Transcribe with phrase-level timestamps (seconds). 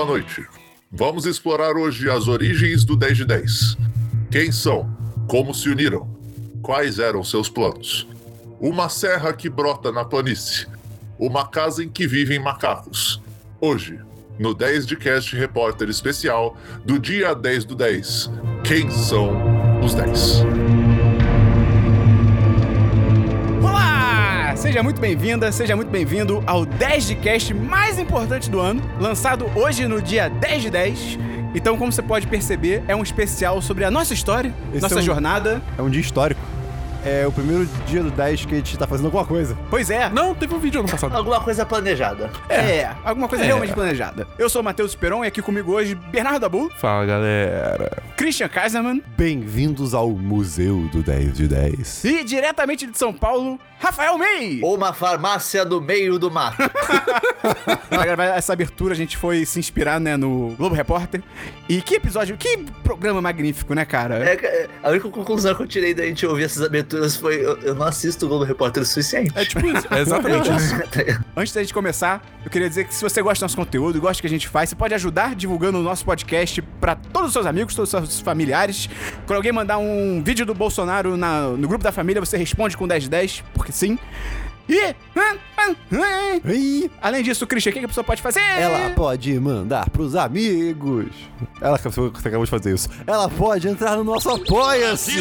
[0.00, 0.46] boa noite.
[0.90, 3.76] Vamos explorar hoje as origens do 10 de 10.
[4.30, 4.90] Quem são?
[5.28, 6.08] Como se uniram?
[6.62, 8.08] Quais eram seus planos?
[8.58, 10.66] Uma serra que brota na planície.
[11.18, 13.20] Uma casa em que vivem macacos.
[13.60, 14.00] Hoje,
[14.38, 18.30] no 10 de Cast Repórter Especial do dia 10 do 10.
[18.64, 19.34] Quem são
[19.84, 20.89] os 10?
[24.60, 29.46] Seja muito bem-vinda, seja muito bem-vindo ao 10 de cast mais importante do ano, lançado
[29.56, 31.18] hoje no dia 10 de 10.
[31.54, 34.98] Então, como você pode perceber, é um especial sobre a nossa história, Esse nossa é
[34.98, 35.62] um- jornada.
[35.78, 36.40] É um dia histórico.
[37.02, 39.56] É o primeiro dia do 10 que a gente tá fazendo alguma coisa.
[39.70, 41.16] Pois é, Não, teve um vídeo ano passado.
[41.16, 42.30] Alguma coisa planejada.
[42.50, 43.46] é, alguma coisa É.
[43.46, 44.28] realmente planejada.
[44.38, 47.90] Eu sou o Matheus Peron e aqui comigo hoje Bernardo Dabu, Fala, galera.
[48.18, 52.04] Christian Kaiserman Bem-vindos ao Museu do 10 de 10.
[52.04, 54.60] e diretamente de São Paulo, Rafael May.
[54.62, 56.58] Uma farmácia no meio do mato.
[57.88, 61.22] Pra gravar essa abertura, a gente foi se inspirar, né, no Globo Repórter.
[61.68, 64.18] E que episódio, que programa magnífico, né, cara?
[64.22, 67.56] É, é, a única conclusão que eu tirei da gente ouvir essas aberturas foi: eu,
[67.62, 69.32] eu não assisto o Globo Repórter o suficiente.
[69.34, 69.86] É tipo isso.
[69.90, 70.74] É exatamente isso.
[71.34, 74.18] Antes da gente começar, eu queria dizer que se você gosta do nosso conteúdo gosta
[74.18, 77.32] do que a gente faz, você pode ajudar divulgando o nosso podcast pra todos os
[77.32, 78.88] seus amigos, todos os seus familiares.
[79.26, 82.86] Quando alguém mandar um vídeo do Bolsonaro na- no grupo da família, você responde com
[82.86, 83.98] 1010, porque sim.
[84.70, 84.94] E.
[87.02, 88.40] Além disso, Christian, o que a pessoa pode fazer?
[88.40, 91.08] ela pode mandar pros amigos.
[91.60, 92.10] Ela acabou
[92.44, 92.88] de fazer isso.
[93.06, 95.18] Ela pode entrar no nosso Apoia-se.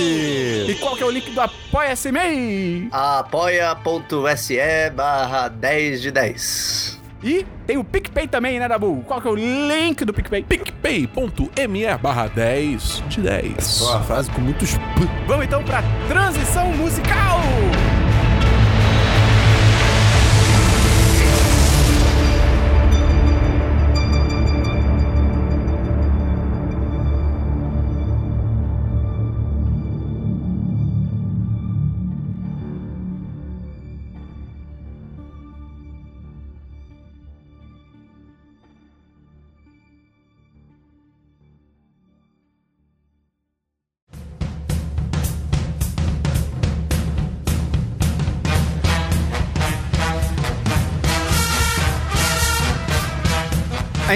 [0.69, 2.89] E qual que é o link do Apoia-se MEI?
[2.91, 4.59] Apoia.se
[4.95, 6.99] barra 10 de 10.
[7.21, 9.03] E tem o PicPay também, né, Dabu?
[9.05, 10.43] Qual que é o link do PicPay?
[10.43, 13.81] picpay.me barra 10 de 10.
[13.81, 14.79] Uma frase com muitos p.
[15.27, 17.41] Vamos então pra transição musical!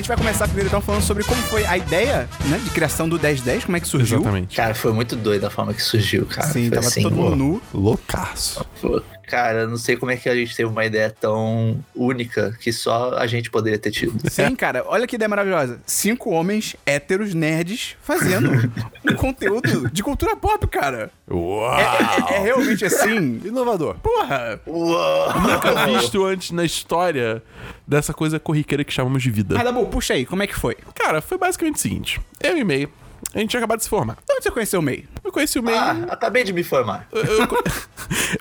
[0.03, 3.17] Gente vai começar primeiro então falando sobre como foi a ideia, né, de criação do
[3.17, 4.17] 1010, como é que surgiu.
[4.19, 4.55] Exatamente.
[4.55, 6.47] Cara, foi muito doido a forma que surgiu, cara.
[6.47, 7.61] Sim, foi tava assim, todo mundo nu.
[7.73, 8.65] Loucaço.
[8.81, 12.71] pô, Cara, não sei como é que a gente teve uma ideia tão única que
[12.71, 14.13] só a gente poderia ter tido.
[14.29, 15.79] Sim, cara, olha que ideia maravilhosa.
[15.85, 18.49] Cinco homens héteros nerds fazendo
[19.09, 21.09] um conteúdo de cultura pop, cara.
[21.29, 21.79] Uau!
[21.79, 23.41] É, é- é realmente assim.
[23.45, 23.95] Inovador.
[23.95, 24.59] Porra!
[24.67, 25.39] Uou!
[25.41, 27.41] Nunca visto antes na história
[27.87, 29.55] dessa coisa corriqueira que chamamos de vida.
[29.55, 30.75] Mas, Dabu, puxa aí, como é que foi?
[30.95, 32.19] Cara, foi basicamente o seguinte.
[32.41, 32.87] Eu e May,
[33.33, 34.15] a gente tinha acabado de se formar.
[34.15, 35.05] De onde você conheceu o May?
[35.23, 35.75] Eu conheci o May...
[35.75, 37.07] Ah, acabei de me formar.
[37.11, 37.47] Eu, eu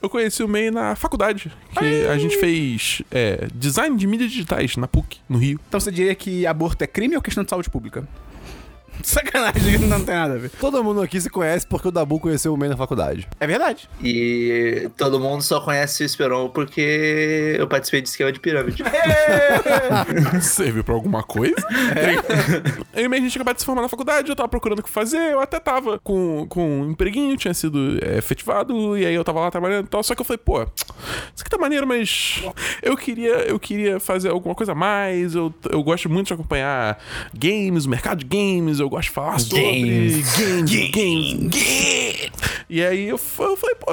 [0.03, 4.76] eu conheci o May na faculdade, que a gente fez é, design de mídias digitais
[4.76, 5.58] na PUC, no Rio.
[5.69, 8.06] Então você diria que aborto é crime ou questão de saúde pública?
[9.03, 10.50] Sacanagem, não tem nada a ver.
[10.50, 13.28] Todo mundo aqui se conhece porque o Dabu conheceu o May na faculdade.
[13.41, 13.88] É verdade.
[14.03, 18.82] E todo mundo só conhece o Esperon porque eu participei de esquema de pirâmide.
[20.42, 21.54] Serviu pra alguma coisa?
[22.94, 24.82] Eu e May, a gente acabou de se formar na faculdade, eu tava procurando o
[24.82, 29.14] que fazer, eu até tava com, com um empreguinho, tinha sido é, efetivado, e aí
[29.14, 31.86] eu tava lá trabalhando e tal, só que eu falei, pô, isso aqui tá maneiro,
[31.86, 32.42] mas
[32.82, 36.98] eu queria, eu queria fazer alguma coisa a mais, eu, eu gosto muito de acompanhar
[37.34, 40.37] games, o mercado de games, eu gosto de falar sobre Games.
[40.38, 42.31] games, games, games.
[42.69, 43.87] E aí eu, eu falei, pô,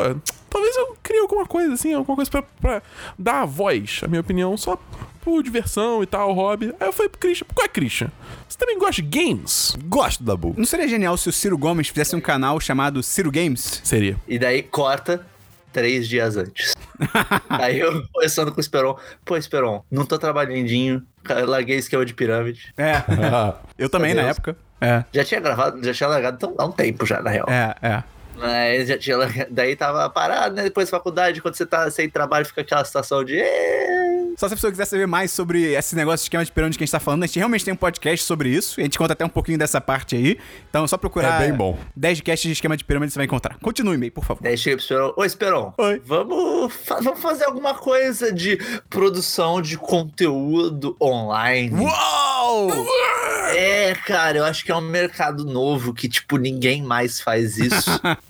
[0.49, 2.81] talvez eu crie alguma coisa assim, alguma coisa pra, pra
[3.17, 4.77] dar a voz, a minha opinião, só
[5.21, 6.73] por diversão e tal, hobby.
[6.79, 8.09] Aí eu falei pro Christian, qual é Christian?
[8.47, 9.75] Você também gosta de games?
[9.85, 10.53] Gosto do Dabu.
[10.57, 13.81] Não seria genial se o Ciro Gomes fizesse um canal chamado Ciro Games?
[13.83, 14.15] Seria.
[14.27, 15.25] E daí corta
[15.71, 16.73] três dias antes.
[17.49, 18.95] Aí eu conversando com o Esperon.
[19.23, 21.03] Pô, Esperon, não tô trabalhandinho.
[21.45, 22.73] Larguei esquema de pirâmide.
[22.77, 23.03] É.
[23.77, 24.31] Eu também, na Deus.
[24.37, 24.57] época.
[24.81, 25.03] É.
[25.11, 27.47] Já tinha gravado, já tinha largado há um tempo já, na real.
[27.49, 28.03] É, é.
[28.39, 29.17] Mas já tinha
[29.49, 30.63] daí tava parado, né?
[30.63, 33.39] Depois da faculdade, quando você tá sem trabalho, fica aquela situação de.
[34.37, 36.83] Só se a pessoa quiser saber mais sobre esse negócio de esquema de pirâmide que
[36.83, 38.79] a gente tá falando, a gente realmente tem um podcast sobre isso.
[38.79, 40.39] E a gente conta até um pouquinho dessa parte aí.
[40.69, 41.41] Então é só procurar.
[41.41, 41.77] É bem bom.
[41.95, 43.57] 10 casts de esquema de pirâmide você vai encontrar.
[43.59, 44.41] Continue, e-mail, por favor.
[44.41, 46.01] Daí chega pro Esperon, ô Esperon, Oi.
[46.05, 48.57] Vamos, fa- vamos fazer alguma coisa de
[48.89, 51.75] produção de conteúdo online.
[51.77, 52.87] Uou!
[53.55, 57.89] É, cara, eu acho que é um mercado novo que, tipo, ninguém mais faz isso.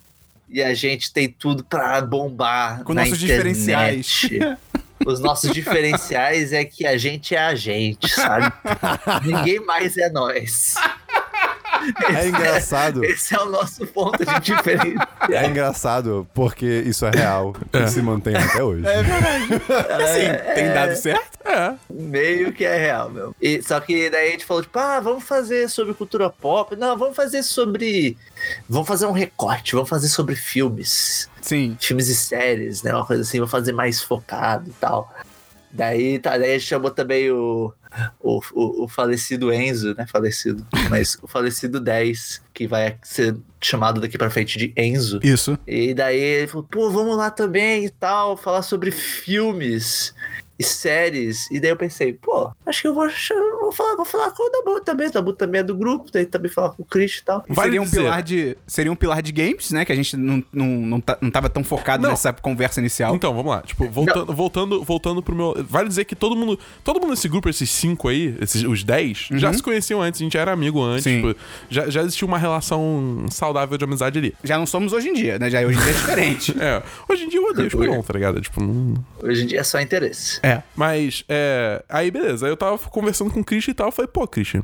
[0.49, 3.53] e a gente tem tudo pra bombar Com na nossos internet.
[3.55, 4.57] diferenciais.
[5.05, 8.51] Os nossos diferenciais é que a gente é a gente, sabe?
[9.25, 10.75] Ninguém mais é nós.
[12.15, 13.03] É engraçado.
[13.03, 15.07] Esse é o nosso ponto de diferença.
[15.29, 18.83] É engraçado porque isso é real e se mantém até hoje.
[18.87, 21.39] Assim, tem dado certo?
[21.45, 21.73] É.
[21.89, 23.35] Meio que é real, meu.
[23.41, 26.75] E, só que daí a gente falou, tipo, ah, vamos fazer sobre cultura pop.
[26.75, 28.17] Não, vamos fazer sobre.
[28.67, 31.29] Vamos fazer um recorte, vamos fazer sobre filmes.
[31.41, 31.77] Sim.
[31.79, 32.93] Filmes e séries, né?
[32.93, 35.11] Uma coisa assim, vamos fazer mais focado e tal.
[35.71, 37.73] Daí, tá, daí chamou também o,
[38.19, 40.05] o, o, o falecido Enzo, né?
[40.07, 40.65] Falecido.
[40.89, 45.19] Mas o falecido 10, que vai ser chamado daqui pra frente de Enzo.
[45.21, 45.57] Isso.
[45.67, 50.13] E daí ele falou, pô, vamos lá também e tal, falar sobre filmes
[50.59, 51.49] e séries.
[51.49, 54.43] E daí eu pensei, pô, acho que eu vou, ch- vou, falar, vou falar com
[54.43, 55.07] o Dabu também.
[55.07, 57.45] O Dabu também é do grupo, daí também falar com o Chris e tal.
[57.47, 60.17] Vale seria um dizer- pilar de seria um pilar de games, né, que a gente
[60.17, 62.09] não, não, não, tá- não tava tão focado Não.
[62.11, 63.15] nessa conversa inicial.
[63.15, 63.61] Então, vamos lá.
[63.61, 65.55] Tipo, voltando, voltando, voltando pro meu.
[65.67, 66.59] Vale dizer que todo mundo.
[66.83, 70.23] Todo mundo nesse grupo, esses cinco aí, esses, os dez, já se conheciam antes, a
[70.23, 71.03] gente já era amigo antes.
[71.05, 71.21] Sim.
[71.21, 71.39] tipo,
[71.69, 74.35] já, já existia uma relação saudável de amizade ali.
[74.43, 75.49] Já não somos hoje em dia, né?
[75.49, 76.55] Já hoje em dia é diferente.
[76.59, 76.83] É.
[77.07, 78.41] Hoje em dia eu odeio tá ligado?
[78.41, 78.93] Tipo, não.
[79.23, 80.39] Hoje em dia é só interesse.
[80.43, 80.48] é.
[80.75, 81.83] Mas, é.
[81.89, 82.45] Aí, beleza.
[82.45, 83.87] Aí eu tava conversando com o Christian e tal.
[83.87, 84.63] Eu falei, pô, Christian,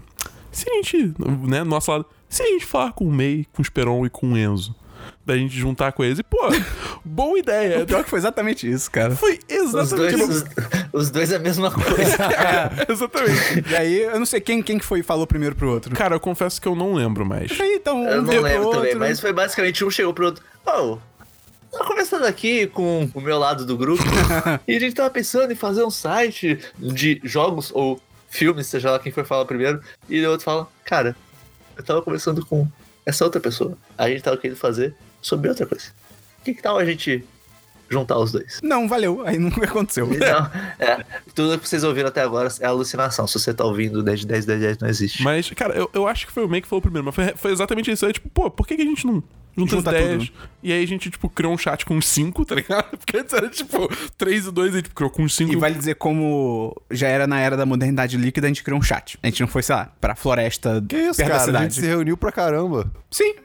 [0.51, 1.13] se a gente,
[1.47, 4.09] né, do nosso lado, se a gente falar com o May, com o Esperon e
[4.09, 4.75] com o Enzo,
[5.25, 6.37] da gente juntar com eles, e, pô,
[7.03, 7.85] boa ideia.
[7.85, 9.15] Pior que foi exatamente isso, cara.
[9.15, 10.23] Foi Os dois, exatamente.
[10.23, 10.43] os,
[10.93, 12.15] os dois é a mesma coisa.
[12.87, 13.63] É, exatamente.
[13.69, 15.93] E aí, eu não sei quem, quem que foi e falou primeiro pro outro.
[15.95, 17.51] Cara, eu confesso que eu não lembro mais.
[17.59, 18.99] Aí, então, Eu um não veio pro lembro também, outro.
[18.99, 20.43] mas foi basicamente um chegou pro outro.
[20.65, 20.97] Oh,
[21.77, 24.03] tô conversando aqui com o meu lado do grupo
[24.67, 27.99] e a gente tava pensando em fazer um site de jogos ou
[28.29, 31.15] filmes, seja lá quem foi falar primeiro, e o outro fala, cara,
[31.77, 32.67] eu tava conversando com
[33.05, 33.77] essa outra pessoa.
[33.97, 35.85] A gente tava querendo fazer sobre outra coisa.
[36.39, 37.23] O que, que tal a gente
[37.89, 38.59] juntar os dois?
[38.63, 39.25] Não, valeu.
[39.25, 40.07] Aí nunca aconteceu.
[40.15, 43.27] Então, é, tudo que vocês ouviram até agora é alucinação.
[43.27, 45.23] Se você tá ouvindo 10 de 10, 10 de 10 não existe.
[45.23, 47.51] Mas, cara, eu, eu acho que foi o May que falou primeiro, mas foi, foi
[47.51, 48.05] exatamente isso.
[48.05, 49.23] Aí, tipo, pô, por que, que a gente não
[49.57, 50.29] junta Junta as ideias?
[50.29, 50.37] tudo.
[50.63, 52.85] E aí a gente, tipo, criou um chat com uns cinco, tá ligado?
[52.97, 53.87] Porque antes era, tipo,
[54.17, 55.53] três e dois, aí tipo, criou com uns cinco.
[55.53, 58.83] E vale dizer como já era na era da modernidade líquida, a gente criou um
[58.83, 59.17] chat.
[59.23, 61.41] A gente não foi, sei lá, pra floresta Que isso, perto da cara?
[61.41, 61.63] A cidade.
[61.65, 62.91] gente se reuniu pra caramba.
[63.11, 63.35] Sim.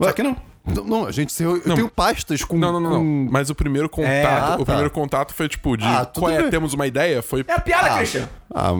[0.00, 0.36] Só que não.
[0.64, 1.62] Não, não, a gente se reuniu.
[1.62, 1.76] Eu Não.
[1.76, 2.58] tenho pastas com.
[2.58, 2.98] Não, não, não, não.
[2.98, 4.64] com- Mas o primeiro contato, É, ah, o tá.
[4.66, 6.50] primeiro contato foi, tipo, de Ah, qual é, bem.
[6.50, 7.42] temos uma ideia, foi...
[7.48, 8.28] É a piada, Christian.
[8.54, 8.78] Ah,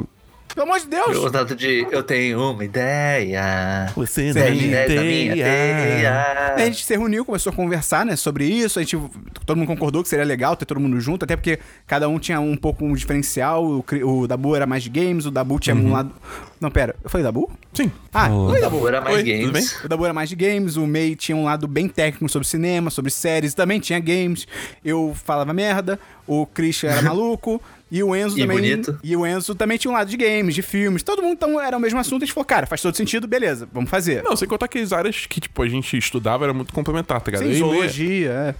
[0.58, 1.16] Pelo amor de Deus.
[1.16, 3.92] O contato de eu tenho uma ideia.
[3.94, 6.54] Você não Tem ideia da minha ideia.
[6.56, 8.76] A gente se reuniu, começou a conversar, né, sobre isso.
[8.80, 8.98] A gente,
[9.46, 12.40] todo mundo concordou que seria legal ter todo mundo junto, até porque cada um tinha
[12.40, 13.64] um pouco um diferencial.
[13.64, 16.12] O, o Dabu era mais de games, o Dabu tinha um lado.
[16.60, 17.48] Não, pera, eu falei Dabu?
[17.72, 17.92] Sim.
[18.12, 18.88] Ah, oi, Dabu.
[18.88, 19.84] Era mais Oi, tudo games.
[19.84, 22.90] O Dabu era mais de games, o May tinha um lado bem técnico sobre cinema,
[22.90, 24.48] sobre séries, também tinha games.
[24.84, 28.56] Eu falava merda, o Christian era maluco, e o Enzo E também.
[28.58, 28.98] bonito.
[29.02, 31.02] E o Enzo também tinha um lado de games, de filmes.
[31.02, 33.68] Todo mundo então era o mesmo assunto, a gente falou, cara, faz todo sentido, beleza,
[33.72, 34.22] vamos fazer.
[34.22, 37.30] Não, sem contar que as áreas que, tipo, a gente estudava era muito complementar, tá
[37.30, 37.44] ligado?
[37.44, 38.54] Sim, eu, e o May- zoologia, é.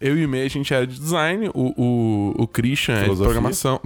[0.00, 3.02] eu e o May, a gente era de design, o, o, o Christian é de
[3.04, 3.32] Filosofia.
[3.32, 3.80] programação.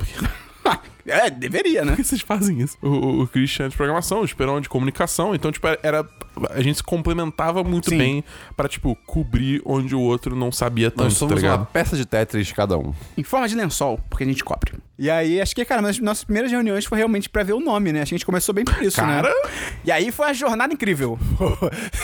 [1.11, 1.93] É, deveria, né?
[1.93, 2.77] Por que vocês fazem isso?
[2.83, 5.35] O, o, Christian é de programação, o Esperão é de comunicação.
[5.35, 6.07] Então, tipo, era.
[6.51, 7.99] A gente se complementava muito Sim.
[7.99, 8.25] bem
[8.57, 11.67] pra, tipo, cobrir onde o outro não sabia tanto, nós tá somos uma ligado?
[11.67, 12.95] peça de Tetris cada um.
[13.17, 14.75] Em forma de lençol, porque a gente cobre.
[15.03, 17.91] E aí, acho que, cara, nas nossas primeiras reuniões foi realmente pra ver o nome,
[17.91, 18.03] né?
[18.03, 19.23] Acho que a gente começou bem por isso, Cara!
[19.31, 19.35] né?
[19.83, 21.19] E aí foi uma jornada incrível.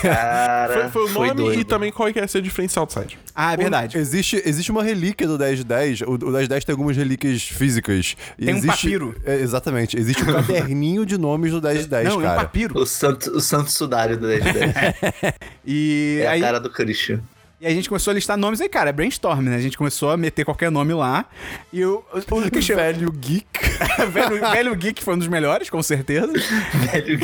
[0.01, 1.61] Cara, Foi, foi o nome doido.
[1.61, 3.19] e também qual é que ia ser a diferencial do site.
[3.35, 3.99] Ah, é verdade.
[3.99, 6.01] Existe, existe uma relíquia do 1010.
[6.03, 8.17] O, o 1010 tem algumas relíquias físicas.
[8.39, 9.15] E Tem um existe, papiro.
[9.27, 9.99] É, exatamente.
[9.99, 12.41] Existe um caderninho de nomes do 1010, Não, é um cara.
[12.41, 12.79] papiro.
[12.79, 14.65] O santo, o santo sudário do 10 de 10.
[15.67, 17.21] E É aí, a cara do Christian.
[17.67, 19.57] E a gente começou a listar nomes aí, cara, é brainstorm, né?
[19.57, 21.27] A gente começou a meter qualquer nome lá.
[21.73, 23.47] E o, o, o Christian, Velho geek.
[24.13, 26.33] velho, velho Geek foi um dos melhores, com certeza.
[26.93, 27.19] Velho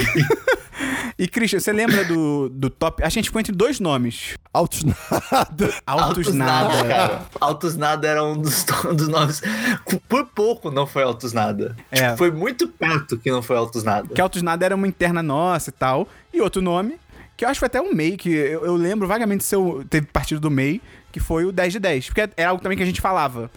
[1.18, 3.02] E, Christian, você lembra do, do top?
[3.02, 4.34] A gente ficou entre dois nomes.
[4.52, 5.74] Altos nada.
[5.86, 6.84] Altos, nada.
[6.84, 7.22] cara.
[7.40, 9.42] Altos Nada era um dos, um dos nomes.
[10.08, 11.76] Por pouco não foi Altos Nada.
[11.90, 12.06] É.
[12.06, 14.08] Tipo, foi muito perto que não foi Altos Nada.
[14.14, 16.08] Que Altos Nada era uma interna nossa e tal.
[16.32, 16.98] E outro nome,
[17.42, 19.84] que eu acho que foi até um MEI, que eu, eu lembro vagamente se eu
[19.90, 20.80] teve partido do MEI,
[21.10, 22.06] que foi o 10 de 10.
[22.06, 23.50] Porque é algo também que a gente falava.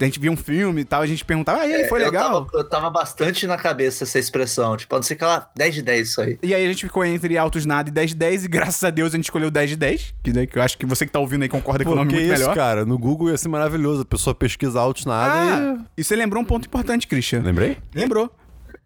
[0.00, 2.04] A gente via um filme e tal, a gente perguntava, ah, e aí, foi eu
[2.06, 2.46] legal?
[2.46, 4.76] Tava, eu tava bastante na cabeça essa expressão.
[4.76, 6.38] Tipo, não sei que lá, 10 de 10 isso aí.
[6.40, 8.90] E aí a gente ficou entre Altos Nada e 10 de 10, e graças a
[8.90, 11.10] Deus a gente escolheu 10 de 10, que, daí, que eu acho que você que
[11.10, 12.54] tá ouvindo aí concorda que o nome é que muito isso, melhor.
[12.54, 12.84] cara?
[12.84, 14.02] No Google ia ser maravilhoso.
[14.02, 17.40] A pessoa pesquisa altos nada Ah, e você lembrou um ponto importante, Christian.
[17.40, 17.42] e...
[17.42, 17.78] Lembrei?
[17.92, 18.32] Lembrou.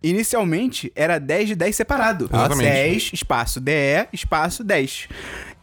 [0.08, 2.30] Inicialmente era 10 de 10 separado.
[2.32, 2.70] Exatamente.
[2.70, 3.72] 10, espaço DE,
[4.12, 5.08] espaço 10.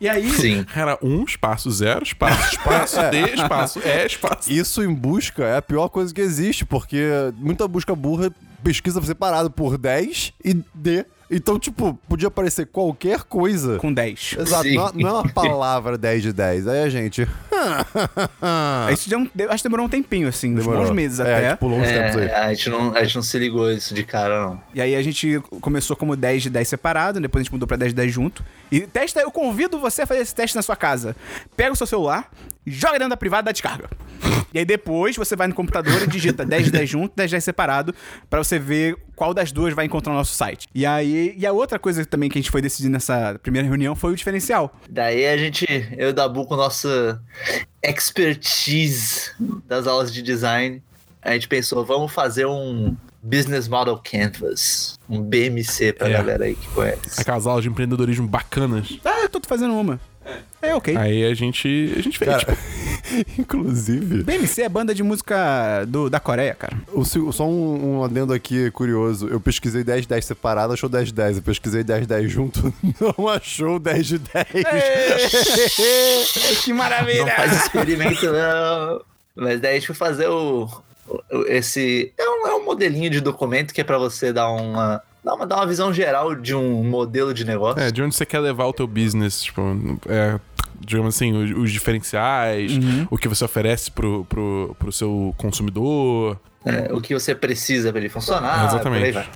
[0.02, 0.66] E aí, Sim.
[0.76, 4.52] Era um espaço, zero espaço, espaço, D, espaço, E, espaço.
[4.52, 7.08] Isso em busca é a pior coisa que existe, porque
[7.38, 8.30] muita busca burra
[8.62, 11.06] pesquisa separado por 10 e D.
[11.36, 13.78] Então, tipo, podia aparecer qualquer coisa.
[13.78, 14.36] com 10.
[14.40, 16.68] Exato, não, não é uma palavra 10 de 10.
[16.68, 17.28] Aí a gente.
[18.94, 21.52] Isso deu um- deu- acho que demorou um tempinho, assim, uns bons meses é, até.
[21.52, 22.28] tipo, longos tempos aí.
[22.28, 24.62] É, a, gente não, a gente não se ligou isso de cara, não.
[24.74, 27.78] E aí a gente começou como 10 de 10 separado, depois a gente mudou pra
[27.78, 28.44] 10 de 10 junto.
[28.72, 31.16] E testa, eu convido você a fazer esse teste na sua casa.
[31.56, 32.30] Pega o seu celular,
[32.66, 33.90] joga dentro da privada e dá descarga.
[34.54, 37.34] E aí depois você vai no computador e digita 10 de 10 junto, 10 de
[37.36, 37.94] 10 separado,
[38.30, 40.68] pra você ver qual das duas vai encontrar o nosso site.
[40.76, 43.96] E aí, e a outra coisa também que a gente foi decidir nessa primeira reunião
[43.96, 44.76] foi o diferencial.
[44.90, 45.66] Daí a gente,
[45.98, 47.20] eu e o Dabu com nossa
[47.82, 49.32] expertise
[49.68, 50.82] das aulas de design,
[51.22, 56.12] a gente pensou, vamos fazer um Business Model Canvas, um BMC pra É.
[56.14, 57.20] galera aí que conhece.
[57.22, 59.00] Aquelas aulas de empreendedorismo bacanas.
[59.06, 60.00] Ah, eu tô fazendo uma.
[60.62, 60.96] É, ok.
[60.96, 66.10] Aí a gente, a gente fez, Cara, tipo, inclusive, BMC é banda de música do,
[66.10, 66.78] da Coreia, cara.
[66.94, 69.28] o só um, um adendo aqui curioso.
[69.28, 71.38] Eu pesquisei 10 de 10 separado, achou 10 de 10.
[71.38, 72.74] Eu pesquisei 10 de 10 junto,
[73.18, 74.48] não achou 10 de 10.
[76.64, 77.36] que Não maravilha!
[77.36, 79.02] faz experimento, não.
[79.36, 80.70] Mas daí a gente foi fazer o,
[81.32, 82.14] o- esse.
[82.18, 85.02] É um, é um modelinho de documento que é pra você dar uma.
[85.24, 87.82] Dar uma, dar uma visão geral de um modelo de negócio.
[87.82, 89.62] é, de onde você quer levar o teu business, tipo,
[90.10, 90.40] é,
[90.80, 92.72] digamos assim, os, os diferenciais,
[93.10, 96.40] o que você oferece pro, pro, pro seu consumidor.
[96.66, 98.68] É, o que você precisa pra ele funcionar.
[98.68, 99.30] Exatamente.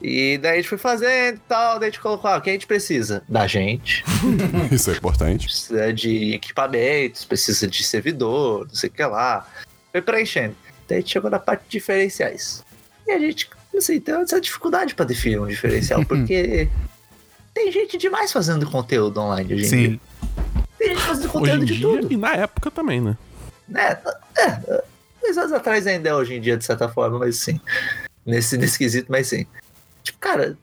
[0.00, 2.50] E daí a gente foi fazendo e tal, daí a gente colocou, ah, o que
[2.50, 3.22] a gente precisa?
[3.28, 4.04] Da gente.
[4.72, 5.46] Isso é importante.
[5.46, 9.46] Precisa de equipamentos, precisa de servidor, não sei o que lá.
[9.92, 10.56] Foi preenchendo.
[10.88, 12.64] Daí a gente chegou na parte de diferenciais.
[13.06, 13.48] E a gente,
[13.78, 16.68] assim, tem essa dificuldade pra definir um diferencial, porque
[17.54, 19.90] tem gente demais fazendo conteúdo online hoje em dia.
[19.90, 20.00] Sim.
[20.78, 22.12] Tem gente fazendo Hoje conteúdo em de dia tudo.
[22.12, 23.16] e na época também, né?
[23.68, 23.98] né?
[24.36, 24.82] É,
[25.20, 27.60] dois anos atrás ainda é hoje em dia, de certa forma, mas sim.
[28.26, 29.46] Nesse, nesse quesito, mas sim.
[30.02, 30.56] Tipo, cara,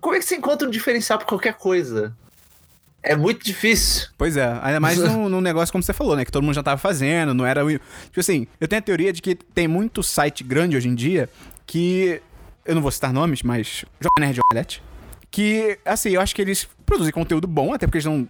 [0.00, 2.12] como, é que você encontra um diferencial pra qualquer coisa?
[3.02, 4.08] É muito difícil.
[4.16, 6.24] Pois é, ainda mais num, num negócio como você falou, né?
[6.24, 7.64] Que todo mundo já tava fazendo, não era.
[7.64, 10.94] o- Tipo assim, eu tenho a teoria de que tem muito site grande hoje em
[10.94, 11.28] dia
[11.66, 12.20] que.
[12.64, 13.84] Eu não vou citar nomes, mas.
[14.00, 14.82] Jovem Nerd Omelete.
[15.30, 18.28] Que, assim, eu acho que eles produzem conteúdo bom, até porque eles não.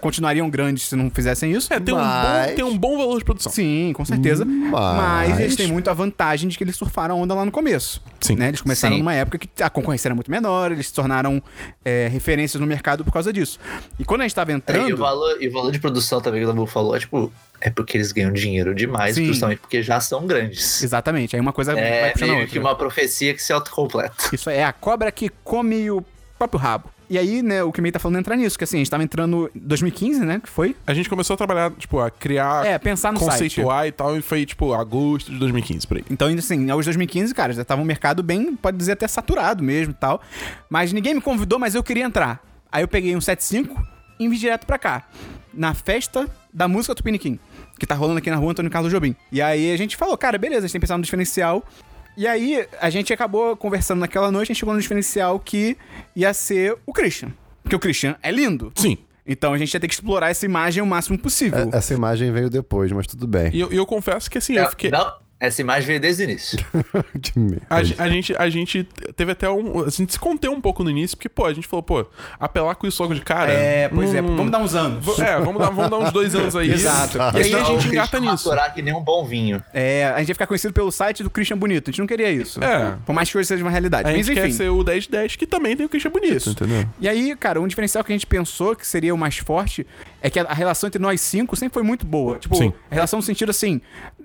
[0.00, 1.72] continuariam grandes se não fizessem isso.
[1.72, 3.50] É, tem, um, bom, Mas- tem um bom valor de produção.
[3.52, 4.44] Sim, com certeza.
[4.44, 4.70] Mas...
[4.72, 8.02] Mas- eles têm muito a vantagem de que eles surfaram a onda lá no começo.
[8.20, 8.36] Sim.
[8.36, 8.48] Né?
[8.48, 9.00] Eles começaram Sim.
[9.00, 11.42] numa época que a concorrência era muito menor, eles se tornaram
[11.84, 13.58] é, referências no mercado por causa disso.
[13.98, 14.88] E quando a gente tava É, entrando.
[14.88, 17.32] e, o valor, e o valor de produção também que o Dabu falou é tipo.
[17.62, 19.26] É porque eles ganham dinheiro demais, Sim.
[19.26, 20.82] justamente porque já são grandes.
[20.82, 24.14] Exatamente, aí uma coisa vai É a meio que uma profecia que se autocompleta.
[24.32, 26.02] Isso é a cobra que come o
[26.38, 26.88] próprio rabo.
[27.10, 28.90] E aí, né, o que meio tá falando é entrar nisso, que assim, a gente
[28.90, 30.76] tava entrando em 2015, né, que foi?
[30.86, 33.30] A gente começou a trabalhar, tipo, a criar, É, pensar no site.
[33.30, 36.04] conceituar e tal, e foi, tipo, agosto de 2015, por aí.
[36.08, 39.90] Então, assim, aos 2015, cara, já tava um mercado bem, pode dizer até saturado mesmo
[39.90, 40.22] e tal.
[40.68, 42.40] Mas ninguém me convidou, mas eu queria entrar.
[42.70, 43.82] Aí eu peguei um 75
[44.20, 45.08] e vim direto pra cá.
[45.52, 47.40] Na festa da música Tupiniquim,
[47.76, 49.16] que tá rolando aqui na rua Antônio Carlos Jobim.
[49.32, 51.64] E aí a gente falou, cara, beleza, a gente tem que pensar no diferencial.
[52.16, 55.76] E aí a gente acabou conversando naquela noite, a gente chegou no diferencial que
[56.14, 57.32] ia ser o Christian.
[57.62, 58.72] Porque o Christian é lindo.
[58.74, 58.98] Sim.
[59.26, 61.70] Então a gente ia ter que explorar essa imagem o máximo possível.
[61.72, 63.50] É- Essa imagem veio depois, mas tudo bem.
[63.54, 64.90] E eu, eu confesso que, assim, eu fiquei...
[64.90, 66.58] Não, essa imagem veio desde o início.
[67.20, 67.66] Que merda.
[67.68, 68.84] A, a gente, a gente
[69.16, 69.84] teve até um.
[69.84, 72.06] A gente se conteu um pouco no início, porque, pô, a gente falou, pô,
[72.38, 73.50] apelar com isso logo de cara.
[73.52, 75.18] É, pois é, hum, vamos dar uns anos.
[75.18, 76.70] É, vamos dar, vamos dar uns dois anos aí.
[76.72, 77.18] Exato.
[77.18, 78.48] E aí a gente engata vai nisso.
[78.48, 79.62] maturar que nem um bom vinho.
[79.72, 81.88] É, a gente ia ficar conhecido pelo site do Christian Bonito.
[81.88, 82.62] A gente não queria isso.
[82.62, 82.96] É.
[83.06, 84.08] Por mais que hoje seja uma realidade.
[84.08, 84.56] A Mas gente quer enfim.
[84.56, 86.50] ser o 1010, que também tem o Christian Bonito, Isso.
[86.50, 86.86] entendeu?
[87.00, 89.86] E aí, cara, um diferencial que a gente pensou que seria o mais forte
[90.20, 92.38] é que a, a relação entre nós cinco sempre foi muito boa.
[92.38, 92.72] Tipo, Sim.
[92.90, 93.80] a relação no sentido assim,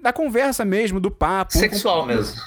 [0.05, 1.57] da conversa mesmo, do papo.
[1.57, 2.39] um Sexual mesmo.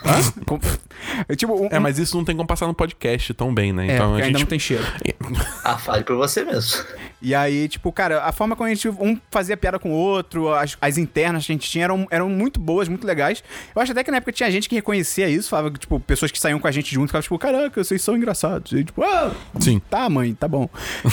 [0.46, 0.66] com- com-
[1.28, 3.88] é, tipo, um, É, mas isso não tem como passar no podcast tão bem, né?
[3.88, 4.38] É, Então a ainda gente.
[4.38, 4.84] não tem cheiro.
[5.64, 6.84] Ah, fale por você mesmo.
[7.20, 10.54] E aí, tipo, cara, a forma como a gente um fazia piada com o outro,
[10.54, 13.42] as, as internas que a gente tinha eram, eram muito boas, muito legais.
[13.74, 16.38] Eu acho até que na época tinha gente que reconhecia isso, falava tipo, pessoas que
[16.38, 18.72] saíam com a gente junto, ficavam, tipo, caraca, vocês são engraçados.
[18.72, 19.80] E, tipo, ah, Sim.
[19.90, 20.68] tá, mãe, tá bom.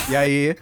[0.10, 0.56] E aí.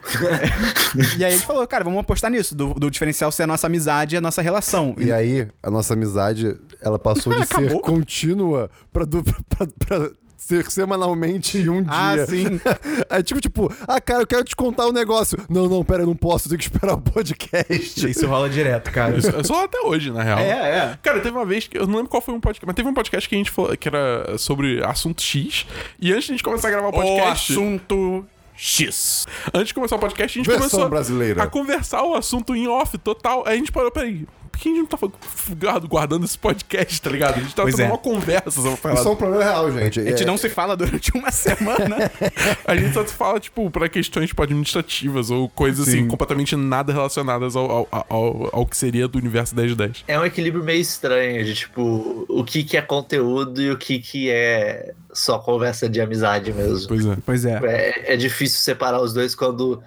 [1.17, 4.15] e aí ele falou, cara, vamos apostar nisso, do, do diferencial ser a nossa amizade
[4.15, 4.95] e a nossa relação.
[4.97, 10.11] E aí, a nossa amizade, ela passou de ser contínua pra, du- pra, pra
[10.45, 12.25] ser semanalmente em um Ah, dia.
[12.27, 12.59] sim.
[13.09, 15.37] É tipo, tipo, ah, cara, eu quero te contar um negócio.
[15.49, 18.09] Não, não, pera, eu não posso, eu tenho que esperar o podcast.
[18.09, 19.15] Isso rola direto, cara.
[19.17, 20.39] Isso, só até hoje, na real.
[20.39, 20.99] É, é.
[21.01, 22.93] Cara, teve uma vez que eu não lembro qual foi um podcast, mas teve um
[22.93, 25.65] podcast que a gente falou que era sobre assunto X.
[25.99, 27.53] E antes de a gente começar a gravar o O podcast.
[27.53, 29.25] assunto X.
[29.53, 31.43] Antes de começar o podcast, a gente Versão começou brasileira.
[31.43, 33.43] a conversar o assunto em off total.
[33.45, 34.27] Aí a gente parou, peraí.
[34.53, 35.11] Por que a gente não tava
[35.57, 37.37] guarda- guardando esse podcast, tá ligado?
[37.37, 37.89] A gente tava Pois tendo é.
[37.89, 38.99] uma conversa sobre parada.
[39.01, 39.99] Isso é um problema real, gente.
[39.99, 41.97] A gente É- não se fala durante uma semana.
[42.65, 46.07] A gente só fala, tipo, pra questões tipo, administrativas ou coisas assim, Sim.
[46.07, 50.03] completamente nada relacionadas ao, ao, ao, ao que seria do universo 1010.
[50.07, 53.97] É um equilíbrio meio estranho de tipo, o que, que é conteúdo e o que,
[53.99, 56.87] que é só conversa de amizade mesmo.
[56.87, 57.17] Pois é.
[57.25, 57.59] pois é.
[57.63, 59.81] É, é difícil separar os dois quando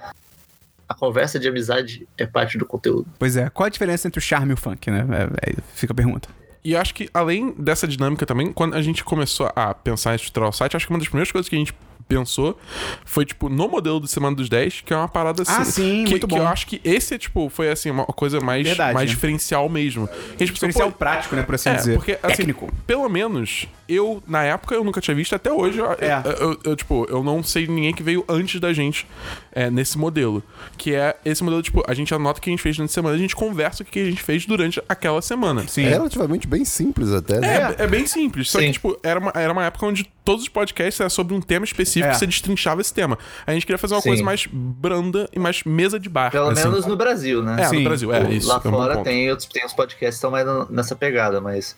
[0.89, 3.07] a conversa de amizade é parte do conteúdo.
[3.19, 3.49] Pois é.
[3.51, 5.07] Qual a diferença entre o charme e o funk, né?
[5.43, 6.29] É- é- fica a pergunta.
[6.65, 10.17] E eu acho que, além dessa dinâmica também, quando a gente começou a pensar em
[10.17, 11.73] estruturar o site, acho que uma das primeiras coisas que a gente
[12.09, 12.57] pensou
[13.05, 15.53] foi, tipo, no modelo do Semana dos 10, que é uma parada assim.
[15.53, 16.41] Ah, sim, que, muito que bom.
[16.41, 18.95] eu acho que esse, tipo, foi, assim, uma coisa mais, Verdade.
[18.95, 20.05] mais diferencial mesmo.
[20.05, 21.43] A gente pensou, Diferencial pô, prático, né?
[21.43, 21.95] Por assim É, dizer.
[21.97, 22.73] porque, assim, Técnico.
[22.87, 26.23] pelo menos, eu, na época, eu nunca tinha visto, até hoje, eu, É.
[26.25, 29.07] eu, eu- eu, tipo, eu não sei ninguém que veio antes da gente
[29.53, 30.43] é, nesse modelo.
[30.77, 32.95] Que é esse modelo, tipo, a gente anota o que a gente fez durante a
[32.95, 35.67] semana, a gente conversa o que a gente fez durante aquela semana.
[35.69, 35.85] Sim.
[35.85, 37.75] É relativamente bem simples até, né?
[37.79, 38.51] É, é bem simples.
[38.51, 38.67] Só Sim.
[38.67, 41.65] que, tipo, era uma, era uma época onde todos os podcasts eram sobre um tema
[41.65, 42.11] específico É.
[42.13, 43.17] que você destrinchava esse tema.
[43.47, 44.09] A gente queria fazer uma Sim.
[44.11, 46.31] coisa mais branda e mais mesa de bar.
[46.31, 46.65] Pelo assim.
[46.69, 47.57] menos no Brasil, né?
[47.63, 47.79] É, Sim.
[47.79, 48.49] no Brasil, é isso.
[48.49, 49.05] Lá é um fora ponto.
[49.05, 51.77] tem, outros, tem uns podcasts que estão mais nessa pegada, mas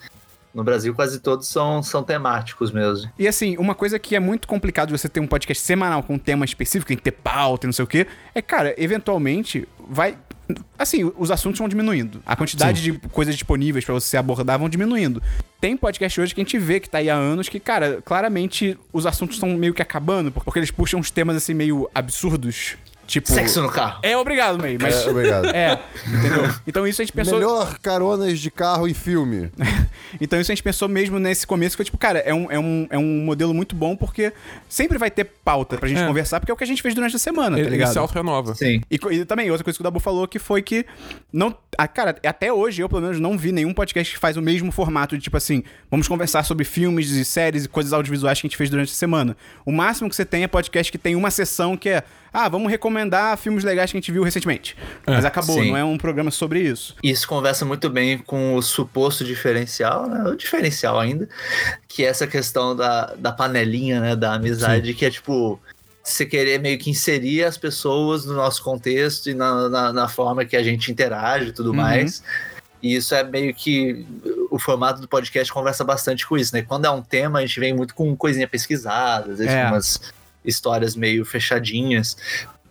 [0.54, 3.10] no Brasil quase todos são, são temáticos mesmo.
[3.18, 6.14] E assim, uma coisa que é muito complicado de você ter um podcast semanal com
[6.14, 9.68] um tema específico, tem que ter pauta e não sei o quê, é, cara, eventualmente
[9.88, 10.16] vai.
[10.78, 12.22] Assim, os assuntos vão diminuindo.
[12.24, 15.22] A quantidade de coisas disponíveis pra você abordar vão diminuindo.
[15.60, 18.78] Tem podcast hoje que a gente vê que tá aí há anos que, cara, claramente
[18.90, 22.78] os assuntos estão meio que acabando, porque eles puxam uns temas assim meio absurdos.
[23.08, 23.32] Tipo.
[23.32, 24.00] Sexo no carro.
[24.02, 24.94] É obrigado, May, mas.
[25.06, 25.46] É, obrigado.
[25.56, 26.54] É, entendeu?
[26.66, 27.34] Então isso a gente pensou.
[27.38, 29.50] Melhor caronas de carro em filme.
[30.20, 32.58] Então isso a gente pensou mesmo nesse começo, que foi tipo, cara, é um, é
[32.58, 34.32] um, é um modelo muito bom porque
[34.66, 36.06] sempre vai ter pauta pra gente É.
[36.06, 37.92] conversar, porque é o que a gente fez durante a semana, tá Ele, ele ligado?
[37.92, 38.54] se auto-renova.
[38.54, 38.80] Sim.
[38.90, 40.86] E, e também, outra coisa que o Dabu falou que foi que.
[41.30, 44.42] Não, ah, cara, até hoje eu, pelo menos, não vi nenhum podcast que faz o
[44.42, 48.46] mesmo formato de tipo assim: vamos conversar sobre filmes e séries e coisas audiovisuais que
[48.46, 49.36] a gente fez durante a semana.
[49.66, 52.02] O máximo que você tem é podcast que tem uma sessão que é.
[52.32, 54.76] Ah, vamos recomendar filmes legais que a gente viu recentemente.
[55.06, 55.70] Mas acabou, Sim.
[55.70, 56.94] não é um programa sobre isso.
[57.02, 60.28] Isso conversa muito bem com o suposto diferencial, né?
[60.28, 61.28] O diferencial ainda,
[61.88, 64.14] que é essa questão da, da panelinha, né?
[64.16, 65.58] Da amizade, que é tipo.
[66.02, 70.42] Você querer meio que inserir as pessoas no nosso contexto e na, na, na forma
[70.44, 71.76] que a gente interage e tudo Uhum.
[71.76, 72.22] mais.
[72.82, 74.06] E isso é meio que.
[74.50, 76.62] O formato do podcast conversa bastante com isso, né?
[76.62, 79.64] Quando é um tema, a gente vem muito com coisinha pesquisada, às vezes É.
[79.64, 80.00] com umas
[80.44, 82.16] histórias meio fechadinhas.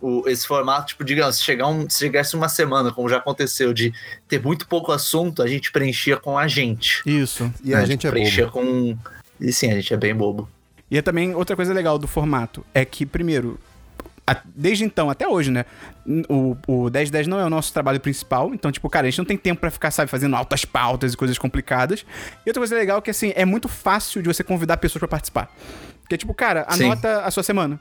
[0.00, 3.72] O- esse formato, tipo, digamos, se, chegar um, se chegasse uma semana, como já aconteceu,
[3.72, 3.92] de
[4.28, 7.02] ter muito pouco assunto, a gente preenchia com a gente.
[7.04, 7.52] Isso.
[7.64, 7.86] E a né?
[7.86, 8.52] gente é preenchia bobo.
[8.52, 8.96] com.
[9.40, 10.48] E sim, a gente é bem bobo.
[10.90, 13.58] E é também outra coisa legal do formato é que, primeiro,
[14.26, 15.64] a- desde então até hoje, né?
[16.28, 18.54] O, o 1010 não é o nosso trabalho principal.
[18.54, 21.16] Então, tipo, cara, a gente não tem tempo pra ficar, sabe, fazendo altas pautas e
[21.16, 22.06] coisas complicadas.
[22.46, 25.08] E outra coisa legal é que, assim, é muito fácil de você convidar pessoas pra
[25.08, 25.50] participar.
[26.08, 26.84] Porque, tipo, cara, Sim.
[26.86, 27.78] anota a sua semana.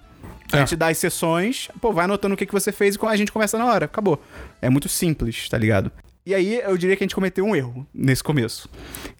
[0.52, 0.60] A É.
[0.60, 3.32] gente dá as sessões, pô, vai anotando o que, que você fez e a gente
[3.32, 3.86] conversa na hora.
[3.86, 4.22] Acabou.
[4.62, 5.92] É muito simples, tá ligado?
[6.26, 8.70] E aí, eu diria que a gente cometeu um erro nesse começo.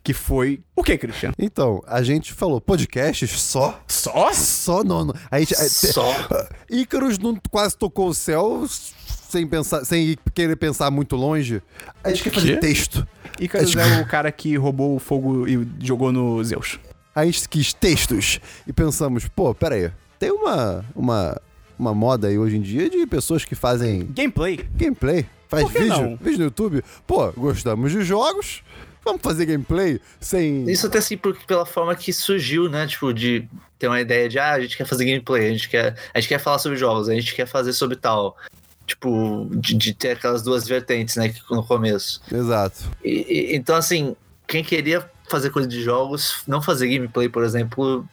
[0.04, 0.60] Que foi.
[0.76, 1.32] O que, Christian?
[1.40, 3.82] Então, a gente falou podcasts só.
[3.88, 4.34] Só?
[4.34, 5.06] Só não.
[5.06, 5.14] não.
[5.32, 6.14] A gente, é, Só.
[6.70, 11.62] Ícaros não quase tocou o céu sem pensar, sem querer pensar muito longe.
[12.04, 13.08] A gente quer fazer texto.
[13.40, 16.78] Icarus é o cara que roubou o fogo e jogou no Zeus.
[17.18, 19.92] A gente quis textos e pensamos, pô, pera aí.
[20.20, 21.42] Tem uma, uma,
[21.80, 24.58] uma moda aí hoje em dia de pessoas que fazem Gameplay.
[24.76, 26.16] gameplay, faz vídeo, não?
[26.18, 26.84] vídeo no YouTube.
[27.08, 28.62] Pô, gostamos de jogos,
[29.04, 30.70] vamos fazer gameplay sem...
[30.70, 32.86] Isso até assim, porque pela forma que surgiu, né?
[32.86, 33.48] Tipo, de
[33.80, 36.30] ter uma ideia de, ah, a gente quer fazer gameplay, a gente quer, a gente
[36.30, 38.38] quer falar sobre jogos, a gente quer fazer sobre tal.
[38.86, 41.30] Tipo, de, de ter aquelas duas vertentes, né?
[41.30, 42.22] que- No começo.
[42.32, 42.84] Exato.
[43.04, 44.16] E- e- então, assim,
[44.48, 48.06] quem queria fazer coisa de jogos, não fazer gameplay, por exemplo,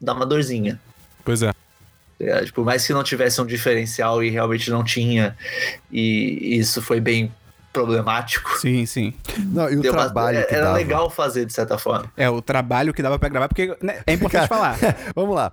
[0.00, 0.80] dá uma dorzinha.
[1.24, 1.52] Pois é.
[2.20, 5.36] É, tipo, mais que não tivesse um diferencial e realmente não tinha,
[5.90, 7.32] e isso foi bem
[7.72, 8.58] problemático.
[8.58, 9.14] Sim, sim.
[9.38, 10.76] Não, e o Deu uma- trabalho que era dava.
[10.76, 12.10] legal fazer de certa forma.
[12.16, 14.76] É o trabalho que dava pra gravar, porque né, é importante falar.
[15.14, 15.52] Vamos lá.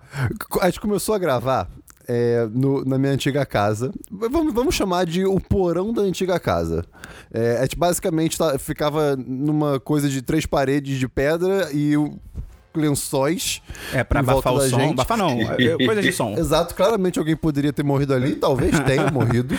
[0.61, 1.67] A gente começou a gravar
[2.07, 3.91] é, no- na minha antiga casa.
[4.11, 6.83] Vamos, vamos chamar de o porão da antiga casa.
[7.33, 12.17] É, a gente basicamente tá- ficava numa coisa de três paredes de pedra e o-
[12.77, 13.61] lençóis.
[13.93, 14.77] É, pra abafar o som.
[14.79, 14.91] gente.
[14.91, 16.35] Abafar não, é, coisa de som.
[16.37, 19.55] Exato, claramente alguém poderia ter morrido ali, talvez tenha morrido.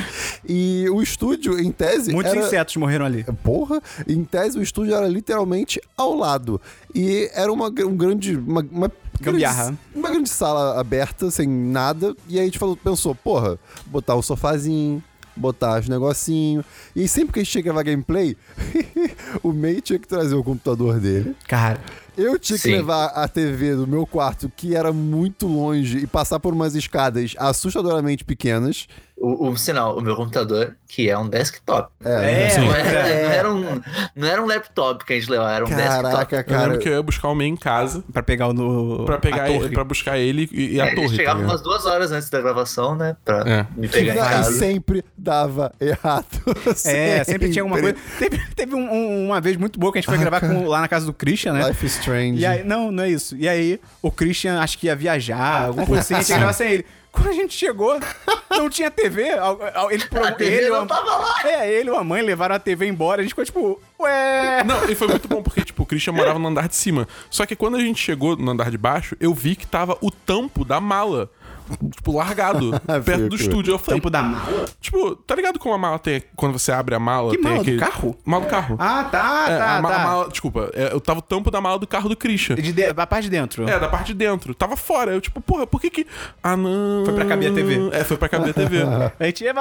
[0.46, 2.12] E o estúdio, em tese.
[2.12, 2.44] Muitos era...
[2.44, 3.24] insetos morreram ali.
[3.42, 6.60] Porra, em tese o estúdio era literalmente ao lado.
[6.94, 8.36] E era uma, um grande.
[8.36, 9.64] Uma, uma Gambiarra.
[9.64, 12.14] grande- uma grande sala aberta, sem nada.
[12.28, 15.02] E aí a gente falou, pensou, porra, botar um sofazinho,
[15.36, 16.64] botar os negocinhos.
[16.94, 18.36] E sempre que a gente tinha que gravar gameplay,
[19.42, 21.34] o May tinha que trazer o computador dele.
[21.48, 21.80] Cara,
[22.16, 22.76] Eu tinha que Sim.
[22.76, 27.34] levar a TV do meu quarto, que era muito longe, e passar por umas escadas
[27.38, 28.86] assustadoramente pequenas.
[29.18, 31.88] O, o sinal, o meu computador, que é um desktop.
[32.04, 33.80] é, Não mas era, é- não era um,
[34.14, 36.02] não era um laptop que a gente levava, era um desktop.
[36.02, 36.62] Caraca, Eu cara.
[36.64, 39.06] lembro que eu ia buscar o meio em casa pra pegar o no.
[39.06, 41.08] pra pegar ele, pra buscar ele e, e a É, torre.
[41.08, 41.50] tá chegava ligado?
[41.50, 43.16] umas duas horas antes da gravação, né?
[43.24, 43.66] Pra É.
[43.74, 44.52] me pegar em e casa.
[44.52, 46.26] sempre dava errado.
[46.84, 47.96] É, sempre tinha alguma coisa.
[48.18, 50.66] Teve, teve um- um- uma vez muito boa que a gente foi Ah, gravar com-
[50.66, 51.66] lá na casa do Christian, né?
[51.68, 52.38] Life is Strange.
[52.40, 53.34] E aí, não, não é isso.
[53.34, 56.52] E aí, o Christian acho que ia viajar, alguma coisa assim, a gente ia gravar
[56.52, 56.86] sem ele.
[57.16, 57.98] Quando a gente chegou,
[58.50, 59.22] não tinha TV.
[59.22, 61.34] Ele, A TV ele, não a- tava lá.
[61.44, 63.20] É, ele e a mãe levaram a TV embora.
[63.20, 64.62] A gente ficou tipo, ué.
[64.64, 67.08] Não, e foi muito bom porque, tipo, o Christian morava no andar de cima.
[67.30, 70.10] Só que quando a gente chegou no andar de baixo, eu vi que tava o
[70.10, 71.30] tampo da mala.
[71.94, 72.70] Tipo, largado,
[73.04, 73.72] perto do estúdio.
[73.74, 74.64] Eu falei, Tampo da mala.
[74.80, 76.22] tipo, tá ligado como a mala tem.
[76.36, 77.56] Quando você abre a mala, Que tem mala?
[77.56, 77.78] Do aquele.
[77.78, 78.16] carro?
[78.24, 78.76] Mala do carro.
[78.78, 79.96] Ah, tá, É, tá, a, ma- tá.
[79.96, 82.54] a mala, desculpa, é, eu tava o tampo da mala do carro do Christian.
[82.56, 83.68] De de, a parte de dentro.
[83.68, 84.54] É, da parte de dentro.
[84.54, 85.12] Tava fora.
[85.12, 86.06] Eu, tipo, porra, por que que.
[86.42, 87.04] Ah, não.
[87.04, 87.90] Foi pra caber a TV.
[87.92, 88.78] É, foi pra caber a TV.
[89.18, 89.54] A gente ia.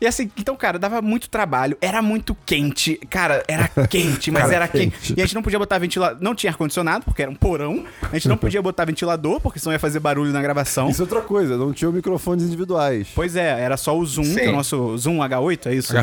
[0.00, 2.96] E assim, então, cara, dava muito trabalho, era muito quente.
[3.08, 4.96] Cara, era quente, mas Cara, era quente.
[4.98, 5.14] quente.
[5.16, 6.18] E a gente não podia botar ventilador.
[6.20, 7.84] Não tinha ar-condicionado, porque era um porão.
[8.02, 10.90] A gente não podia botar ventilador, porque senão ia fazer barulho na gravação.
[10.90, 13.08] Isso é outra coisa, não tinha microfones individuais.
[13.14, 15.94] Pois é, era só o Zoom, que é o nosso Zoom H8, é isso?
[15.94, 16.00] né?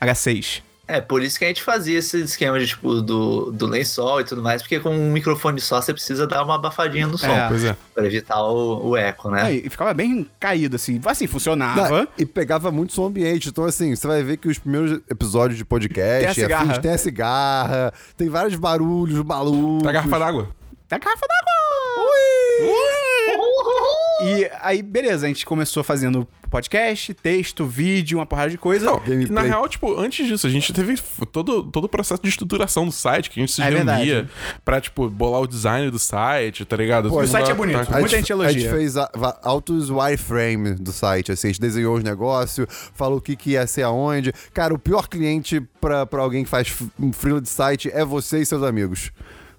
[0.00, 0.62] H6.
[0.90, 0.94] H6.
[0.96, 4.24] É, por isso que a gente fazia esse esquema de, tipo, do, do lençol e
[4.24, 7.48] tudo mais, porque com um microfone só você precisa dar uma abafadinha no som, É.
[7.48, 7.76] Pois é.
[7.94, 9.42] pra evitar o, o eco, né?
[9.42, 11.00] Aí, e ficava bem caído, assim.
[11.04, 11.88] Assim, funcionava.
[12.00, 13.48] Não, e pegava muito som ambiente.
[13.48, 16.64] Então, assim, você vai ver que os primeiros episódios de podcast Tem a cigarra.
[16.64, 19.82] afins, tem a cigarra, tem vários barulhos malucos.
[19.82, 20.48] Tá garrafa d'água.
[20.88, 23.09] Da garrafa d'água!
[24.22, 28.84] E aí, beleza, a gente começou fazendo podcast, texto, vídeo, uma porrada de coisa.
[28.84, 30.96] Não, na real, tipo, antes disso, a gente teve
[31.32, 34.28] todo, todo o processo de estruturação do site, que a gente se É reunia verdade.
[34.64, 37.08] pra, tipo, bolar o design do site, tá ligado?
[37.08, 37.86] Pô, o site é bonito.
[37.86, 38.60] tá- A Muita gente, gente a elogia.
[38.60, 43.20] gente fez a- altos wireframe do site, assim, a gente desenhou os negócios, falou o
[43.22, 44.32] que, que ia ser aonde.
[44.52, 48.40] Cara, o pior cliente pra, pra alguém que faz um freela de site é você
[48.40, 49.12] e seus amigos.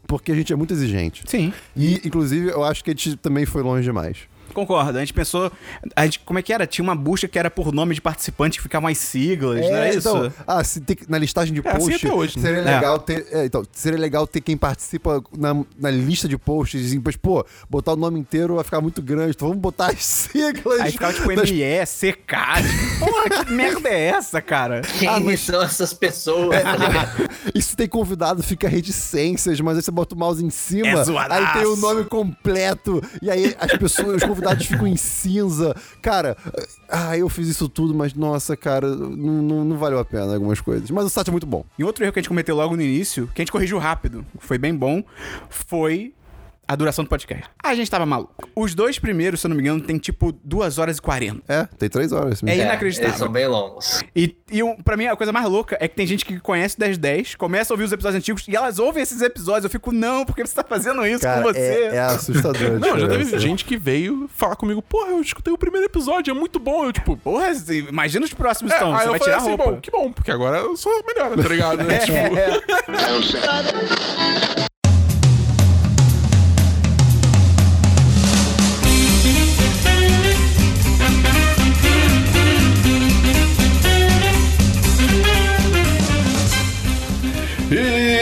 [0.08, 1.24] Porque a gente é muito exigente.
[1.26, 1.54] Sim.
[1.74, 4.18] E, inclusive, eu acho que a gente também foi longe demais.
[4.54, 4.98] Concordo.
[4.98, 5.52] A gente pensou.
[5.96, 6.66] A gente, como é que era?
[6.68, 9.90] Tinha uma busca que era por nome de participante que ficavam as siglas, não é
[9.90, 10.00] isso?
[10.10, 12.42] Então, ah, se tem que- na listagem de É assim post, até hoje, né?
[12.44, 12.76] seria É.
[12.76, 17.02] legal ter, é, então, seria legal ter quem participa na, na lista de posts, assim,
[17.04, 20.80] mas, pô, botar o nome inteiro vai ficar muito grande, então vamos botar as siglas.
[20.82, 22.36] Aí ficava tipo das- ME, CK.
[22.62, 24.82] tipo, Porra, que merda é essa, cara?
[24.82, 26.62] Quem Ah, mas- são essas pessoas?
[26.62, 27.30] tá ligado?
[27.54, 31.04] E se tem convidado, fica reticências, mas aí você bota o mouse em cima, É
[31.04, 31.42] zoadaço.
[31.48, 35.76] aí tem o nome completo, e aí as pessoas, os convidados ficam em cinza.
[36.02, 36.36] Cara,
[36.90, 40.60] ah, eu fiz isso tudo, mas nossa, cara, não, não, não valeu a pena algumas
[40.60, 40.90] coisas.
[40.92, 41.66] Mas o site é muito bom.
[41.78, 44.26] E outro erro que a gente cometeu logo no início, que a gente corrigiu rápido,
[44.40, 45.04] foi bem bom,
[45.50, 46.14] foi
[46.72, 47.44] a duração do podcast.
[47.62, 48.48] A gente tava maluco.
[48.56, 51.42] Os dois primeiros, se eu não me engano, tem tipo 2 horas e 40.
[51.52, 52.42] É, tem três horas.
[52.46, 53.10] É É, inacreditável.
[53.10, 54.02] eles são bem longos.
[54.16, 56.78] E, e um, pra mim, a coisa mais louca é que tem gente que conhece
[56.78, 59.66] o 1010, começa a ouvir os episódios antigos e elas ouvem esses episódios.
[59.66, 61.60] Eu fico, não, porque você tá fazendo isso Cara, com você.
[61.60, 62.68] é, é assustador.
[62.76, 63.40] a Não, já teve diferença.
[63.40, 66.86] gente que veio falar comigo, porra, eu escutei o primeiro episódio, é muito bom.
[66.86, 68.94] Eu, tipo, Porra, assim, imagina os próximos, é, então.
[68.96, 69.72] aí Você eu vai falei tirar a assim, roupa.
[69.74, 71.84] bom, que bom, porque agora eu sou melhor, tá ligado?
[71.84, 71.98] né?
[72.06, 72.62] Tipo, É,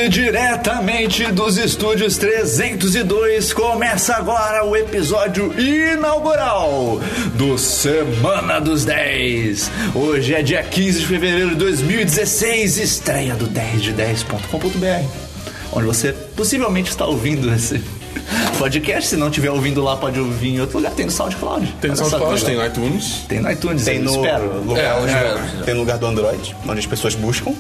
[0.10, 7.00] diretamente dos estúdios 302 começa agora o episódio inaugural
[7.36, 9.70] do Semana dos 10.
[9.94, 15.08] Hoje é dia 15 de fevereiro de 2016, estreia do 10de10.com.br,
[15.74, 17.80] onde você possivelmente está ouvindo esse
[18.58, 19.10] podcast.
[19.10, 20.92] Se não estiver ouvindo lá, pode ouvir em outro lugar.
[20.94, 21.68] Tem no SoundCloud.
[21.80, 23.26] Tem no SoundCloud, tem no iTunes.
[23.28, 24.64] Tem no iTunes, Tem eu no espero.
[24.66, 25.64] lugar, É, é.
[25.64, 27.54] tem no lugar do Android, onde as pessoas buscam.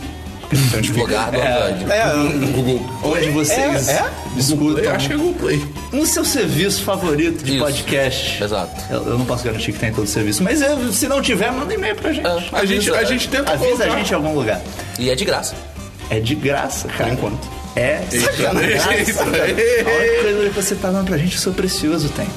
[0.77, 1.91] Onde fica- Lugar do Android.
[1.91, 2.81] É, Google.
[3.03, 4.09] onde vocês É?
[4.38, 5.63] escutam Eu acho que é Google Play.
[5.93, 7.63] no seu serviço favorito de Isso.
[7.63, 8.43] podcast.
[8.43, 8.81] Exato.
[8.91, 11.51] Eu, eu não posso garantir que tem em todo serviço, mas eu- se não tiver,
[11.51, 12.25] manda e-mail pra gente.
[12.25, 13.93] É, A gente, a gente tenta Avisa colocar.
[13.93, 14.62] a gente em algum lugar.
[14.97, 15.53] E é de graça.
[16.09, 17.05] É de graça, cara.
[17.12, 17.47] Por enquanto.
[17.75, 18.77] É sacanagem.
[18.79, 22.27] A única coisa que você tá dando pra gente, o seu precioso tem.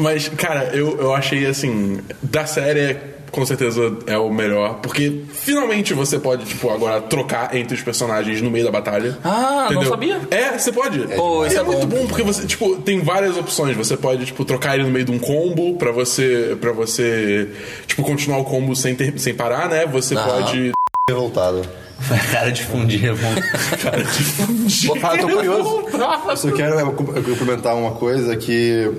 [0.00, 2.96] Mas, cara, eu, eu achei assim, da série,
[3.30, 8.40] com certeza é o melhor, porque finalmente você pode, tipo, agora trocar entre os personagens
[8.42, 9.16] no meio da batalha.
[9.24, 10.20] Ah, não sabia?
[10.30, 10.98] É, você pode.
[11.14, 11.96] Pô, E isso é, é muito bom.
[12.00, 13.76] bom, porque você, tipo, tem várias opções.
[13.76, 17.48] Você pode, tipo, trocar ele no meio de um combo pra você, pra você
[17.86, 19.86] tipo, continuar o combo sem, ter, sem parar, né?
[19.86, 20.42] Você Aham.
[20.42, 20.72] pode.
[21.08, 21.62] Revoltado.
[22.32, 23.34] Cara de fundir, é bom.
[23.82, 25.84] Cara, tipo, Ah, eu tô curioso.
[26.30, 28.90] Eu só quero é, com- complementar uma coisa que,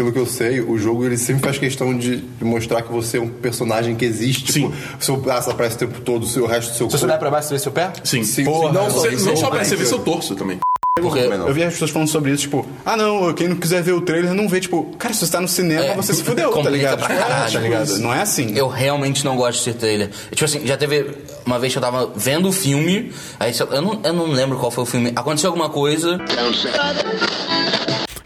[0.00, 3.18] pelo que eu sei, o jogo ele sempre faz questão de de mostrar que você
[3.18, 4.50] é um personagem que existe.
[4.52, 4.70] Sim.
[4.70, 7.04] Tipo, seu braço aparece o tempo todo, o seu o resto do seu Se você
[7.04, 7.92] olhar pra baixo, você vê seu pé?
[8.02, 8.24] Sim.
[8.24, 9.84] Sim, Porra, sim, não você, não só pra você ver barriga.
[9.86, 10.58] seu torso também.
[11.00, 11.48] Porque não.
[11.48, 14.00] eu vi as pessoas falando sobre isso, tipo, ah não, quem não quiser ver o
[14.00, 15.94] trailer não vê, tipo, cara, se você tá no cinema, É.
[15.94, 16.98] você se fudeu, tá ligado?
[16.98, 17.52] pra Tipo, é, caralho.
[17.52, 17.98] tá ligado?
[17.98, 18.54] Não é assim.
[18.56, 20.10] Eu realmente não gosto de ser trailer.
[20.30, 21.06] Tipo assim, já teve
[21.46, 24.58] uma vez que eu tava vendo o filme, aí eu, eu não, eu não lembro
[24.58, 25.12] qual foi o filme.
[25.14, 26.18] Aconteceu alguma coisa.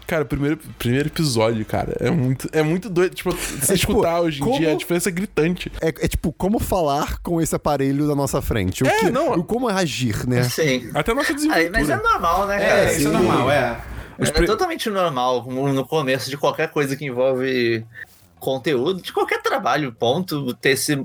[0.07, 3.15] Cara, o primeiro, primeiro episódio, cara, é muito, é muito doido.
[3.15, 5.71] Tipo, você É, tipo, escutar hoje em como- dia, a diferença é gritante.
[5.81, 8.83] É, é tipo, como falar com esse aparelho na nossa frente.
[8.83, 9.33] O É, que, não.
[9.33, 10.43] o como agir, né?
[10.43, 10.89] Sim.
[10.93, 11.71] Até a nossa desenvoltura.
[11.71, 12.79] mas é normal, né, cara?
[12.91, 13.81] É, isso é normal, é.
[14.19, 17.83] É totalmente normal no no começo de qualquer coisa que envolve
[18.39, 21.03] conteúdo, de qualquer trabalho, ponto, ter esse,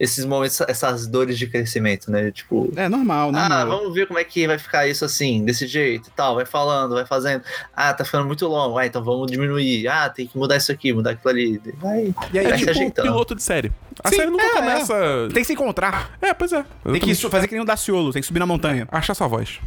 [0.00, 2.30] esses momentos, essas dores de crescimento, né?
[2.32, 3.78] Tipo, É normal, ah, normal.
[3.78, 6.94] vamos ver como é que vai ficar isso assim, desse jeito e tal, vai falando,
[6.94, 7.44] vai fazendo.
[7.76, 9.86] Ah, tá ficando muito longo, ah, então vamos diminuir.
[9.86, 11.60] Ah, tem que mudar isso aqui, mudar aquilo ali.
[11.76, 13.08] Vai, E aí, vai É se tipo um ajeitando.
[13.08, 13.70] piloto de série.
[14.02, 14.94] A Sim, série nunca é, começa.
[15.34, 16.16] Tem que se encontrar.
[16.22, 16.64] É, pois é.
[16.90, 18.88] Tem que fazer que nem um Daciolo, tem que subir na montanha.
[18.90, 19.60] Achar sua voz.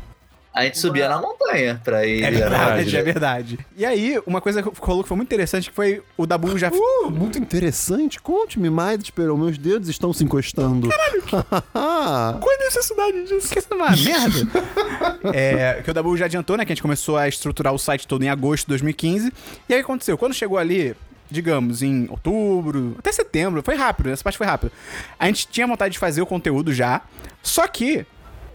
[0.53, 2.21] A gente subia na montanha pra ir.
[2.23, 3.59] É verdade, é verdade.
[3.75, 6.69] E aí, uma coisa que rolou que foi muito interessante que foi o Dabu já.
[6.69, 8.21] Uh, muito interessante.
[8.21, 9.35] Conte-me mais, Esperão.
[9.35, 10.89] Meus dedos estão se encostando.
[10.89, 11.23] Caralho.
[12.39, 13.51] Qual a necessidade disso?
[13.51, 15.33] Que isso é uma merda.
[15.33, 16.65] é, que o Dabu já adiantou, né?
[16.65, 19.33] Que a gente começou a estruturar o site todo em agosto de 2015.
[19.67, 20.19] E aí o que aconteceu?
[20.19, 20.95] Quando chegou ali,
[21.31, 24.71] digamos, em outubro, até setembro, foi rápido, essa parte foi rápido.
[25.19, 27.01] A gente tinha vontade de fazer o conteúdo já,
[27.41, 28.05] só que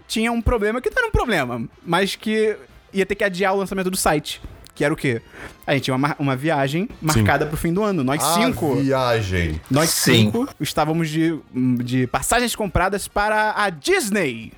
[0.08, 2.56] tinha um problema que não era um problema, mas que
[2.92, 4.40] ia ter que adiar o lançamento do site.
[4.74, 5.20] Que era o quê?
[5.66, 8.02] A gente tinha uma, uma viagem marcada pro fim do ano.
[8.04, 8.76] Nós cinco.
[8.76, 9.60] viagem.
[9.68, 10.12] Nós Sim.
[10.12, 11.36] cinco estávamos de,
[11.84, 14.52] de passagens compradas para a Disney.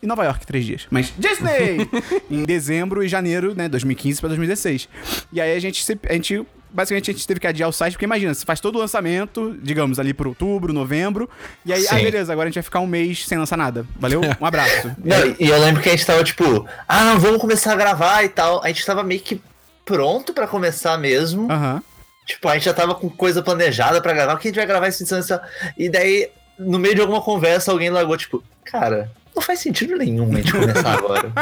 [0.00, 0.86] Em Nova York, três dias.
[0.90, 1.88] Mas Disney!
[2.30, 3.68] em dezembro e janeiro, né?
[3.68, 4.88] 2015 para 2016.
[5.32, 6.46] E aí a gente, se- a gente.
[6.74, 9.56] Basicamente, a gente teve que adiar o site, porque imagina, você faz todo o lançamento,
[9.62, 11.30] digamos, ali por outubro, novembro.
[11.64, 12.02] E aí, ah, Sim.
[12.02, 13.86] beleza, agora a gente vai ficar um mês sem lançar nada.
[13.96, 14.20] Valeu?
[14.40, 14.90] Um abraço.
[14.98, 18.24] Não, e eu lembro que a gente tava tipo, ah, não, vamos começar a gravar
[18.24, 18.60] e tal.
[18.64, 19.40] A gente tava meio que
[19.84, 21.50] pronto pra começar mesmo.
[21.50, 21.80] Aham.
[22.26, 24.34] Tipo, a gente já tava com coisa planejada pra gravar.
[24.34, 25.40] O que a gente vai gravar esse edição?
[25.78, 30.32] E daí, no meio de alguma conversa, alguém largou, tipo, cara, não faz sentido nenhum
[30.32, 31.32] a gente começar agora.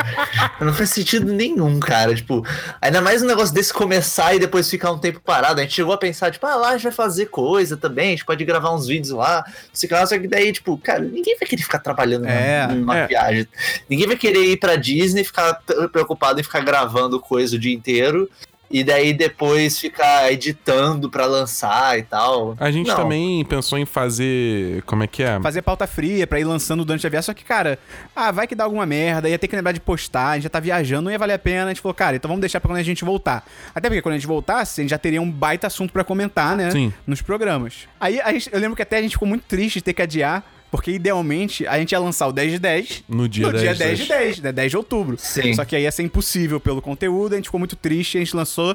[0.61, 2.15] não faz sentido nenhum, cara.
[2.15, 2.45] Tipo,
[2.81, 5.61] ainda mais um negócio desse começar e depois ficar um tempo parado.
[5.61, 8.11] A gente chegou a pensar, tipo, ah, lá a gente vai fazer coisa também, a
[8.11, 9.45] gente pode gravar uns vídeos lá.
[9.73, 13.07] Sei lá, só que daí, tipo, cara, ninguém vai querer ficar trabalhando É, numa, é.
[13.07, 13.47] viagem.
[13.89, 15.55] Ninguém vai querer ir pra Disney e ficar
[15.93, 18.29] preocupado em ficar gravando coisa o dia inteiro.
[18.73, 22.57] E daí depois ficar editando pra lançar e tal.
[22.59, 22.97] A gente Não.
[22.97, 24.83] também pensou em fazer.
[24.87, 25.39] Como é que é?
[25.41, 27.27] Fazer pauta fria pra ir lançando durante a viagem.
[27.27, 27.79] Só que, cara,
[28.17, 30.49] ah, vai que dá alguma merda, ia ter que lembrar de postar, a gente já
[30.49, 31.67] tá viajando, não ia valer a pena.
[31.67, 33.45] A gente falou, cara, então vamos deixar pra quando a gente voltar.
[33.75, 36.57] Até porque quando a gente voltasse, a gente já teria um baita assunto pra comentar,
[36.57, 36.71] né?
[36.71, 36.93] Sim.
[37.07, 37.87] Nos programas.
[38.01, 40.01] Aí a gente- eu lembro que até a gente ficou muito triste de ter que
[40.03, 40.43] adiar.
[40.73, 43.73] Porque idealmente a gente ia lançar o 10 de 10 No dia no 10 dia
[43.75, 44.53] de 10 de 10, né?
[44.53, 45.17] 10 de outubro.
[45.19, 45.53] Sim.
[45.53, 48.35] Só que aí ia ser impossível pelo conteúdo, a gente ficou muito triste, a gente
[48.35, 48.75] lançou,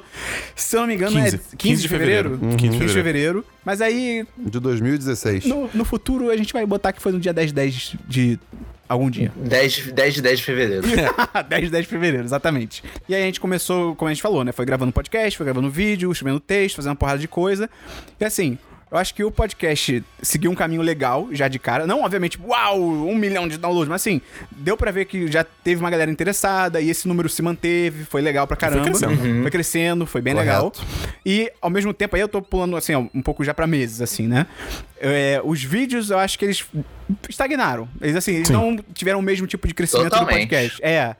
[0.56, 1.36] se eu não me engano, 15.
[1.36, 2.38] é 15 de fevereiro?
[2.38, 3.44] 15 de 15 de fevereiro.
[3.66, 5.46] Mas aí De 2016.
[5.46, 8.40] no, no futuro a gente vai botar que foi no dia 10 de 10 de
[8.88, 9.32] algum dia.
[9.36, 10.88] 10 de 10 de, 10 de fevereiro.
[11.50, 12.84] 10 de 10 de fevereiro, exatamente.
[13.10, 14.52] E aí a gente começou, como a gente falou, né?
[14.52, 17.68] Foi gravando podcast, foi gravando vídeo, escrevendo texto, fazendo uma porrada de coisa.
[18.20, 18.58] E assim,
[18.92, 21.86] eu acho que o podcast seguiu um caminho legal já de cara.
[21.86, 24.22] Não, obviamente, uau, um milhão de downloads, mas assim,
[24.52, 28.22] deu pra ver que já teve uma galera interessada e esse número se manteve, foi
[28.22, 28.84] legal pra caramba.
[28.86, 29.42] crescendo.
[29.42, 30.50] Foi crescendo, foi bem Correto.
[30.52, 30.74] legal.
[31.26, 34.02] E ao mesmo tempo aí eu tô pulando assim, ó, um pouco já pra meses,
[34.02, 34.48] assim, né?
[35.00, 36.66] É, os vídeos eu acho que eles
[37.30, 37.88] estagnaram.
[38.02, 38.54] Eles assim, eles Sim.
[38.54, 40.34] não tiveram o mesmo tipo de crescimento Totalmente.
[40.36, 40.84] do podcast.
[40.84, 41.16] É.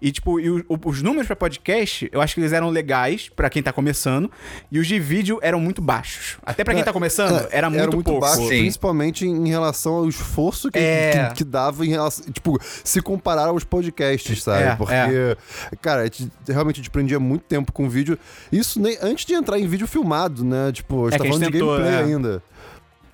[0.00, 3.28] E tipo, e o- o- os números pra podcast, eu acho que eles eram legais
[3.34, 4.30] pra quem tá começando,
[4.70, 6.38] e os de vídeo eram muito baixos.
[6.44, 8.20] Até pra quem tá começando, É, era muito, pouco.
[8.20, 8.60] baixo, Sim.
[8.60, 11.28] principalmente em relação ao esforço que, É.
[11.30, 12.24] que, que dava em relação.
[12.32, 14.62] Tipo, se comparar aos podcasts, sabe?
[14.64, 15.36] É, Porque, é.
[15.80, 18.18] cara, a gente, realmente a gente prendia muito tempo com vídeo.
[18.52, 20.70] Isso nem antes de entrar em vídeo filmado, né?
[20.72, 22.04] Tipo, a gente É tá falando gente de tentou, gameplay é.
[22.04, 22.42] ainda.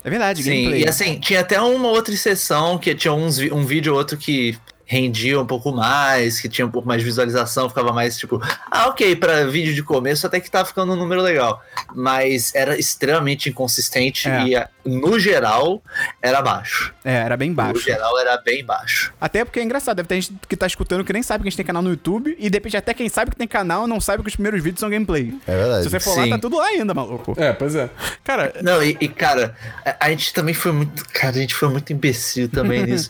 [0.03, 0.83] É verdade, Sim, gameplay.
[0.83, 4.55] e assim, tinha até uma outra exceção que tinha uns, um vídeo ou outro que
[4.85, 8.39] rendia um pouco mais, que tinha um pouco mais de visualização, ficava mais tipo,
[8.71, 11.61] ah, ok, para vídeo de começo até que tá ficando um número legal.
[11.93, 14.45] Mas era extremamente inconsistente É.
[14.85, 15.81] e, no geral,
[16.21, 16.93] era baixo.
[17.03, 17.79] É, era bem No baixo.
[17.79, 19.11] geral, era bem baixo.
[19.19, 21.49] Até porque é engraçado, deve ter gente que tá escutando que nem sabe que a
[21.49, 23.99] gente tem canal no YouTube e de repente até quem sabe que tem canal não
[23.99, 25.33] sabe que os primeiros vídeos são gameplay.
[25.47, 25.83] É verdade.
[25.83, 26.29] Se você for lá, Sim.
[26.29, 27.33] tá tudo lá ainda, maluco.
[27.37, 27.89] É, pois é.
[28.23, 31.03] Cara, Não, e, e, cara, a, a gente também foi muito.
[31.09, 33.09] Cara, a gente foi muito imbecil também nisso.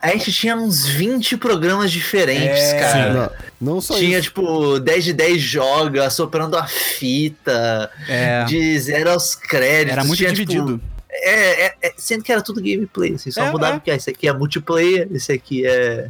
[0.00, 3.32] A gente tinha uns 20 programas diferentes, É, cara.
[3.60, 4.28] Não, não só Tinha, isso.
[4.28, 8.44] tipo, 10 de 10 joga, soprando a fita, É.
[8.44, 9.92] de zero aos créditos.
[9.92, 10.80] Era muito tinha, tipo, dividido.
[11.10, 13.80] é, é- é- sendo que era tudo gameplay, assim, só É, mudava é.
[13.80, 16.08] que ah, esse aqui é multiplayer, esse aqui é.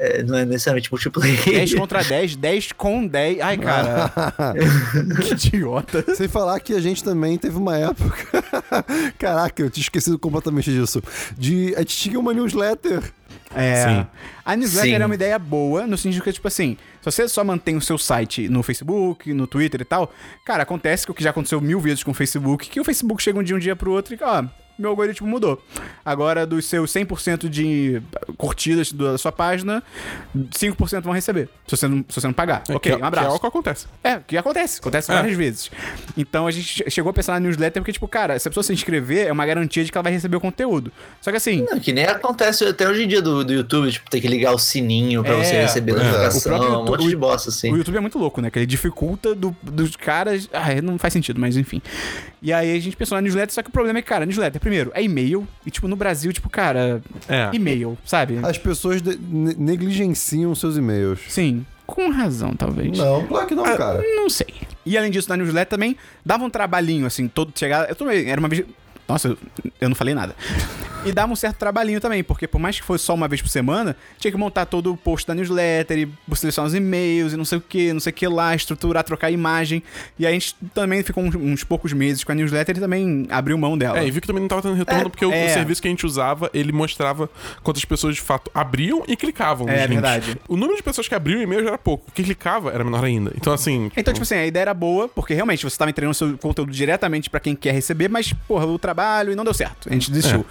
[0.00, 1.42] é- não é necessariamente multiplayer.
[1.44, 3.40] 10 contra 10, 10 com 10.
[3.40, 4.10] Ai, cara.
[5.24, 6.04] que idiota.
[6.16, 8.44] Sem falar que a gente também teve uma época.
[9.18, 11.00] Caraca, eu tinha esquecido completamente disso.
[11.38, 11.74] De.
[11.76, 13.02] A gente tinha uma newsletter.
[13.54, 13.84] É.
[13.84, 14.06] Sim.
[14.44, 15.02] A newsletter Sim.
[15.02, 17.98] é uma ideia boa, no sentido que, tipo assim, se você só mantém o seu
[17.98, 20.12] site no Facebook, no Twitter e tal,
[20.44, 23.22] cara, acontece que o que já aconteceu mil vezes com o Facebook, que o Facebook
[23.22, 24.44] chega um dia, um dia pro outro e, ó,
[24.78, 25.62] meu algoritmo mudou.
[26.04, 28.00] Agora, dos seus 100% de
[28.36, 29.82] curtidas da sua página,
[30.36, 32.62] 5% vão receber, se você não, se você não pagar.
[32.68, 33.36] é ok, que, um Que é abraço.
[33.36, 33.86] o que acontece.
[34.02, 34.78] É, que acontece.
[34.80, 35.14] Acontece É.
[35.14, 35.70] várias vezes.
[36.16, 38.72] Então a gente chegou a pensar na newsletter porque, tipo, cara, se a pessoa se
[38.72, 40.92] inscrever, é uma garantia de que ela vai receber o conteúdo.
[41.20, 41.66] Só que assim.
[41.70, 44.52] Não, que nem acontece até hoje em dia do, do YouTube, tipo, tem que ligar
[44.54, 45.94] o sininho pra É, você receber é.
[45.96, 47.72] notificação, um monte de bosta, assim.
[47.72, 48.50] O YouTube é muito louco, né?
[48.50, 50.48] Que ele dificulta do- dos caras.
[50.52, 51.82] Ah, não faz sentido, mas enfim.
[52.40, 54.60] E aí a gente pensou na newsletter, só que o problema é que, cara, newsletter,
[54.60, 55.46] primeiro, é e-mail.
[55.66, 57.50] E, tipo, no Brasil, tipo, cara, É.
[57.52, 58.38] e-mail, sabe?
[58.42, 59.02] As pessoas
[59.58, 61.20] negligenciam seus e-mails.
[61.28, 62.96] Sim, com razão, talvez.
[62.96, 64.02] Não, claro que não, cara.
[64.16, 64.46] Não sei.
[64.86, 67.88] E além disso, na newsletter também dava um trabalhinho, assim, todo chegar.
[67.88, 68.64] Eu também, era uma vez.
[69.08, 69.38] Nossa, eu,
[69.80, 70.34] eu não falei nada.
[71.04, 73.48] E dava um certo trabalhinho também, porque por mais que fosse só uma vez por
[73.48, 77.44] semana, tinha que montar todo o post da newsletter, e selecionar os e-mails e não
[77.44, 79.82] sei o que, não sei o que lá, estruturar, trocar imagem.
[80.18, 83.26] E aí a gente também ficou uns, uns poucos meses com a newsletter e também
[83.30, 83.98] abriu mão dela.
[84.00, 85.48] É, e vi que também não tava tendo retorno, porque o, é.
[85.48, 87.30] serviço que a gente usava, ele mostrava
[87.62, 89.88] quantas pessoas de fato abriam e clicavam É, links.
[89.88, 90.36] verdade.
[90.48, 92.82] O número de pessoas que abriam o e-mail já era pouco, o que clicava era
[92.82, 93.32] menor ainda.
[93.36, 93.90] Então, assim...
[93.96, 97.30] Então, tipo assim, a ideia era boa, porque realmente você tava entregando seu conteúdo diretamente
[97.30, 99.88] pra quem quer receber, mas, porra, o trabalho e não deu certo.
[99.88, 100.44] A gente desistiu.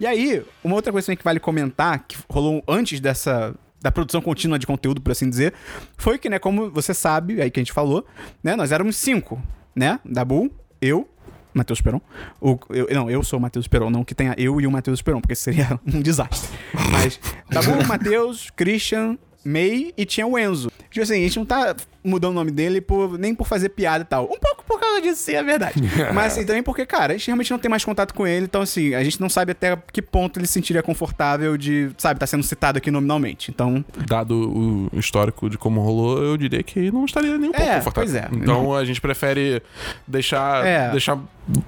[0.00, 3.54] E aí, uma outra coisa também que vale comentar, que rolou antes dessa.
[3.82, 5.54] Da produção contínua de conteúdo, por assim dizer,
[5.96, 8.04] foi que, né, como você sabe, aí que a gente falou,
[8.44, 9.42] né, nós éramos cinco,
[9.74, 9.98] né?
[10.04, 10.50] Dabu,
[10.82, 11.08] eu,
[11.54, 11.98] Matheus Peron.
[12.38, 15.00] O, eu, não, eu sou o Matheus Peron, não que tenha eu e o Matheus
[15.00, 16.50] Peron, porque seria um desastre.
[16.92, 20.70] Mas Dabu, Matheus, Christian, May e tinha o Enzo.
[20.90, 24.02] Tipo assim, a gente não tá mudando o nome dele por, nem por fazer piada
[24.02, 24.24] e tal.
[24.24, 25.74] Um pouco por causa disso, sim, é verdade.
[26.14, 28.62] Mas assim, também porque, cara, a gente realmente não tem mais contato com ele, então
[28.62, 32.26] assim, a gente não sabe até que ponto ele se sentiria confortável de, sabe, tá
[32.26, 33.50] sendo citado aqui nominalmente.
[33.50, 37.70] Então, Dado o histórico de como rolou, eu diria que não estaria nem um pouco
[37.70, 38.10] É, confortável.
[38.10, 38.28] pois é.
[38.32, 39.62] Então a gente prefere
[40.08, 40.90] deixar, É.
[40.90, 41.18] deixar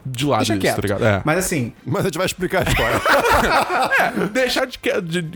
[0.07, 0.77] de lado deixa isso, quieto.
[0.77, 1.05] tá ligado?
[1.05, 1.23] É.
[1.25, 3.01] Mas assim, Mas a gente vai explicar a história.
[4.33, 4.79] Deixar de,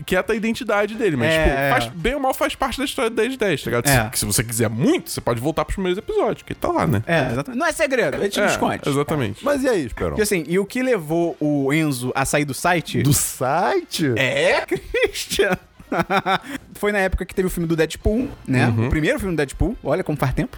[0.05, 1.69] quieta a identidade dele, mas, É, tipo, é.
[1.69, 3.87] faz, bem ou mal faz parte da história do 10 de 10, tá ligado?
[3.87, 4.11] É.
[4.13, 7.03] Se, se você quiser muito, você pode voltar pros primeiros episódios, que tá lá, né?
[7.07, 7.59] é, exatamente.
[7.59, 8.81] Não é segredo, a gente É, esconde.
[8.87, 9.43] exatamente.
[9.43, 10.17] Mas e aí, Esperão?
[10.17, 13.01] E assim, e o que levou o Enzo a sair do site?
[13.01, 14.13] Do site?
[14.17, 15.57] É, Christian!
[16.75, 18.67] Foi na época que teve o filme do Deadpool, né?
[18.77, 20.57] O primeiro filme do Deadpool, olha como faz tempo.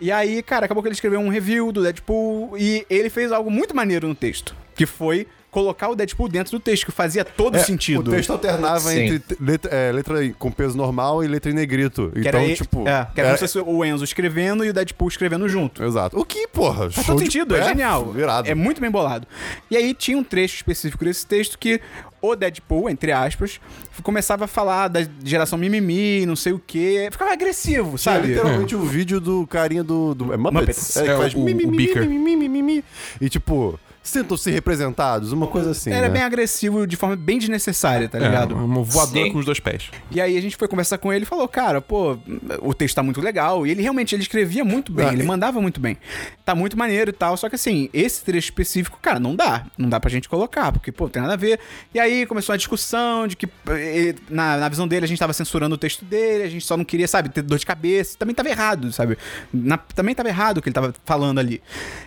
[0.00, 3.50] E aí, cara, acabou que ele escreveu um review do Deadpool e ele fez algo
[3.50, 7.56] muito maneiro no texto, que foi colocar o Deadpool dentro do texto, que fazia todo
[7.56, 8.10] É, sentido.
[8.10, 9.00] O texto alternava Sim.
[9.14, 12.10] entre letra, é, letra com peso normal e letra em negrito.
[12.12, 12.80] que então, era, tipo.
[12.86, 15.82] é, que era é- como se fosse o Enzo escrevendo e o Deadpool escrevendo junto.
[15.82, 16.18] Exato.
[16.18, 16.90] O que, porra?
[16.90, 18.12] Faz todo sentido, é, genial.
[18.12, 18.48] Virado.
[18.48, 19.26] É muito bem bolado.
[19.70, 21.80] E aí tinha um trecho específico desse texto que
[22.20, 23.60] o Deadpool, entre aspas,
[24.02, 27.08] começava a falar da geração mimimi, não sei o quê.
[27.10, 28.18] Ficava agressivo, Sabe?
[28.18, 28.28] sabe?
[28.34, 30.14] literalmente o vídeo do carinha do.
[30.14, 30.60] do é Muppets?
[30.60, 30.96] Muppets.
[30.96, 32.06] É, que É, faz o- mi, mi, o mi, Beaker.
[32.06, 32.84] mi, mi, mi, mi, mi.
[33.20, 35.90] E tipo, sintam-se representados, uma coisa assim.
[35.90, 36.14] Era né?
[36.14, 38.54] bem agressivo de forma bem desnecessária, tá É, ligado?
[38.54, 39.32] uma voadora Sim.
[39.32, 39.90] com os dois pés.
[40.10, 42.16] E aí a gente foi conversar com ele e falou, cara, pô,
[42.62, 43.66] o texto tá muito legal.
[43.66, 45.98] E ele realmente, ele escrevia muito bem, Ah, ele e- mandava muito bem.
[46.44, 47.36] Tá muito maneiro e tal.
[47.36, 49.66] Só que assim, esse trecho específico, cara, não dá.
[49.76, 51.58] Não dá pra gente colocar, porque, pô, tem nada a ver.
[51.92, 55.32] E aí começou a discussão de que, eh, na, na visão dele, a gente tava
[55.32, 58.16] censurando o texto dele, a gente só não queria, sabe, ter dor de cabeça.
[58.18, 59.18] Também tava errado, sabe?
[59.52, 61.60] Na- também tava errado o que ele tava falando ali.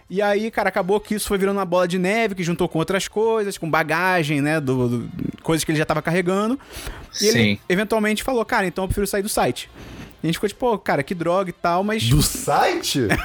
[0.09, 2.79] E aí, cara, acabou que isso foi virando uma bola de neve que juntou com
[2.79, 4.59] outras coisas, com bagagem, né?
[4.59, 5.09] Do, do-
[5.43, 6.59] coisas que ele já tava carregando.
[7.21, 7.59] E ele Sim.
[7.67, 9.69] eventualmente falou, cara, então eu prefiro sair do site.
[10.23, 12.07] E a gente ficou tipo, pô, cara, que droga e tal, mas.
[12.07, 13.07] Do site?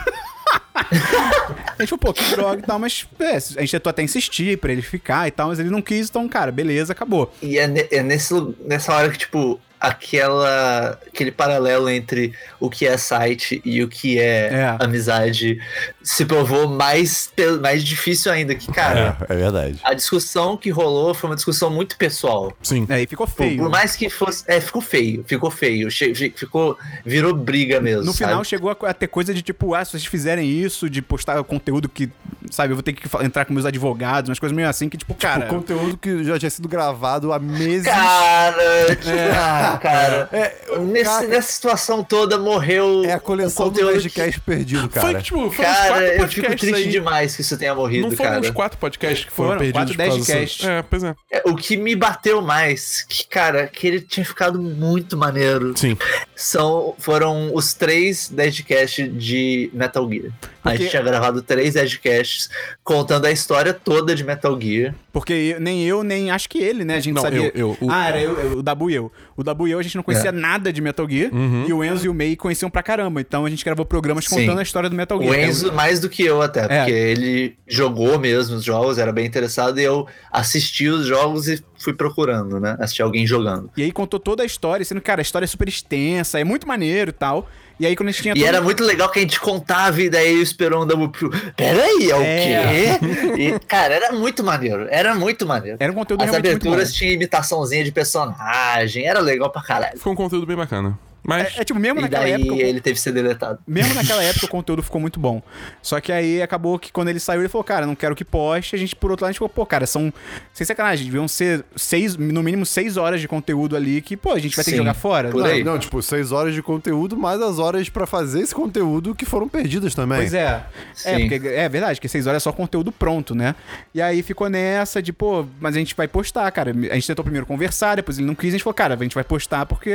[0.75, 4.59] A gente falou, pô, que droga e tal, mas é, a gente tentou até insistir
[4.59, 7.33] pra ele ficar e tal, mas ele não quis, então, cara, beleza, acabou.
[7.43, 8.33] E é, ne- é nesse,
[8.65, 14.19] nessa hora que, tipo, aquela aquele paralelo entre o que é site e o que
[14.19, 14.77] é, É.
[14.85, 15.61] amizade
[16.03, 18.55] se provou mais, mais difícil ainda.
[18.55, 19.79] Que, cara, É, é verdade.
[19.83, 22.53] a discussão que rolou foi uma discussão muito pessoal.
[22.63, 22.87] Sim.
[22.89, 23.59] É, e ficou feio.
[23.59, 24.45] por mais que fosse.
[24.47, 25.89] É, ficou feio, ficou feio.
[26.35, 26.77] ficou.
[27.05, 28.05] Virou briga mesmo.
[28.05, 28.47] No final sabe?
[28.49, 31.89] chegou a, a ter coisa de tipo, ah, se vocês fizerem isso, de postar conteúdo
[31.89, 32.11] que,
[32.51, 35.15] sabe, eu vou ter que entrar com meus advogados, umas coisas meio assim que, tipo,
[35.15, 35.47] cara.
[35.47, 37.87] o conteúdo que já tinha sido gravado há meses.
[37.87, 39.11] Cara, tipo,
[39.75, 40.29] ah, cara.
[40.33, 43.05] É, Nesse- cara, nessa situação toda morreu.
[43.05, 45.23] é a coleção o do Nerdcast perdido, Foi, cara.
[45.23, 46.91] tipo, foram uns Cara, eu fico podcasts triste aí.
[46.91, 48.41] demais que isso tenha morrido, Não foram cara.
[48.43, 50.59] uns quatro podcasts que foram, Foram, perdidos quatro, dez causa casts.
[50.61, 51.15] dessa- É, pois é.
[51.31, 55.97] É, O que me bateu mais, que, cara, que ele tinha ficado muito maneiro, Sim.
[56.35, 60.33] são, foram os três Deadcasts de Metal Gear.
[60.67, 62.51] A Porque- gente tinha gravado três Deadcasts
[62.83, 64.95] contando a história toda de Metal Gear.
[65.13, 66.97] Porque eu- nem eu, nem acho que ele, né?
[66.97, 67.53] A gente Não, sabia.
[67.55, 69.13] eu- eu- o- Ah, era eu, eu, o Dabu e eu.
[69.37, 70.33] O Dabu e eu, a gente não conhecia É.
[70.33, 71.31] nada de Metal Gear.
[71.69, 73.21] E o Enzo e o Mei conheciam pra caramba.
[73.21, 74.41] Então a gente gravou programas Sim.
[74.41, 75.31] contando a história do Metal Gear.
[75.33, 76.79] O Enzo mais do que eu até, É.
[76.81, 81.63] porque ele jogou mesmo os jogos, era bem interessado, e eu assisti os jogos e
[81.79, 82.77] fui procurando, né?
[82.81, 83.71] Assisti alguém jogando.
[83.77, 86.45] E aí contou toda a história, sendo que, cara, a história é super extensa, é
[86.45, 87.49] muito maneiro e tal.
[87.79, 90.01] E aí quando a gente tinha E todo- era muito legal que a gente contava
[90.01, 91.31] e daí esperou um double pro.
[91.55, 92.99] Peraí, é o É.
[92.99, 93.43] quê?
[93.43, 94.87] E, cara, era muito maneiro.
[94.91, 95.77] Era muito maneiro.
[95.79, 99.99] Era um conteúdo As realmente muito aberturas tinham imitaçãozinha de personagem, era legal pra caralho.
[99.99, 100.99] Foi um conteúdo bem bacana.
[101.27, 101.57] Mas.
[101.57, 102.55] É, é tipo, mesmo E naquela daí época.
[102.55, 103.59] ele teve que ser deletado.
[103.67, 105.43] Mesmo naquela época o conteúdo ficou muito bom.
[105.83, 108.77] Só que aí acabou que quando ele saiu, ele falou, cara, não quero que poste.
[108.77, 110.13] A gente, por outro lado, a gente falou, pô, cara, são.
[110.53, 114.39] Sem sacanagem, deviam ser seis, no mínimo seis horas de conteúdo ali que, pô, a
[114.39, 115.31] gente vai ter que Sim, jogar fora.
[115.31, 115.65] por Não, aí.
[115.65, 119.49] Não, tipo, seis horas de conteúdo, mais as horas pra fazer esse conteúdo que foram
[119.49, 120.19] perdidas também.
[120.19, 120.65] Pois é.
[121.05, 121.29] É, Sim.
[121.29, 123.55] porque é verdade, que seis horas é só conteúdo pronto, né?
[123.95, 126.71] E aí ficou nessa de, pô, mas a gente vai postar, cara.
[126.71, 129.15] A gente tentou primeiro conversar, depois ele não quis, a gente falou, cara, a gente
[129.15, 129.91] vai postar porque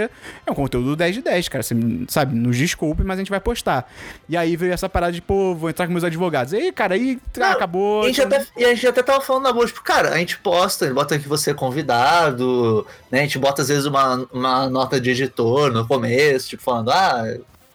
[0.45, 1.63] é um conteúdo 10 de 10, cara.
[1.63, 1.75] Você,
[2.07, 3.89] sabe, nos desculpe, mas a gente vai postar.
[4.27, 6.53] E aí veio essa parada de, pô, vou entrar com meus advogados.
[6.53, 8.03] E aí, cara, aí Não, acabou.
[8.03, 10.37] A gente até, e a gente até tava falando na boa, tipo, cara, a gente
[10.39, 13.19] posta, ele bota que você é convidado, né?
[13.19, 17.23] A gente bota às vezes uma, uma nota de editor no começo, tipo, falando, ah,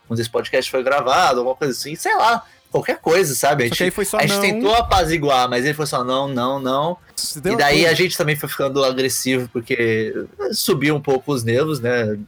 [0.06, 3.64] quando esse podcast foi gravado, alguma coisa assim, sei lá, qualquer coisa, sabe?
[3.64, 6.96] A gente, a gente tentou apaziguar, mas ele foi só não, não, não.
[7.44, 12.18] E daí a gente também foi ficando agressivo, porque subiu um pouco os nervos, né?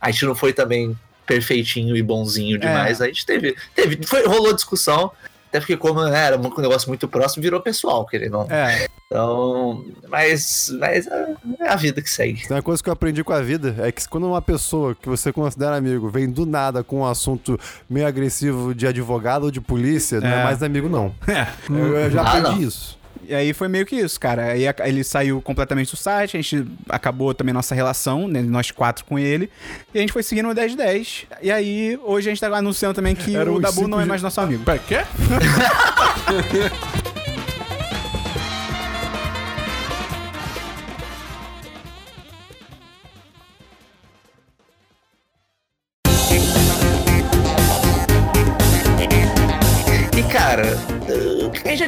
[0.00, 3.00] A gente não foi também perfeitinho e bonzinho demais.
[3.00, 3.56] A gente teve.
[3.74, 5.10] teve foi, rolou discussão.
[5.48, 8.54] Até porque, como né, era um negócio muito próximo, virou pessoal, querendo ou não.
[8.54, 9.84] É, Então.
[10.08, 10.68] Mas.
[10.78, 12.46] Mas é é a vida que segue.
[12.46, 15.08] Tem uma coisa que eu aprendi com a vida é que quando uma pessoa que
[15.08, 19.60] você considera amigo vem do nada com um assunto meio agressivo de advogado ou de
[19.60, 20.44] polícia, não é É.
[20.44, 21.14] mais amigo, não.
[21.28, 21.46] é.
[21.70, 22.68] Eu, eu já Ah, aprendi não.
[22.68, 22.98] isso.
[23.28, 24.52] E aí foi meio que isso, cara.
[24.52, 29.04] Aí ele saiu completamente do site, a gente acabou também nossa relação, né, nós quatro
[29.04, 29.50] com ele,
[29.92, 31.26] e a gente foi seguindo o 10 de 10.
[31.42, 34.22] E aí, hoje a gente tá anunciando também que Era o Dabu não é mais
[34.22, 34.64] nosso amigo.
[34.64, 35.00] Pera, quê?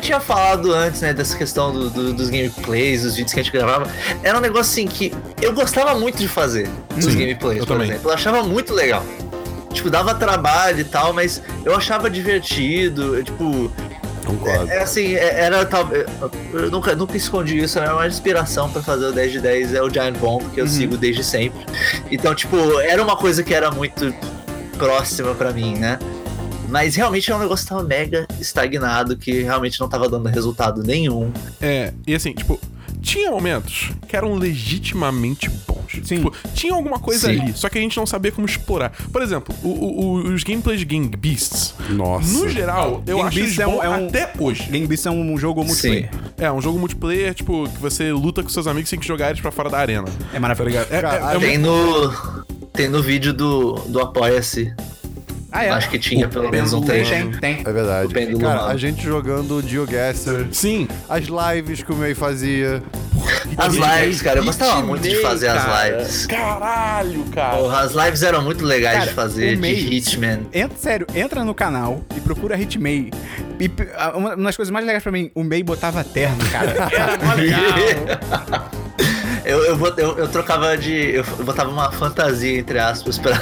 [0.09, 3.53] tinha falado antes, né, dessa questão do- do- dos gameplays, dos vídeos que a gente
[3.53, 3.87] gravava.
[4.23, 7.75] Era um negócio assim que eu gostava muito de fazer, os Sim, gameplays, eu por
[7.75, 7.91] também.
[7.91, 8.11] exemplo.
[8.11, 9.05] Eu achava muito legal.
[9.73, 13.71] Tipo, dava trabalho e tal, mas eu achava divertido, eu, tipo,
[14.25, 14.71] Concordo.
[14.71, 15.87] é assim, é- era tal.
[16.53, 19.83] Eu nunca, nunca escondi isso, era uma inspiração pra fazer o 10 de 10 é
[19.83, 21.65] o Giant Bomb, que eu sigo desde sempre.
[22.11, 24.13] Então, tipo, era uma coisa que era muito
[24.79, 25.99] próxima pra mim, né?
[26.69, 30.83] Mas realmente é um negócio que tava mega estagnado, que realmente não tava dando resultado
[30.83, 31.33] nenhum.
[31.61, 32.61] É, e assim, tipo,
[33.01, 35.79] tinha momentos que eram legitimamente bons.
[36.05, 36.17] Sim.
[36.17, 37.41] Tipo, tinha alguma coisa Sim.
[37.41, 38.93] ali, só que a gente não sabia como explorar.
[39.11, 41.75] Por exemplo, o- o- os gameplays de Gang Beasts.
[41.91, 42.31] Nossa.
[42.33, 44.65] No geral, eu Gang acho Beasts é um- é um- até hoje.
[44.65, 46.11] Game Beasts é um jogo multiplayer.
[46.37, 49.41] É, um jogo multiplayer, tipo, que você luta com seus amigos sem que jogar eles
[49.41, 50.05] pra fora da arena.
[50.35, 50.77] É maravilhoso.
[50.91, 52.13] É, é- Cara, é Tem no.
[52.75, 54.73] Tem no vídeo do, do Apoia-se.
[55.51, 55.71] Ah, é?
[55.71, 57.11] Acho que tinha pelo menos um Tem, trecho.
[57.11, 57.61] tem, tem.
[57.65, 58.13] É verdade.
[58.39, 62.83] Cara, a gente jogando GeoGuessr, Sim, as lives que o Mei fazia.
[63.57, 66.27] As lives, cara, eu gostava muito de fazer as lives.
[66.27, 67.57] caralho, cara.
[67.57, 70.41] Porra, as lives eram muito legais Cara, de fazer, de May- Hitman.
[70.53, 73.11] Entra, sério, entra no canal e procura Hitmei.
[73.59, 73.71] E
[74.15, 76.89] uma uma das coisas mais legais pra mim, o Mei botava terno, cara.
[76.93, 78.71] Era mó legal.
[79.45, 81.15] Eu, eu, eu, eu trocava de.
[81.17, 83.41] Eu botava uma fantasia, entre aspas, pra,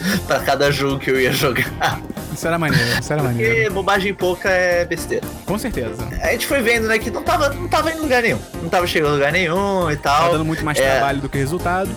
[0.26, 2.00] pra cada jogo que eu ia jogar.
[2.32, 3.54] Isso era maneiro, isso era maneiro.
[3.54, 5.26] Porque bobagem pouca é besteira.
[5.44, 6.06] Com certeza.
[6.22, 8.38] A gente foi vendo, né, que não tava, não tava em lugar nenhum.
[8.62, 10.26] Não tava chegando em lugar nenhum e tal.
[10.26, 11.90] Tá dando muito mais É, trabalho do que resultado.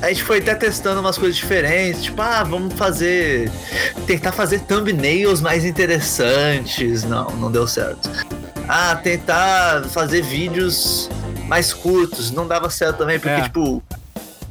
[0.00, 3.50] a gente foi até testando umas coisas diferentes, tipo, ah, vamos fazer.
[4.06, 7.04] Tentar fazer thumbnails mais interessantes.
[7.04, 8.08] Não, não deu certo.
[8.68, 11.10] Ah, tentar fazer vídeos
[11.46, 12.30] mais curtos.
[12.30, 13.42] Não dava certo também, porque, É.
[13.42, 13.82] tipo.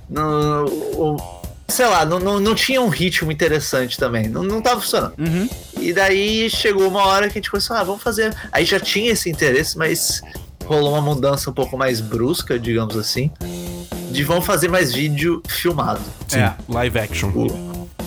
[0.09, 1.40] Não, o-
[1.71, 4.27] sei lá, não, não, não tinha um ritmo interessante também.
[4.27, 5.13] Não, não tava funcionando.
[5.17, 5.49] Uhum.
[5.79, 8.35] E daí chegou uma hora que a gente começou, ah, vamos fazer.
[8.51, 10.21] Aí já tinha esse interesse, mas
[10.65, 13.31] rolou uma mudança um pouco mais brusca, digamos assim.
[14.11, 16.01] De vamos fazer mais vídeo filmado.
[16.27, 16.53] Sim, É.
[16.69, 17.31] live action.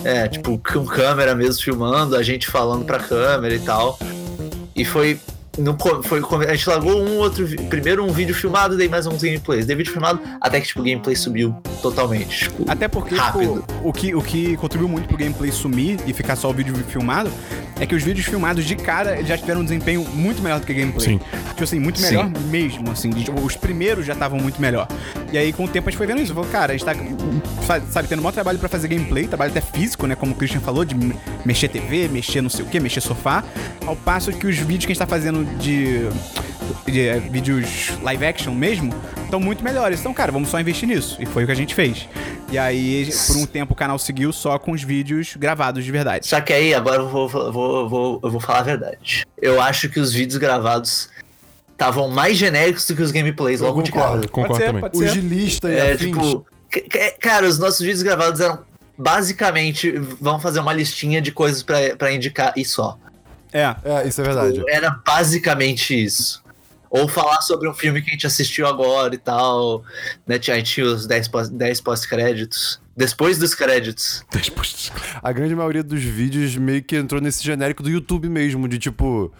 [0.03, 3.97] É, tipo, com câmera mesmo filmando, a gente falando pra câmera e tal.
[4.75, 5.19] E foi.
[5.57, 7.47] No, foi a gente largou um outro.
[7.69, 9.65] Primeiro um vídeo filmado, daí mais uns gameplays.
[9.65, 12.45] Daí vídeo filmado, até que tipo, o gameplay subiu totalmente.
[12.45, 13.61] Tipo, Até porque, Rápido.
[13.61, 16.75] tipo, o que, o que contribuiu muito pro gameplay sumir e ficar só o vídeo
[16.87, 17.31] filmado
[17.79, 20.73] é que os vídeos filmados de cara já tiveram um desempenho muito melhor do que
[20.73, 21.05] gameplay.
[21.07, 21.19] Sim.
[21.49, 23.09] Tipo assim, muito melhor mesmo, assim.
[23.09, 24.87] tipo, os primeiros já estavam muito melhor.
[25.31, 26.33] E aí, com o tempo, a gente foi vendo isso.
[26.33, 26.95] Falou, cara, a gente tá,
[27.89, 30.15] sabe, tendo maior trabalho pra fazer gameplay, trabalho até físico, né?
[30.15, 33.43] Como o Christian falou, de me- mexer TV, mexer não sei o que, mexer sofá.
[33.85, 36.07] Ao passo que os vídeos que a gente tá fazendo de,
[36.85, 39.99] de é, vídeos live action mesmo estão muito melhores.
[39.99, 41.17] Então, cara, vamos só investir nisso.
[41.19, 42.07] E foi o que a gente fez.
[42.55, 46.25] E aí, por um tempo, o canal seguiu só com os vídeos gravados de verdade.
[46.25, 49.25] Só que aí, agora eu vou, vou, vou, eu vou falar a verdade.
[49.41, 51.09] Eu acho que os vídeos gravados
[51.73, 54.05] estavam mais genéricos do que os gameplays logo de cara.
[54.05, 54.29] concordo.
[54.29, 54.81] Concordo ser, também.
[54.81, 55.09] pode O ser.
[55.09, 55.99] gilista e É, afins.
[56.17, 58.59] tipo, c- cara, os nossos vídeos gravados eram
[58.97, 59.91] basicamente,
[60.21, 62.97] vamos fazer uma listinha de coisas pra, pra indicar e só.
[63.51, 63.75] É.
[63.83, 64.63] É, isso é verdade.
[64.69, 66.41] Era basicamente isso.
[66.99, 69.83] Ou falar sobre um filme que a gente assistiu agora e tal.
[70.27, 70.35] Né?
[70.35, 72.79] A gente tinha os 10 pós- 10 pós-créditos.
[72.97, 74.23] Depois dos créditos.
[74.31, 74.89] Depois-
[75.21, 79.33] A grande maioria dos vídeos meio que entrou nesse genérico do YouTube mesmo, de tipo.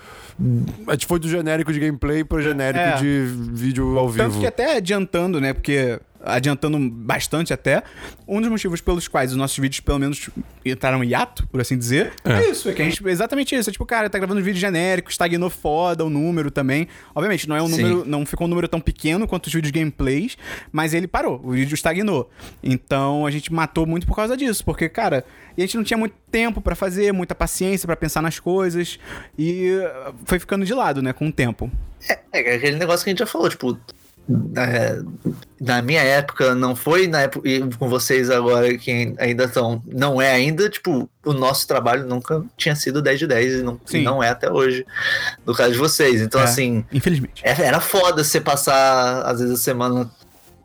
[0.88, 2.98] A gente foi do genérico de gameplay pro genérico É.
[2.98, 4.42] de vídeo ao Tanto vivo.
[4.42, 5.54] que até adiantando, né?
[5.54, 7.84] Porque adiantando bastante até,
[8.28, 10.30] um dos motivos pelos quais os nossos vídeos, pelo menos,
[10.66, 12.70] entraram em hiato, por assim dizer, é, isso.
[12.70, 13.06] É que a gente.
[13.08, 13.70] Exatamente isso.
[13.70, 16.88] É tipo, cara, tá gravando um vídeo genérico, estagnou foda o número também.
[17.14, 17.82] Obviamente, não é um Sim.
[17.82, 18.06] número.
[18.06, 20.38] Não ficou um número tão pequeno quanto os vídeos gameplays,
[20.72, 21.40] mas ele parou.
[21.44, 22.30] O vídeo estagnou.
[22.64, 24.64] Então a gente matou muito por causa disso.
[24.66, 25.24] Porque, cara,
[25.58, 29.00] e a gente não tinha muito tempo pra fazer, muita paciência pra pensar nas coisas.
[29.38, 31.72] E uh, foi ficando de lado, né, com o tempo.
[32.32, 33.78] É aquele negócio que a gente já falou, tipo.
[34.58, 35.00] É,
[35.62, 39.82] na minha época, não foi na época e com vocês agora que ainda estão.
[39.86, 43.80] Não é ainda, tipo, o nosso trabalho nunca tinha sido 10 de 10 e não,
[43.94, 44.86] e não é até hoje,
[45.46, 46.22] no caso de vocês.
[46.22, 47.42] Então, É, assim, Infelizmente.
[47.46, 50.10] É- Era foda você passar, às vezes, a semana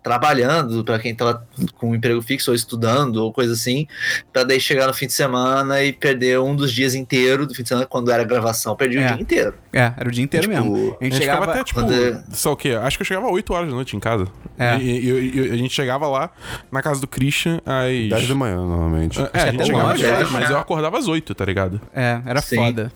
[0.02, 1.46] trabalhando, pra quem tava
[1.76, 3.86] com um emprego fixo ou estudando ou coisa assim,
[4.32, 7.62] pra daí chegar no fim de semana e perder um dos dias inteiros do fim
[7.62, 9.12] de semana, quando era gravação, perdi o É.
[9.12, 9.54] dia inteiro.
[9.72, 10.74] É, era o dia inteiro Tipo, mesmo.
[10.74, 11.52] A A gente, gente ficava chegava.
[11.52, 12.70] até, tipo, quando- só o quê?
[12.70, 14.26] Acho que eu chegava 8 horas da noite em casa.
[14.58, 14.76] É.
[14.78, 16.30] E, e- e- e a gente chegava lá
[16.72, 18.08] na casa do Christian às.
[18.08, 19.20] 10 da manhã, normalmente.
[19.32, 20.32] É, a gente chegava às nove, 10, é.
[20.32, 21.80] mas eu acordava às 8, tá ligado?
[21.94, 22.56] É, era Sim.
[22.56, 22.92] foda.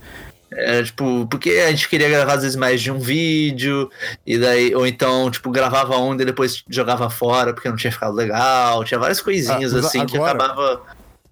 [0.56, 3.90] Era, tipo, porque a gente queria gravar às vezes mais de um vídeo,
[4.26, 8.14] e daí, ou então, tipo, gravava um e depois jogava fora porque não tinha ficado
[8.14, 8.84] legal.
[8.84, 10.82] Tinha várias coisinhas Ah, assim que agora- acabava.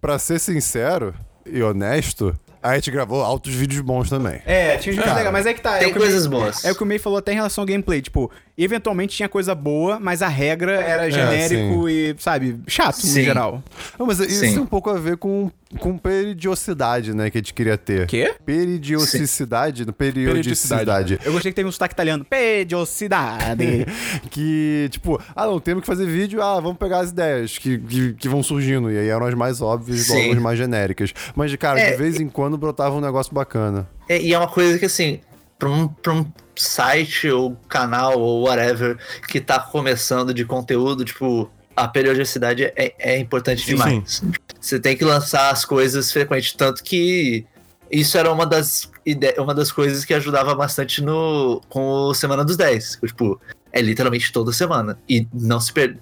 [0.00, 1.14] Pra ser sincero
[1.46, 4.42] e honesto, a gente gravou altos vídeos bons também.
[4.44, 5.76] É, tinha Cara, legal, mas é que tá.
[5.76, 6.64] é Tem que May- coisas boas.
[6.64, 8.02] É o que o May falou até em relação ao gameplay.
[8.02, 8.28] Tipo,
[8.64, 13.24] eventualmente tinha coisa boa, mas a regra era genérico e, sabe, chato no Sim.
[13.24, 13.62] geral.
[13.98, 14.52] Não, mas isso Sim.
[14.52, 18.06] tem um pouco a ver com, com peridiosidade, né, que a gente queria ter.
[18.06, 18.34] Quê?
[18.44, 19.84] Periodicidade?
[19.92, 21.18] Periodicidade.
[21.24, 22.24] Eu gostei que teve um sotaque italiano.
[22.24, 23.86] Pediosidade.
[24.30, 28.12] que, tipo, ah, não, temos que fazer vídeo, ah, vamos pegar as ideias que, que,
[28.14, 28.90] que vão surgindo.
[28.90, 31.12] E aí eram as mais óbvias, logo as mais genéricas.
[31.34, 33.88] Mas, cara, É, de vez em quando brotava um negócio bacana.
[34.08, 35.20] É, e é uma coisa que, assim,
[35.62, 38.98] pra um, pra um site ou canal ou whatever
[39.28, 44.22] que tá começando de conteúdo, tipo, a periodicidade é, é importante demais.
[44.60, 47.46] Você tem que lançar as coisas frequente, tanto que
[47.88, 52.44] isso era uma das, ide- uma das coisas que ajudava bastante no, com o Semana
[52.44, 52.98] dos 10.
[53.06, 53.40] Tipo,
[53.72, 54.98] é literalmente toda semana.
[55.08, 56.00] E não se perde.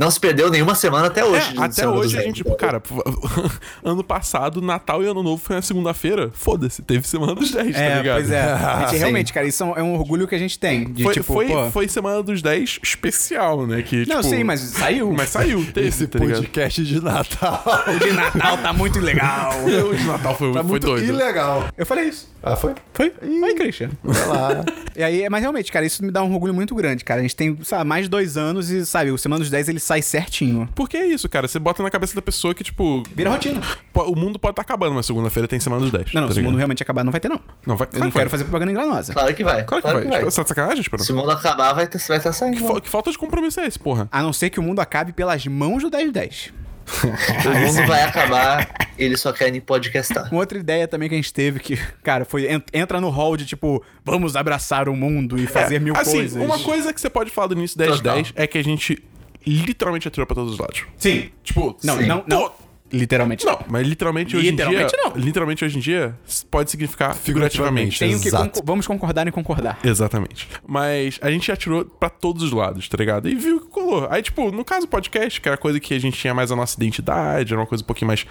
[0.00, 1.54] Não se perdeu nenhuma semana até hoje.
[1.54, 2.24] É, até hoje a 10.
[2.24, 2.82] gente, tipo, cara,
[3.84, 6.30] ano passado, Natal e Ano Novo foi na segunda-feira.
[6.32, 8.16] Foda-se, teve Semana dos 10, tá é, ligado?
[8.16, 8.40] pois é.
[8.50, 8.96] A gente, Sim.
[8.96, 10.90] realmente, cara, isso é um orgulho que a gente tem.
[10.90, 11.70] De, Foi, tipo, foi, pô...
[11.70, 13.82] foi Semana dos 10 especial, né?
[13.82, 15.12] Que, Não, tipo, sim, mas saiu.
[15.12, 17.62] Mas saiu, teve, Esse tá podcast de Natal.
[17.94, 19.52] O de Natal tá muito legal.
[19.66, 21.04] O de Natal foi, tá foi muito doido.
[21.04, 21.68] ilegal.
[21.76, 22.26] Eu falei isso.
[22.42, 22.72] Ah, foi?
[22.94, 23.10] Foi?
[23.10, 23.90] Foi, Christian.
[24.02, 24.64] Vai lá.
[24.96, 27.20] E aí, mas realmente, cara, isso me dá um orgulho muito grande, cara.
[27.20, 29.80] A gente tem, sabe, mais de dois anos e, sabe, o Semana dos 10 ele
[29.90, 30.68] sai certinho.
[30.74, 31.48] Porque é isso, cara.
[31.48, 33.02] Você bota na cabeça da pessoa que, tipo.
[33.14, 33.60] Vira rotina.
[33.94, 36.12] O mundo pode estar acabando, mas segunda-feira tem semana dos 10.
[36.14, 37.40] Não, não, tá se o mundo realmente acabar, não vai ter, não.
[37.66, 37.88] Não vai.
[37.88, 38.20] Eu claro não que vai.
[38.22, 39.12] quero fazer propaganda enganosa.
[39.12, 39.64] Claro que vai.
[39.64, 40.18] Claro que vai.
[40.20, 41.04] Tipo, tá sacanagem, Esperão?
[41.04, 42.56] Se o mundo acabar, vai estar vai tá saindo.
[42.56, 44.08] Que, fa- que falta de compromisso é esse, porra?
[44.12, 46.52] A não ser que o mundo acabe pelas mãos do 1010.
[47.02, 48.68] O mundo vai acabar,
[48.98, 50.28] eles só querem podcastar.
[50.32, 53.36] Uma outra ideia também que a gente teve que, cara, foi en- entra no hall
[53.36, 56.42] de tipo, vamos abraçar o mundo e fazer mil assim, coisas.
[56.42, 58.14] uma coisa que você pode falar do início 10 Total.
[58.16, 59.02] 10 é que a gente
[59.46, 60.84] literalmente atirou pra todos os lados.
[60.96, 61.30] Sim.
[61.42, 62.06] Tipo, Não, Sim.
[62.06, 62.52] não, não.
[62.92, 64.98] Literalmente Não, mas literalmente hoje Literalmente em dia.
[65.04, 65.16] não.
[65.16, 66.18] Literalmente hoje em dia
[66.50, 67.98] pode significar figurativamente.
[68.30, 69.78] Concor- vamos concordar em concordar.
[69.84, 70.48] Exatamente.
[70.66, 73.28] Mas a gente atirou pra todos os lados, tá ligado?
[73.28, 74.06] E viu que colou.
[74.10, 76.56] Aí, tipo, no caso do podcast, que era coisa que a gente tinha mais a
[76.56, 78.26] nossa identidade, era uma coisa um pouquinho mais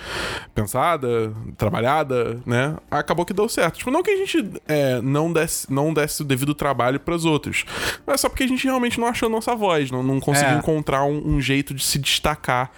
[0.53, 2.75] pensada, trabalhada, né?
[2.89, 3.77] Acabou que deu certo.
[3.77, 7.65] Tipo, não que a gente é, não, desse, não desse o devido trabalho pros outros.
[8.05, 10.55] Mas é só porque a gente realmente não achou a nossa voz, não, não conseguiu
[10.55, 10.57] É.
[10.57, 12.71] encontrar um, um jeito de se destacar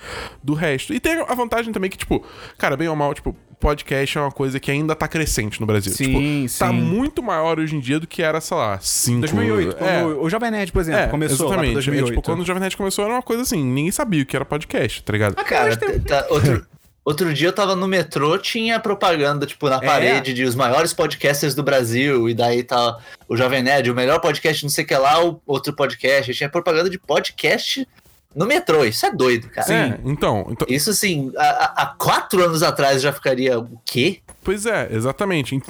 [0.43, 0.93] do resto.
[0.93, 2.23] E tem a vantagem também que, tipo,
[2.57, 5.93] cara, bem ou mal, tipo, podcast é uma coisa que ainda tá crescente no Brasil.
[5.93, 6.73] Sim, tipo, Tá sim.
[6.73, 9.19] muito maior hoje em dia do que era, sei lá, 5...
[9.21, 11.73] 2008, quando é, o Jovem Nerd, por exemplo, é, começou exatamente.
[11.73, 12.05] 2008.
[12.05, 14.35] É, tipo, quando o Jovem Nerd começou era uma coisa assim, ninguém sabia o que
[14.35, 15.35] era podcast, tá ligado?
[15.35, 16.65] Cara, tá- outro,
[17.05, 19.79] outro dia eu tava no metrô, tinha propaganda, tipo, na É?
[19.85, 22.97] parede de os maiores podcasters do Brasil, e daí tá
[23.29, 26.33] o Jovem Nerd, o melhor podcast, não sei o que lá, o outro podcast.
[26.33, 27.87] Tinha propaganda de podcast
[28.35, 28.83] no metrô.
[28.85, 29.73] Isso é doido, cara.
[29.73, 34.19] É, então, então, Isso, assim, há, quatro anos atrás já ficaria o quê?
[34.43, 35.55] Pois é, exatamente.
[35.55, 35.67] Ent-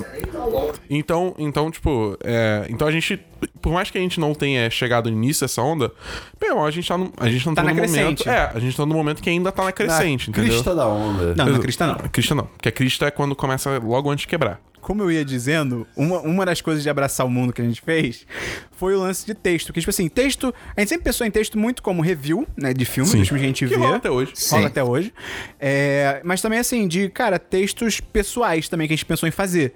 [0.89, 3.17] Então, então tipo, é, então a gente,
[3.61, 5.91] por mais que a gente não tenha chegado no início dessa onda,
[6.39, 8.59] bem, a gente tá, no, a gente não Tá tá, na no momento, é, a
[8.59, 10.51] gente tá no momento que ainda tá na crescente, Na entendeu?
[10.53, 11.35] crista da onda.
[11.35, 11.95] Não, na crista não.
[11.95, 14.59] A crista não, porque a crista é quando começa logo antes de quebrar.
[14.91, 17.79] Como eu ia dizendo, uma, uma das coisas de abraçar o mundo que a gente
[17.81, 18.27] fez
[18.71, 19.71] foi o lance de texto.
[19.71, 20.53] Que, tipo assim, texto.
[20.75, 22.73] A gente sempre pensou em texto muito como review, né?
[22.73, 23.77] De dos filmes que a gente Que vê.
[23.77, 24.33] rola até hoje.
[24.49, 24.67] Rola Sim.
[24.67, 25.13] até hoje.
[25.57, 29.73] É, mas também, assim, de, cara, textos pessoais também que a gente pensou em fazer.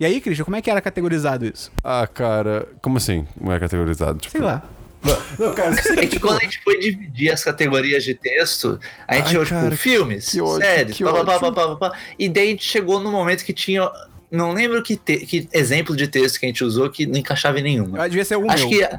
[0.00, 1.70] E aí, Christian, como é que era categorizado isso?
[1.84, 3.24] Ah, cara, como assim?
[3.40, 4.18] Não é categorizado?
[4.18, 4.64] Tipo, Sei lá.
[5.38, 9.24] Não, cara, É que quando a gente foi dividir as categorias de texto, a gente
[9.26, 11.52] Ai, tinha, tipo, cara, filmes, que ódio, séries, que pá, pá, pá, ódio.
[11.52, 13.88] pá, pá, pá, e daí a gente chegou no momento que tinha.
[14.30, 17.58] Não lembro que, te- que exemplo de texto que a gente usou que não encaixava
[17.60, 18.02] em nenhuma.
[18.02, 18.78] Ah, Devia ser o Acho meu.
[18.88, 18.98] que.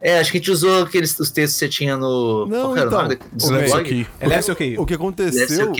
[0.00, 2.46] É, acho que a gente usou aqueles os textos que você tinha no.
[2.46, 3.02] Não, qual que era então, o
[3.52, 4.06] nome o aqui.
[4.20, 4.78] É Left OK.
[4.78, 5.72] O que aconteceu.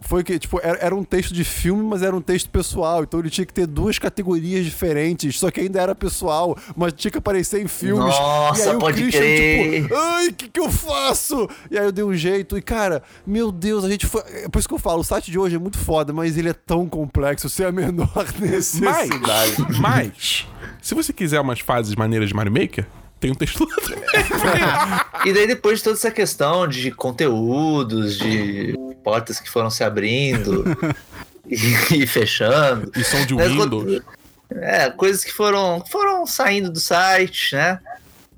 [0.00, 3.02] Foi que, tipo, era, era um texto de filme, mas era um texto pessoal.
[3.02, 7.10] Então ele tinha que ter duas categorias diferentes, só que ainda era pessoal, mas tinha
[7.10, 8.14] que aparecer em filmes.
[8.14, 9.82] Nossa, e aí pode o Christian, crer.
[9.82, 11.48] tipo, ai, o que, que eu faço?
[11.70, 14.22] E aí eu dei um jeito, e cara, meu Deus, a gente foi.
[14.44, 16.48] É por isso que eu falo, o site de hoje é muito foda, mas ele
[16.48, 19.10] é tão complexo, sem a menor necessidade.
[19.20, 20.46] Mas, mas,
[20.80, 22.86] se você quiser umas fases maneiras de Mario Maker,
[23.20, 23.98] tem um texto lá também.
[25.26, 28.74] E daí, depois de toda essa questão de conteúdos, de
[29.08, 30.64] portas que foram se abrindo
[31.48, 32.92] e, e fechando.
[32.94, 34.02] E som de Mas Windows.
[34.50, 37.80] É, coisas que foram, foram saindo do site, né?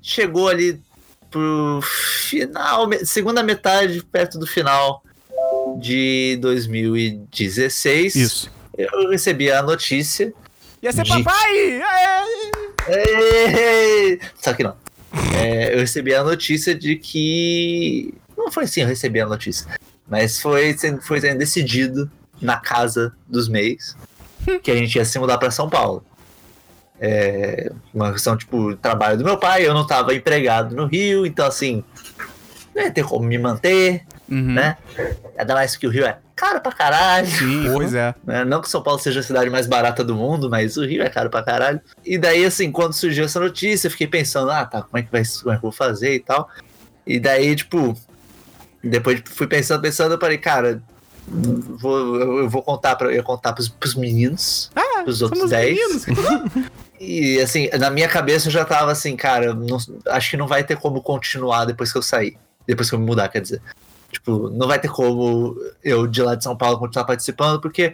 [0.01, 0.81] Chegou ali
[1.29, 5.03] pro final, segunda metade, perto do final
[5.81, 8.15] de 2016.
[8.15, 8.51] Isso.
[8.77, 10.33] Eu recebi a notícia.
[10.81, 11.81] Ia ser de- papai!
[12.87, 14.19] Aê!
[14.41, 14.75] Só que não.
[15.37, 18.13] É, eu recebi a notícia de que.
[18.37, 19.67] Não foi assim, eu recebi a notícia.
[20.11, 23.95] Mas foi, sendo- foi sendo decidido na casa dos meios
[24.61, 26.03] que a gente ia se mudar para São Paulo.
[26.99, 31.45] É, uma questão, tipo, trabalho do meu pai, eu não estava empregado no Rio, então
[31.47, 31.81] assim,
[32.75, 34.53] não ia ter como me manter, Uhum.
[34.53, 34.77] né?
[35.37, 37.27] Ainda mais que o Rio é caro pra caralho.
[37.27, 38.13] Sim, pois é.
[38.23, 38.43] né?
[38.43, 41.09] Não que São Paulo seja a cidade mais barata do mundo, mas o Rio é
[41.09, 41.79] caro pra caralho.
[42.05, 45.11] E daí, assim, quando surgiu essa notícia, eu fiquei pensando, ah, tá, como é que
[45.11, 46.49] vai como é que eu vou fazer e tal.
[47.07, 47.97] E daí, tipo,
[48.83, 50.81] depois fui pensando, pensando, eu falei, cara,
[51.27, 55.51] vou, eu eu vou contar para eu contar pros, pros meninos, Ah, pros outros somos
[55.51, 56.05] 10.
[56.05, 56.05] meninos.
[57.03, 59.79] E assim, na minha cabeça eu já tava assim, cara, não-
[60.09, 62.37] acho que não vai ter como continuar depois que eu sair.
[62.67, 63.59] Depois que eu me mudar, quer dizer.
[64.11, 67.91] Tipo, não vai ter como eu de lá de São Paulo continuar participando, porque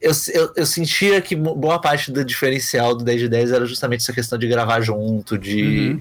[0.00, 4.00] eu, eu, eu sentia que boa parte do diferencial do 10 de 10 era justamente
[4.00, 5.62] essa questão de gravar junto, de.
[5.92, 6.00] Uhum.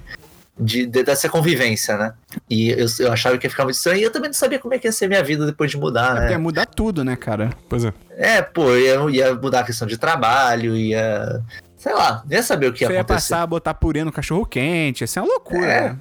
[0.59, 2.13] De, de- dessa convivência, né?
[2.47, 4.73] E eu, eu achava que ia ficar muito estranho e eu também não sabia como
[4.73, 6.37] é que ia ser minha vida depois de mudar, Ia né?
[6.37, 7.49] mudar tudo, né, cara?
[7.67, 7.93] Pois é.
[8.11, 11.41] É, pô, ia, ia mudar a questão de trabalho, ia.
[11.75, 13.29] Sei lá, ia saber o que ia Você ia acontecer.
[13.31, 15.03] passar a botar purê no cachorro quente.
[15.03, 15.81] Isso é uma loucura, É.
[15.89, 15.97] né?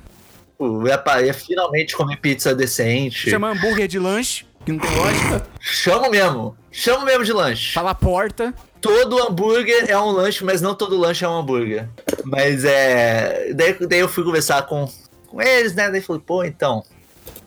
[0.59, 3.30] Pô, ia, ia finalmente comer pizza decente.
[3.30, 5.46] Chama hambúrguer de lanche, que não tem lógica.
[5.61, 6.55] Chama mesmo.
[6.70, 7.72] Chama mesmo de lanche.
[7.72, 8.53] Fala porta.
[8.83, 11.89] Todo hambúrguer é um lanche, mas não todo lanche é um hambúrguer.
[12.24, 13.53] Mas é.
[13.55, 14.89] Daí, daí eu fui conversar com,
[15.28, 15.89] com eles, né?
[15.91, 16.83] Daí falei, pô, então.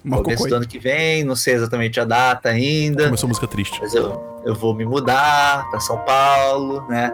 [0.04, 0.24] Mococó.
[0.24, 3.06] começo do ano que vem, não sei exatamente a data ainda.
[3.06, 3.80] Começou música triste.
[3.82, 7.12] Mas eu, eu vou me mudar para São Paulo, né?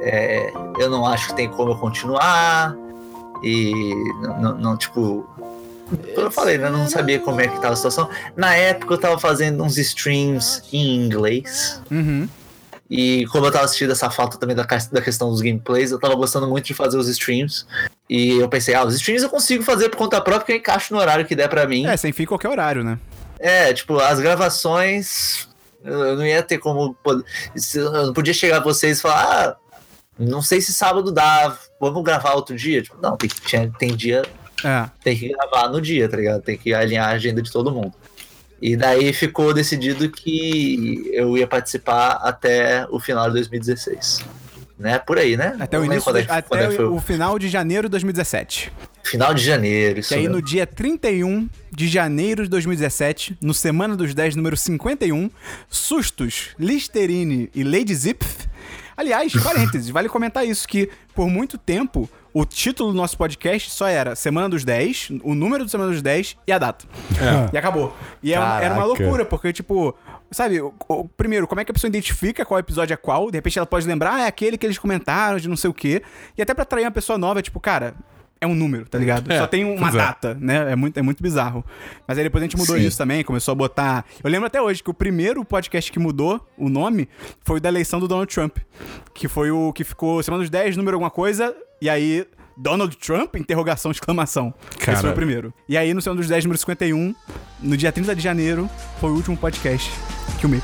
[0.00, 2.74] É, eu não acho que tem como eu continuar.
[3.42, 3.92] E
[4.22, 5.28] não, não- não, tipo.
[6.14, 6.68] Como eu falei, né?
[6.68, 8.08] eu não sabia como é que tava a situação.
[8.36, 11.82] Na época eu tava fazendo uns streams em inglês.
[11.90, 12.28] Uhum.
[12.90, 16.14] E como eu tava assistindo essa falta também da, da questão dos gameplays, eu tava
[16.14, 17.66] gostando muito de fazer os streams.
[18.08, 20.94] E eu pensei, ah, os streams eu consigo fazer por conta própria, porque eu encaixo
[20.94, 21.86] no horário que der pra mim.
[21.86, 22.98] É, sem fim qualquer horário, né?
[23.38, 25.46] É, tipo, as gravações,
[25.84, 26.96] eu não ia ter como.
[27.74, 29.56] Eu não podia chegar a vocês e falar, ah,
[30.18, 32.82] não sei se sábado dá, vamos gravar outro dia.
[32.82, 33.30] Tipo, não, tem,
[33.78, 34.22] tem dia,
[34.64, 34.88] É.
[35.04, 36.42] tem que gravar no dia, tá ligado?
[36.42, 37.92] Tem que alinhar a agenda de todo mundo.
[38.60, 44.24] E daí ficou decidido que eu ia participar até o final de 2016.
[44.78, 44.98] Né?
[44.98, 45.56] Por aí, né?
[45.58, 48.72] Até o início, é até é o, o final de janeiro de 2017.
[49.02, 50.36] Final de janeiro, isso Que aí mesmo.
[50.36, 55.30] no dia 31 de janeiro de 2017, no Semana dos 10, número 51,
[55.68, 58.24] Sustos, Listerine e Lady Zip.
[58.96, 63.86] Aliás, parênteses, vale comentar isso, que por muito tempo o título do nosso podcast só
[63.86, 66.86] era Semana dos 10, o número do Semana dos 10 e a data.
[67.52, 67.94] E acabou.
[68.22, 69.94] E era uma, era uma loucura, porque, tipo,
[70.30, 73.30] sabe, o- o- primeiro, como é que a pessoa identifica qual episódio é qual?
[73.30, 75.74] De repente ela pode lembrar, ah, é aquele que eles comentaram, de não sei o
[75.74, 76.02] quê.
[76.36, 77.94] E até pra atrair uma pessoa nova, é tipo, cara,
[78.40, 79.32] é um número, tá ligado?
[79.32, 79.92] É, Só tem uma é.
[79.92, 80.70] data, né?
[80.72, 81.64] É muito, é muito bizarro.
[82.06, 82.86] Mas aí depois a gente mudou Sim.
[82.86, 84.04] isso também, começou a botar.
[84.22, 87.08] Eu lembro até hoje que o primeiro podcast que mudou o nome
[87.44, 88.58] foi o da eleição do Donald Trump.
[89.12, 92.26] Que foi o que ficou semana dos 10, número alguma coisa, e aí.
[92.60, 93.36] Donald Trump?
[93.36, 94.52] Interrogação, exclamação.
[94.72, 95.10] Esse foi Cara.
[95.10, 95.54] o primeiro.
[95.68, 97.14] E aí, no Semana dos 10, número 51,
[97.60, 98.68] no dia 30 de janeiro,
[99.00, 99.88] foi o último podcast
[100.40, 100.60] que o Meio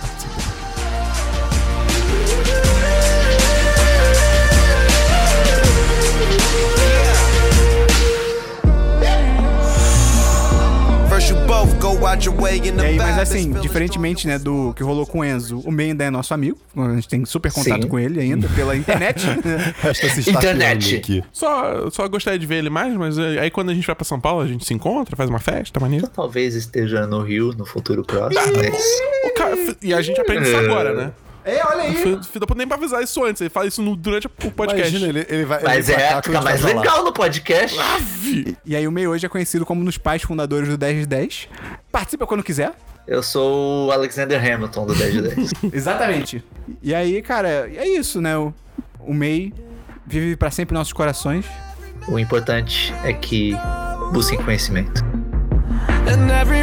[12.15, 16.05] E aí, mas assim, diferentemente, né, do que rolou com o Enzo, o Meio ainda
[16.05, 16.57] é nosso amigo.
[16.77, 17.89] A gente tem super contato Sim.
[17.89, 19.21] com ele ainda, pela internet.
[20.23, 20.97] Se Internet.
[20.97, 21.25] aqui.
[21.33, 24.05] Só, só gostaria de ver ele mais, mas é, aí quando a gente vai pra
[24.05, 26.07] São Paulo, a gente se encontra, faz uma festa, maneiro.
[26.09, 28.85] Talvez esteja no Rio no futuro próximo, mas.
[29.25, 31.13] O cara, e a gente aprende isso agora, né?
[31.45, 31.95] É, olha aí.
[31.97, 34.95] Filho filho da nem pra avisar isso antes, ele fala isso no- durante o podcast.
[34.97, 35.63] Imagina, ele, ele vai.
[35.63, 37.77] Mas ele é, fica mais pra legal no podcast.
[38.65, 41.07] E aí o Meio hoje é conhecido como um dos pais fundadores do 10 de
[41.07, 41.49] 10.
[41.93, 42.73] Participa quando quiser.
[43.07, 45.51] Eu sou o Alexander Hamilton do 10 de 10.
[45.75, 46.43] Exatamente.
[46.83, 48.37] E aí, cara, é isso, né?
[48.39, 48.53] O,
[49.01, 49.53] o Mei
[50.07, 51.45] vive pra sempre em nossos corações.
[52.09, 53.55] o importante é que
[54.13, 55.03] busquem conhecimento.
[56.07, 56.63] And every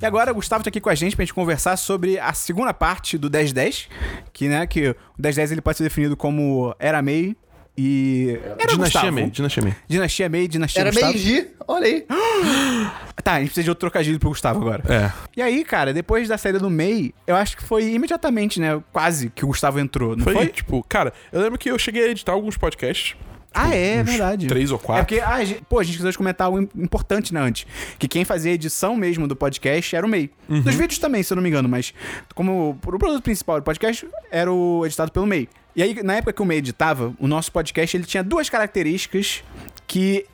[0.00, 2.74] E agora o Gustavo tá aqui com a gente pra gente conversar sobre a segunda
[2.74, 3.88] parte do 1010,
[4.32, 7.36] que, né, que o 1010 ele pode ser definido como Era Mei
[7.76, 8.38] e...
[8.44, 9.12] Era Dinastia Gustavo.
[9.12, 9.74] Mei, Dinastia Mei.
[9.88, 11.12] Dinastia Mei, Dinastia Era Gustavo.
[11.12, 12.06] meio-dia, olha aí.
[13.22, 14.82] Tá, a gente precisa de outro trocadilho pro Gustavo agora.
[14.86, 15.10] É.
[15.34, 19.30] E aí, cara, depois da saída do Mei, eu acho que foi imediatamente, né, quase
[19.30, 20.46] que o Gustavo entrou, não Foi, foi?
[20.48, 23.16] tipo, cara, eu lembro que eu cheguei a editar alguns podcasts.
[23.54, 24.46] Ah, é, uns verdade.
[24.48, 25.00] três ou quatro.
[25.00, 27.66] É porque, ah, a gente- pô, a gente quis comentar algo im- importante, né, antes.
[27.98, 30.30] Que quem fazia a edição mesmo do podcast era o MEI.
[30.48, 30.60] Uhum.
[30.62, 31.94] Dos vídeos também, se eu não me engano, mas
[32.34, 35.48] como o produto principal do podcast era o editado pelo MEI.
[35.76, 39.42] E aí, na época que o MEI editava, o nosso podcast, ele tinha duas características
[39.86, 40.26] que,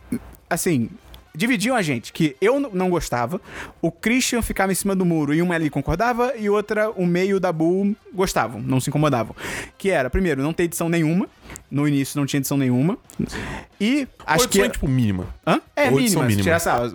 [0.49, 0.89] assim...
[1.41, 3.41] Dividiam a gente, que eu não gostava,
[3.81, 7.41] o Christian ficava em cima do muro e uma ali concordava, e outra, o meio
[7.41, 9.35] da Bull gostavam, não se incomodavam.
[9.79, 11.27] Que era, primeiro, não ter edição nenhuma,
[11.71, 12.99] no início não tinha edição nenhuma,
[13.81, 14.59] e acho que...
[14.59, 15.29] edição, tipo, mínima.
[15.47, 15.63] Hã?
[15.75, 16.25] É, Ou mínima.
[16.25, 16.43] Mínima.
[16.43, 16.95] tirar, sabe,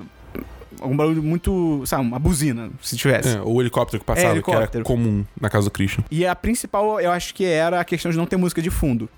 [0.80, 3.38] algum barulho muito, sabe, uma buzina, se tivesse.
[3.38, 4.84] É, o helicóptero que passava, É, que era helicóptero.
[4.84, 6.04] comum na casa do Christian.
[6.12, 9.10] E a principal, eu acho que era a questão de não ter música de fundo.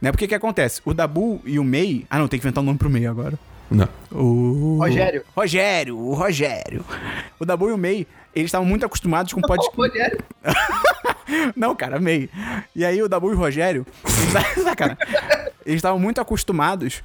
[0.00, 0.10] Né?
[0.10, 0.80] Porque o que acontece?
[0.82, 2.06] O Dabu e o Mei...
[2.08, 3.38] Ah, não, tem que inventar um nome pro Mei agora.
[3.70, 3.88] Não.
[4.10, 4.78] O...
[4.78, 5.24] Rogério.
[5.34, 6.84] Rogério, o Rogério.
[7.38, 9.72] O Dabu e o Mei, eles estavam muito acostumados com podcast...
[9.78, 10.18] Rogério.
[11.56, 12.28] Não, cara, Mei.
[12.74, 13.86] E aí o Dabu e o Rogério...
[15.64, 17.02] Eles estavam muito acostumados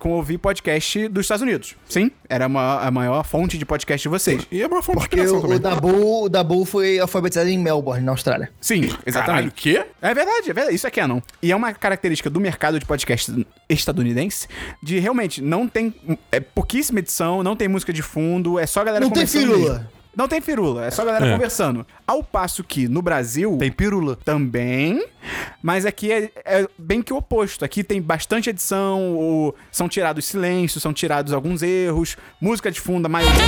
[0.00, 1.76] com ouvir podcast dos Estados Unidos.
[1.88, 4.44] Sim, era uma, a maior fonte de podcast de vocês.
[4.50, 5.56] E é uma fonte Porque de o, também.
[5.56, 8.50] o Dabu, o Dabu foi alfabetizado em Melbourne, na Austrália.
[8.60, 9.48] Sim, Caralho, exatamente.
[9.48, 9.84] o quê?
[10.00, 10.74] É verdade, é verdade.
[10.74, 11.20] Isso é canon.
[11.42, 14.48] E é uma característica do mercado de podcast estadunidense
[14.82, 15.94] de realmente não tem.
[16.32, 19.86] É pouquíssima edição, não tem música de fundo, é só a galera Não tem mesmo.
[20.20, 21.32] Não tem firula, é só a galera É.
[21.32, 21.86] conversando.
[22.06, 23.56] Ao passo que no Brasil.
[23.58, 24.18] Tem pirula.
[24.22, 25.02] Também,
[25.62, 27.64] mas aqui é, é bem que o oposto.
[27.64, 33.06] Aqui tem bastante edição, o- são tirados silêncios, são tirados alguns erros, música de fundo,
[33.06, 33.40] a maioria.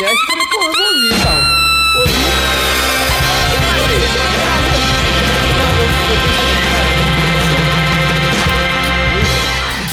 [0.00, 1.40] Podcast, eu vou ouvir e tal.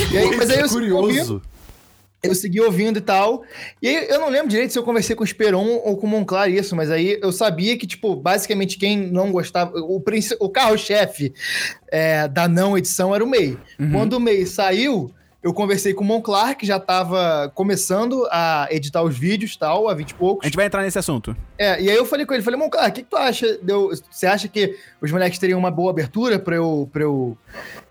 [0.09, 1.41] E aí, mas aí eu segui ouvindo, Curioso.
[2.23, 3.43] eu segui ouvindo e tal.
[3.81, 6.09] E aí eu não lembro direito se eu conversei com o Esperon ou com o
[6.09, 9.77] Monclar isso, mas aí eu sabia que, tipo, basicamente quem não gostava.
[9.77, 10.01] O,
[10.39, 11.33] o carro-chefe
[11.91, 13.57] é, da não edição era o MEI.
[13.91, 19.01] Quando o MEI saiu, eu conversei com o Monclar, que já tava começando a editar
[19.03, 20.43] os vídeos e tal, há 20 e poucos.
[20.45, 21.35] A gente vai entrar nesse assunto.
[21.57, 23.57] É, e aí eu falei com ele, falei, Monclar, o que, que tu acha?
[23.61, 27.37] Deu, você acha que os moleques teriam uma boa abertura pra eu, pra eu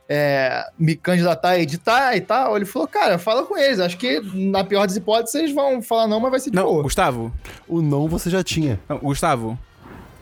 [0.09, 2.57] é, me candidatar a editar e tal?
[2.57, 3.81] Ele falou, cara, fala com eles.
[3.81, 6.65] Acho que na pior das hipóteses eles vão falar não, mas vai ser de Não,
[6.65, 6.83] boa.
[6.83, 7.33] Gustavo.
[7.69, 8.79] O não você já tinha.
[8.89, 9.59] Não, Gustavo.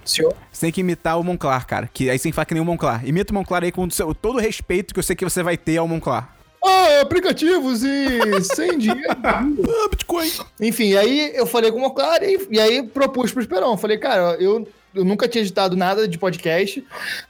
[0.04, 0.34] Senhor?
[0.52, 1.88] Você tem que imitar o Monclar, cara.
[1.92, 3.06] Que aí que falar que nem o Monclar.
[3.08, 5.42] Imita o Monclar aí com o seu- todo o respeito que eu sei que você
[5.42, 6.33] vai ter ao Monclar.
[6.64, 9.14] Ah, aplicativos e sem dinheiro.
[9.24, 10.30] Ah, Bitcoin.
[10.60, 13.76] Enfim, e aí eu falei com o Monclar e, e aí propus pro Esperão.
[13.76, 16.84] Falei, cara, eu, eu nunca tinha editado nada de podcast.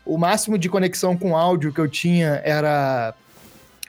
[0.04, 3.14] O máximo de conexão com áudio que eu tinha era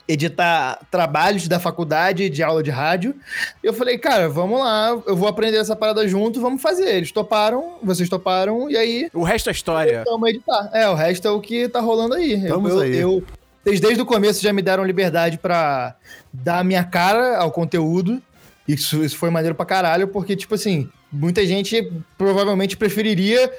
[0.07, 3.15] editar trabalhos da faculdade de aula de rádio.
[3.63, 6.95] E eu falei, cara, vamos lá, eu vou aprender essa parada junto, vamos fazer.
[6.95, 10.03] Eles toparam, vocês toparam, e aí O resto é história.
[10.05, 10.69] Vamos editar.
[10.73, 12.35] É, o resto é o que tá rolando aí.
[12.47, 12.95] Vamos eu, aí.
[12.95, 13.23] Eu,
[13.65, 15.95] eles desde o começo já me deram liberdade pra
[16.31, 18.21] dar a minha cara ao conteúdo.
[18.67, 23.51] Isso, isso foi maneiro pra caralho, porque, tipo assim, muita gente provavelmente preferiria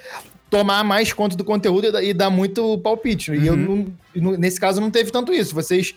[0.51, 3.33] tomar mais conta do conteúdo e dar- e dar muito palpite.
[3.33, 5.55] E eu, não- e no- nesse caso, não teve tanto isso.
[5.55, 5.95] Vocês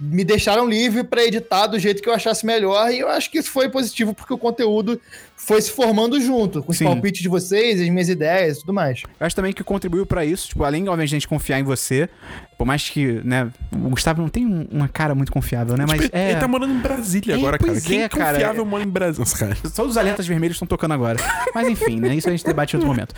[0.00, 3.38] me deixaram livre pra editar do jeito que eu achasse melhor, e eu acho que
[3.38, 4.98] isso foi positivo, porque o conteúdo
[5.36, 6.84] foi se formando junto, com os Sim.
[6.84, 9.02] palpites de vocês, as minhas ideias e tudo mais.
[9.18, 11.62] Eu acho também que contribuiu pra isso, tipo, além, obviamente, de a gente confiar em
[11.62, 12.08] você,
[12.56, 16.00] por mais que, né, o Gustavo não tem um- uma cara muito confiável, né, mas
[16.02, 16.30] Tipo, é...
[16.32, 17.80] Ele tá morando em Brasília É, agora, cara.
[17.80, 18.32] Quem é, cara.
[18.34, 19.26] confiável mora em Brasília?
[19.38, 19.56] Cara.
[19.72, 21.18] Só os alertas vermelhos estão tocando agora.
[21.54, 22.14] Mas enfim, né?
[22.14, 23.14] Isso a gente debate em outro momento.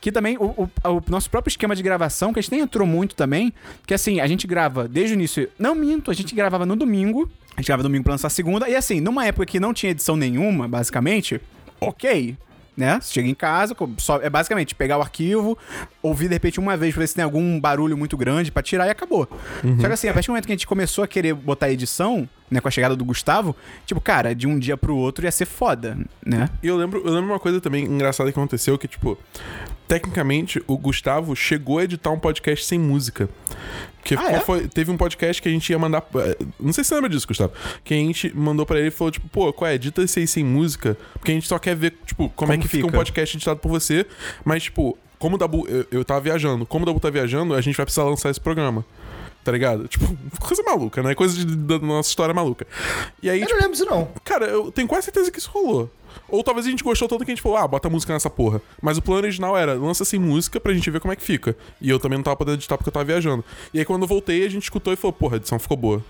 [0.00, 2.86] Que também, o, o- o nosso próprio esquema de gravação, que a gente nem entrou
[2.86, 3.52] muito também,
[3.86, 5.48] que assim, a gente grava desde o início.
[5.58, 7.28] Não minto, a gente gravava no domingo.
[7.56, 8.68] A gente grava domingo pra lançar segunda.
[8.68, 11.40] E assim, numa época que não tinha edição nenhuma, basicamente,
[11.80, 12.36] ok.
[12.76, 13.00] Né?
[13.02, 15.58] Você chega em casa, só, é basicamente pegar o arquivo,
[16.00, 18.86] ouvir de repente uma vez pra ver se tem algum barulho muito grande pra tirar
[18.86, 19.28] e acabou.
[19.80, 22.28] Só que assim, a partir do momento que a gente começou a querer botar edição,
[22.48, 25.46] né, com a chegada do Gustavo, tipo, cara, de um dia pro outro ia ser
[25.46, 26.48] foda, né?
[26.62, 29.18] E eu lembro, eu lembro uma coisa também engraçada que aconteceu, que, tipo,
[29.88, 33.28] tecnicamente, o Gustavo chegou a editar um podcast sem música.
[34.00, 34.40] Porque Ah, é?
[34.40, 36.06] foi- teve um podcast que a gente ia mandar.
[36.16, 37.52] eh, Não sei se você lembra disso, Gustavo.
[37.82, 39.74] Que a gente mandou pra ele e falou, tipo, pô, qual é?
[39.74, 40.96] Edita esse aí sem música.
[41.14, 42.98] Porque a gente só quer ver, tipo, como, é Como que fica um fica.
[42.98, 44.06] podcast editado por você.
[44.44, 45.66] Mas, tipo, como o Dabu.
[45.68, 46.64] Eu, eu tava viajando.
[46.64, 48.84] Como o Dabu tá viajando, a gente vai precisar lançar esse programa.
[49.44, 49.88] Tá ligado?
[49.88, 50.04] Tipo,
[50.40, 51.14] coisa maluca, né?
[51.14, 52.66] Coisa de- da nossa história maluca.
[53.22, 54.08] E aí, Eu tipo, não lembro disso, não.
[54.24, 55.90] Cara, eu tenho quase certeza que isso rolou.
[56.28, 58.60] Ou talvez a gente gostou tanto que a gente falou, ah, bota música nessa porra.
[58.82, 61.56] Mas o plano original era, lança sem música pra gente ver como é que fica.
[61.80, 63.44] E eu também não tava podendo editar porque eu tava viajando.
[63.72, 66.02] E aí quando eu voltei, a gente escutou e falou, porra, a edição ficou boa.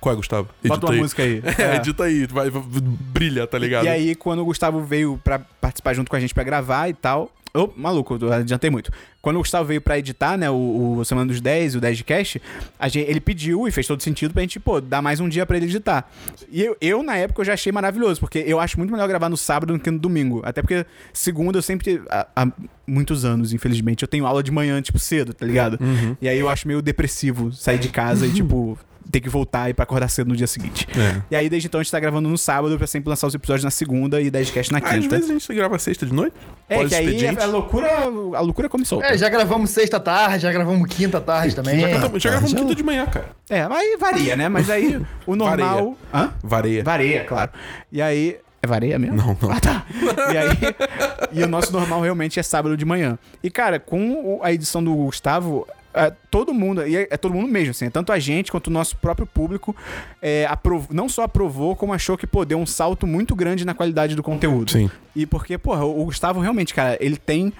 [0.00, 0.48] Qual é, Gustavo?
[0.64, 0.98] Bota uma aí.
[1.00, 1.40] música aí.
[1.58, 1.76] É, É.
[1.76, 3.84] edita aí, vai, vai- brilha, tá ligado?
[3.84, 6.92] E aí, quando o Gustavo veio pra participar junto com a gente pra gravar e
[6.94, 7.30] tal.
[7.54, 8.90] Ô, maluco, eu adiantei muito.
[9.20, 11.98] Quando o Gustavo veio pra editar, né, o, o Semana dos 10 e o 10
[11.98, 12.42] de Cast,
[12.78, 15.44] a gente, ele pediu e fez todo sentido pra gente, pô, dar mais um dia
[15.44, 16.10] pra ele editar.
[16.50, 19.28] E eu, eu, na época, eu já achei maravilhoso, porque eu acho muito melhor gravar
[19.28, 20.40] no sábado do que no domingo.
[20.44, 22.00] Até porque segunda eu sempre.
[22.08, 22.46] Há, há
[22.86, 25.78] muitos anos, infelizmente, eu tenho aula de manhã, tipo, cedo, tá ligado?
[26.22, 28.78] E aí eu acho meio depressivo sair de casa e, tipo.
[29.10, 30.86] Ter que voltar e pra acordar cedo no dia seguinte.
[30.98, 31.20] É.
[31.30, 33.64] E aí, desde então, a gente tá gravando no sábado pra sempre lançar os episódios
[33.64, 35.16] na segunda e 10 cast na Às quinta.
[35.16, 36.34] vezes a gente grava sexta de noite.
[36.68, 37.40] É, que aí pós-expediente.
[37.42, 37.88] a loucura,
[38.34, 39.02] a loucura começou.
[39.02, 41.80] É, já gravamos sexta tarde, já gravamos quinta tarde também.
[41.80, 43.26] Já, cantamos- já gravamos quinta de manhã, cara.
[43.50, 44.48] É, aí varia, né?
[44.48, 45.96] Mas aí o normal.
[46.12, 46.32] Hã?
[46.42, 46.82] Vareia.
[46.84, 47.50] Varia, claro.
[47.90, 48.38] E aí.
[48.64, 49.16] É vareia mesmo?
[49.16, 49.50] Não, não.
[49.50, 49.84] Ah, tá.
[50.32, 50.48] E aí.
[51.32, 53.18] e o nosso normal realmente é sábado de manhã.
[53.42, 55.66] E, cara, com a edição do Gustavo.
[55.94, 58.68] É, todo mundo, e é, é todo mundo mesmo, assim, é tanto a gente quanto
[58.68, 59.74] o nosso próprio público
[60.20, 63.74] é, aprov- não só aprovou, como achou que pô, deu um salto muito grande na
[63.74, 64.70] qualidade do conteúdo.
[64.70, 64.90] Sim.
[65.14, 67.52] E porque, porra, o Gustavo realmente, cara, ele tem.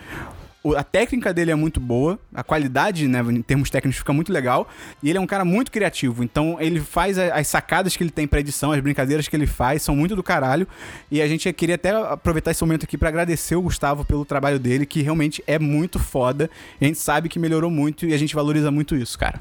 [0.76, 4.68] A técnica dele é muito boa, a qualidade, né, em termos técnicos, fica muito legal.
[5.02, 6.22] E ele é um cara muito criativo.
[6.22, 9.82] Então, ele faz as sacadas que ele tem pra edição, as brincadeiras que ele faz,
[9.82, 10.66] são muito do caralho.
[11.10, 14.58] E a gente queria até aproveitar esse momento aqui pra agradecer o Gustavo pelo trabalho
[14.58, 16.48] dele, que realmente é muito foda.
[16.80, 19.40] A gente sabe que melhorou muito e a gente valoriza muito isso, cara.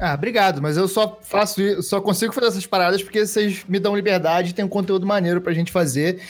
[0.00, 3.96] Ah, obrigado, mas eu só faço só consigo fazer essas paradas porque vocês me dão
[3.96, 6.20] liberdade, tem um conteúdo maneiro pra gente fazer.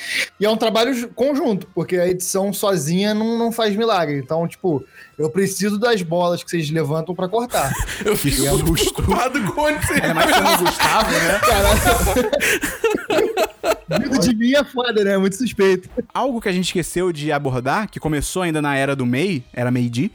[0.41, 4.17] E é um trabalho ju- conjunto, porque a edição sozinha não, não faz milagre.
[4.19, 4.83] Então, tipo,
[5.19, 7.71] eu preciso das bolas que vocês levantam pra cortar.
[8.05, 11.41] Eu fico muito preocupado com onde você É mais como o Gustavo, né?
[14.01, 15.19] Vindo de mim é foda, né?
[15.19, 15.89] Muito suspeito.
[16.15, 19.71] Algo que a gente esqueceu de abordar, que começou ainda na era do MEI, era
[19.71, 20.11] MEI-D,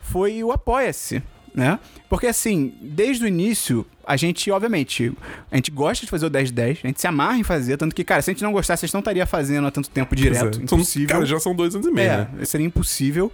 [0.00, 1.22] foi o Apoia-se,
[1.56, 1.78] né?
[2.08, 5.12] Porque assim, desde o início, a gente, obviamente,
[5.50, 8.04] a gente gosta de fazer o 10-10, a gente se amarra em fazer, tanto que,
[8.04, 10.54] cara, se a gente não gostasse, a gente não estaria fazendo há tanto tempo direto.
[10.68, 11.08] São- impossível.
[11.08, 12.44] Cara, já são dois anos e meio, é, né?
[12.44, 13.32] seria impossível.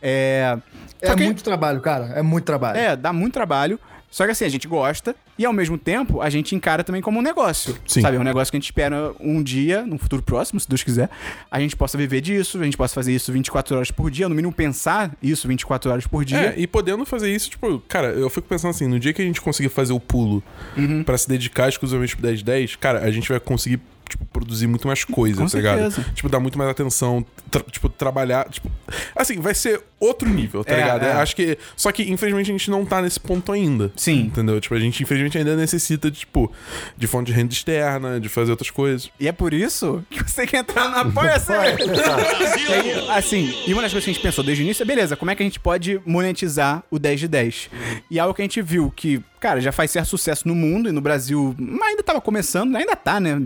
[0.00, 0.56] É,
[1.00, 2.06] É que- muito trabalho, cara.
[2.14, 2.78] É muito trabalho.
[2.78, 3.80] é, dá muito trabalho.
[4.12, 7.18] Só que assim, a gente gosta e ao mesmo tempo a gente encara também como
[7.18, 7.74] um negócio.
[7.86, 8.02] Sim.
[8.02, 8.18] Sabe?
[8.18, 11.08] É um negócio que a gente espera um dia, num futuro próximo, se Deus quiser,
[11.50, 14.34] a gente possa viver disso, a gente possa fazer isso 24 horas por dia, no
[14.34, 16.38] mínimo pensar isso 24 horas por dia.
[16.38, 19.24] É, e podendo fazer isso, tipo, cara, eu fico pensando assim, no dia que a
[19.24, 20.42] gente conseguir fazer o pulo
[20.76, 21.02] Uhum.
[21.02, 25.04] pra se dedicar exclusivamente pro 1010, cara, a gente vai conseguir, tipo, produzir muito mais
[25.04, 26.04] coisa, Com tá ligado?
[26.14, 28.70] Tipo, dar muito mais atenção, tra- tipo, trabalhar, tipo...
[29.16, 31.04] Assim, vai ser outro nível, tá É, ligado?
[31.04, 31.12] é.
[31.12, 31.56] Acho que...
[31.76, 33.92] Só que, infelizmente, a gente não tá nesse ponto ainda.
[33.96, 34.20] Sim.
[34.22, 34.60] Entendeu?
[34.60, 36.50] Tipo, a gente, infelizmente, ainda necessita, de, tipo,
[36.96, 39.10] de fonte de renda externa, de fazer outras coisas.
[39.18, 41.52] E é por isso que você tem que entrar no Apoia-se.
[41.52, 44.86] E aí, assim, e uma das coisas que a gente pensou desde o início é,
[44.86, 47.70] beleza, como é que a gente pode monetizar o 10 de 10?
[48.10, 50.92] E algo que a gente viu que, cara, já faz certo sucesso no mundo e
[50.92, 53.42] no Brasil, mas ainda tava começando, ainda tá, né?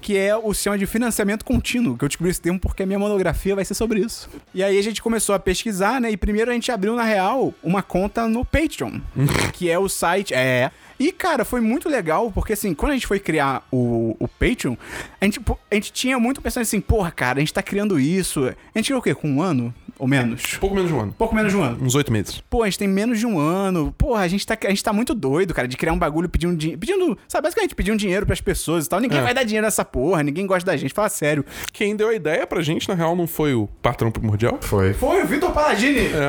[0.00, 2.98] Que é o sistema de financiamento contínuo, que eu descobri esse termo porque a minha
[2.98, 4.30] monografia vai ser sobre isso.
[4.54, 6.10] E aí a gente começou a pesquisar, né?
[6.10, 9.00] E primeiro a gente abriu, na real, uma conta no Patreon,
[9.52, 10.32] que é o site...
[10.32, 10.70] É...
[10.98, 14.74] E, cara, foi muito legal, porque assim, quando a gente foi criar o, o Patreon,
[15.20, 18.46] a gente, a gente tinha muito pensando assim, porra, cara, a gente tá criando isso.
[18.46, 19.14] A gente criou o quê?
[19.14, 19.72] Com um ano?
[19.98, 20.56] Ou menos?
[20.60, 21.14] Pouco menos de um ano.
[21.18, 21.78] Pouco menos de um ano.
[21.82, 22.40] Uns oito meses.
[22.48, 23.92] Pô, a gente tem menos de um ano.
[23.98, 26.56] Porra, a gente tá, a gente tá muito doido, cara, de criar um bagulho pedindo
[26.56, 26.78] dinheiro.
[26.80, 29.00] Pedindo, sabe, basicamente pedindo dinheiro pras pessoas e tal.
[29.00, 29.22] Ninguém É.
[29.22, 30.94] vai dar dinheiro nessa porra, ninguém gosta da gente.
[30.94, 31.44] Fala sério.
[31.72, 34.58] Quem deu a ideia pra gente, na real, não foi o patrão primordial?
[34.60, 34.92] Foi.
[34.94, 36.06] Foi o Vitor Paladini.
[36.06, 36.28] É.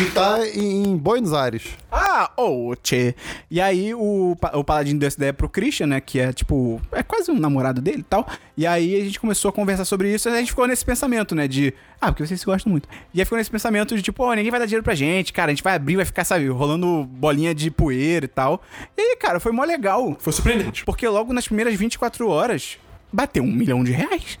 [0.00, 1.76] E tá em Buenos Aires.
[1.92, 3.14] Ah, oh, tchê.
[3.50, 6.00] E aí o, o Paladino deu essa ideia pro Christian, né?
[6.00, 8.26] Que é tipo, é quase um namorado dele e tal.
[8.56, 11.34] E aí a gente começou a conversar sobre isso e a gente ficou nesse pensamento,
[11.34, 11.46] né?
[11.46, 12.88] De, ah, porque vocês se gostam muito.
[13.12, 15.50] E aí ficou nesse pensamento de tipo, ó, ninguém vai dar dinheiro pra gente, cara.
[15.50, 18.62] A gente vai abrir, vai ficar, sabe, rolando bolinha de poeira e tal.
[18.96, 20.16] E aí, cara, foi mó legal.
[20.18, 20.82] Foi surpreendente.
[20.82, 22.78] Porque logo nas primeiras 24 horas,
[23.12, 24.38] bateu um milhão de reais.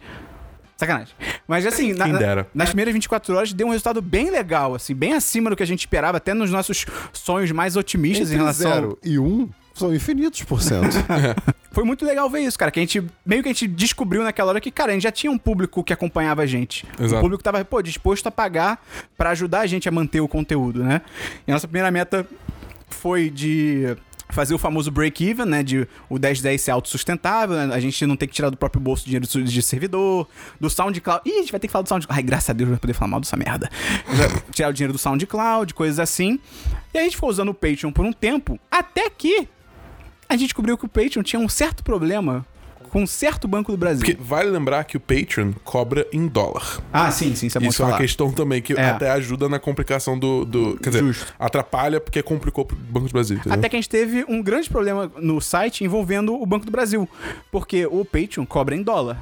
[0.80, 1.14] Sacanagem.
[1.46, 2.46] Mas assim, na- na- dera.
[2.54, 5.66] nas primeiras 24 horas deu um resultado bem legal, assim, bem acima do que a
[5.66, 8.70] gente esperava, até nos nossos sonhos mais otimistas em Entre relação.
[8.72, 10.88] zero e um são infinitos por cento.
[11.72, 12.70] Foi muito legal ver isso, cara.
[12.70, 15.12] Que a gente meio que a gente descobriu naquela hora que, cara, a gente já
[15.12, 16.84] tinha um público que acompanhava a gente.
[16.98, 17.16] Exato.
[17.16, 18.84] O público tava, pô, disposto a pagar
[19.16, 21.00] pra ajudar a gente a manter o conteúdo, né?
[21.46, 22.26] E a nossa primeira meta
[22.88, 23.96] foi de
[24.32, 25.62] fazer o famoso break-even, né?
[25.62, 27.74] De o 1010 ser autossustentável, né?
[27.74, 30.28] A gente não ter que tirar do próprio bolso dinheiro de servidor,
[30.60, 31.22] do SoundCloud.
[31.24, 32.18] Ih, a gente vai ter que falar do SoundCloud.
[32.18, 33.70] Ai, graças a Deus, vai poder falar mal dessa merda.
[34.52, 36.38] tirar o dinheiro do SoundCloud, coisas assim.
[36.92, 39.48] E a gente ficou usando o Patreon por um tempo, até que
[40.28, 42.46] a gente descobriu que o Patreon tinha um certo problema
[42.90, 44.04] com um certo Banco do Brasil.
[44.04, 46.80] Porque vale lembrar que o Patreon cobra em dólar.
[46.92, 48.90] Ah, sim, sim, isso é bom Isso é uma questão também que É.
[48.90, 50.44] até ajuda na complicação do.
[50.44, 51.32] do quer dizer, Justo.
[51.38, 53.36] atrapalha porque complicou pro Banco do Brasil.
[53.36, 53.58] Entendeu?
[53.58, 57.08] Até que a gente teve um grande problema no site envolvendo o Banco do Brasil.
[57.50, 59.18] Porque o Patreon cobra em dólar.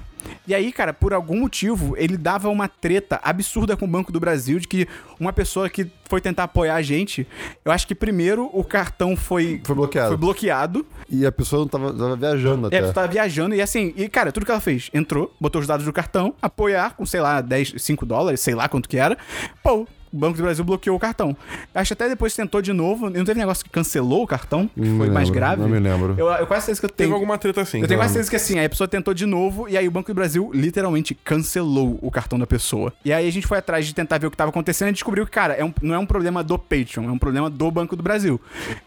[0.46, 4.18] E aí, cara, por algum motivo, ele dava uma treta absurda com o Banco do
[4.20, 4.88] Brasil de que
[5.20, 7.26] uma pessoa que foi tentar apoiar a gente,
[7.64, 10.08] eu acho que primeiro o cartão foi, Foi bloqueado.
[10.08, 10.86] foi bloqueado.
[11.10, 12.86] E a pessoa não tava, tava viajando É, até.
[12.86, 15.84] você tava viajando e assim, e cara, tudo que ela fez, entrou, botou os dados
[15.84, 19.16] do cartão, apoiar com, sei lá, 10, 5 dólares, sei lá quanto que era.
[19.62, 21.36] Pô, o Banco do Brasil bloqueou o cartão.
[21.74, 24.68] Acho que até depois tentou de novo, e não teve negócio que cancelou o cartão,
[24.68, 25.62] que Não foi me mais lembro, grave.
[25.62, 26.14] não me lembro.
[26.18, 27.14] Eu, eu quase certeza que eu Teve tenho.
[27.14, 27.80] alguma treta assim.
[27.80, 29.86] Eu tenho quase então- certeza que assim, aí a pessoa tentou de novo e aí
[29.86, 32.92] o Banco do Brasil literalmente cancelou o cartão da pessoa.
[33.04, 35.24] E aí a gente foi atrás de tentar ver o que tava acontecendo e descobriu
[35.24, 37.94] que, cara, é um- não é um problema do Patreon, é um problema do Banco
[37.96, 38.40] do Brasil.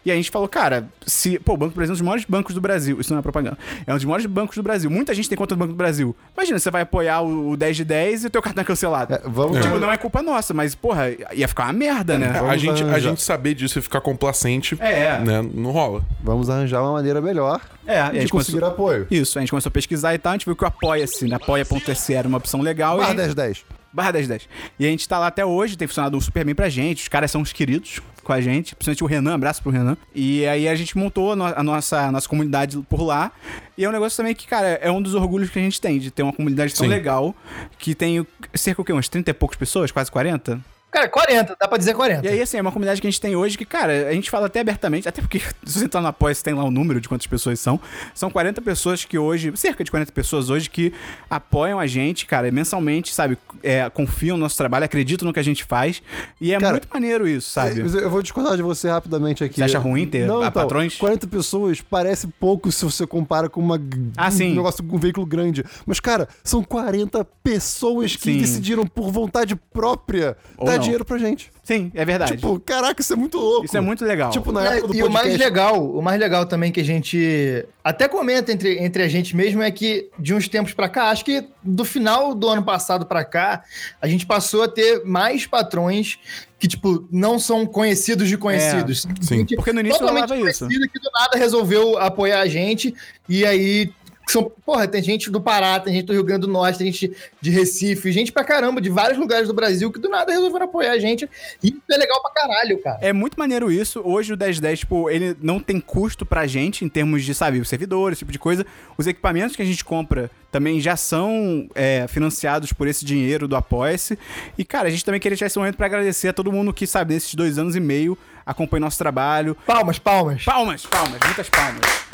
[0.04, 1.38] E aí a gente falou, cara, se.
[1.38, 3.00] Pô, o Banco do Brasil é um dos maiores bancos do Brasil.
[3.00, 3.58] Isso não é propaganda.
[3.86, 4.90] É um dos maiores bancos do Brasil.
[4.90, 6.14] Muita gente tem conta do Banco do Brasil.
[6.36, 9.14] Imagina, você vai apoiar o, o 10 de 10 e o teu cartão é cancelado.
[9.14, 12.32] É, vamos, Tipo, não é culpa nossa, mas, porra, ia ficar uma merda, né?
[12.34, 15.18] É, a, gente, a gente saber disso e ficar complacente, É.
[15.18, 15.42] né?
[15.54, 16.02] Não rola.
[16.22, 18.72] vamos arranjar uma maneira melhor É, e a de gente conseguir começou...
[18.74, 19.06] apoio.
[19.10, 21.36] Isso, a gente começou a pesquisar e tal, a gente viu que o Apoia-se, né?
[21.36, 22.94] apoia.se era uma opção legal.
[22.96, 23.64] e a Barra gente- 1010.
[23.94, 24.48] Barra 1010.
[24.78, 27.02] E a gente tá lá até hoje, tem funcionado super bem pra gente.
[27.02, 29.96] Os caras são os queridos com a gente, principalmente o Renan, abraço pro Renan.
[30.14, 33.30] E aí a gente montou a, no- a nossa, a nossa comunidade por lá.
[33.76, 35.98] E é um negócio também que, cara, é um dos orgulhos que a gente tem,
[35.98, 36.90] de ter uma comunidade tão Sim.
[36.90, 37.34] legal,
[37.78, 38.92] que tem cerca o quê?
[38.94, 40.58] Umas 30 e poucas pessoas, quase 40?
[40.92, 42.26] Cara, 40, dá pra dizer 40.
[42.26, 44.28] E aí, assim, é uma comunidade que a gente tem hoje que, cara, a gente
[44.30, 47.00] fala até abertamente, até porque se você entrar no apoia, você tem lá o número
[47.00, 47.80] de quantas pessoas são.
[48.14, 50.92] São 40 pessoas que hoje, cerca de 40 pessoas hoje que
[51.30, 53.38] apoiam a gente, cara, mensalmente, sabe?
[53.62, 56.02] É, confiam no nosso trabalho, acreditam no que a gente faz.
[56.38, 57.82] E é Cara, muito maneiro isso, sabe?
[57.82, 59.54] Mas Eu vou discordar de você rapidamente aqui.
[59.56, 60.96] Você acha ruim ter não, a- então, patrões?
[60.96, 63.80] 40 pessoas parece pouco se você compara com uma,
[64.14, 64.52] Ah, sim.
[64.52, 65.64] um negócio com um veículo grande.
[65.86, 68.38] Mas, cara, são 40 pessoas que Sim.
[68.38, 70.81] decidiram por vontade própria Ou não.
[70.82, 71.50] Dinheiro pra gente.
[71.62, 72.32] Sim, é verdade.
[72.36, 73.64] Tipo, caraca, isso é muito louco.
[73.64, 74.30] isso é muito legal.
[74.30, 75.38] Tipo, na É, época do e o mais podcast.
[75.44, 79.62] legal, o mais legal também que a gente até comenta entre, entre a gente mesmo
[79.62, 83.24] é que de uns tempos pra cá, acho que do final do ano passado pra
[83.24, 83.62] cá,
[84.00, 86.18] a gente passou a ter mais patrões
[86.58, 89.02] que tipo não são conhecidos de conhecidos.
[89.20, 89.38] sim.
[89.38, 90.68] Gente Porque no início rolava isso.
[90.68, 92.94] que do nada resolveu apoiar a gente
[93.28, 93.90] e aí
[94.32, 97.12] são, porra, tem gente do Pará, tem gente do Rio Grande do Norte, tem gente
[97.40, 100.92] de Recife, gente pra caramba, de vários lugares do Brasil que do nada resolveram apoiar
[100.92, 101.28] a gente.
[101.62, 102.98] E isso é legal pra caralho, cara.
[103.00, 104.00] É muito maneiro isso.
[104.04, 108.16] Hoje o 1010, tipo, ele não tem custo pra gente em termos de, sabe, servidores,
[108.16, 108.66] esse tipo de coisa.
[108.96, 113.56] Os equipamentos que a gente compra também já são é, financiados por esse dinheiro do
[113.56, 114.18] Apoia-se.
[114.56, 116.86] E, cara, a gente também queria tirar esse momento pra agradecer a todo mundo que,
[116.86, 119.56] sabe, nesses dois anos e meio acompanha nosso trabalho.
[119.66, 120.44] Palmas, palmas.
[120.44, 122.11] Palmas, palmas, muitas palmas.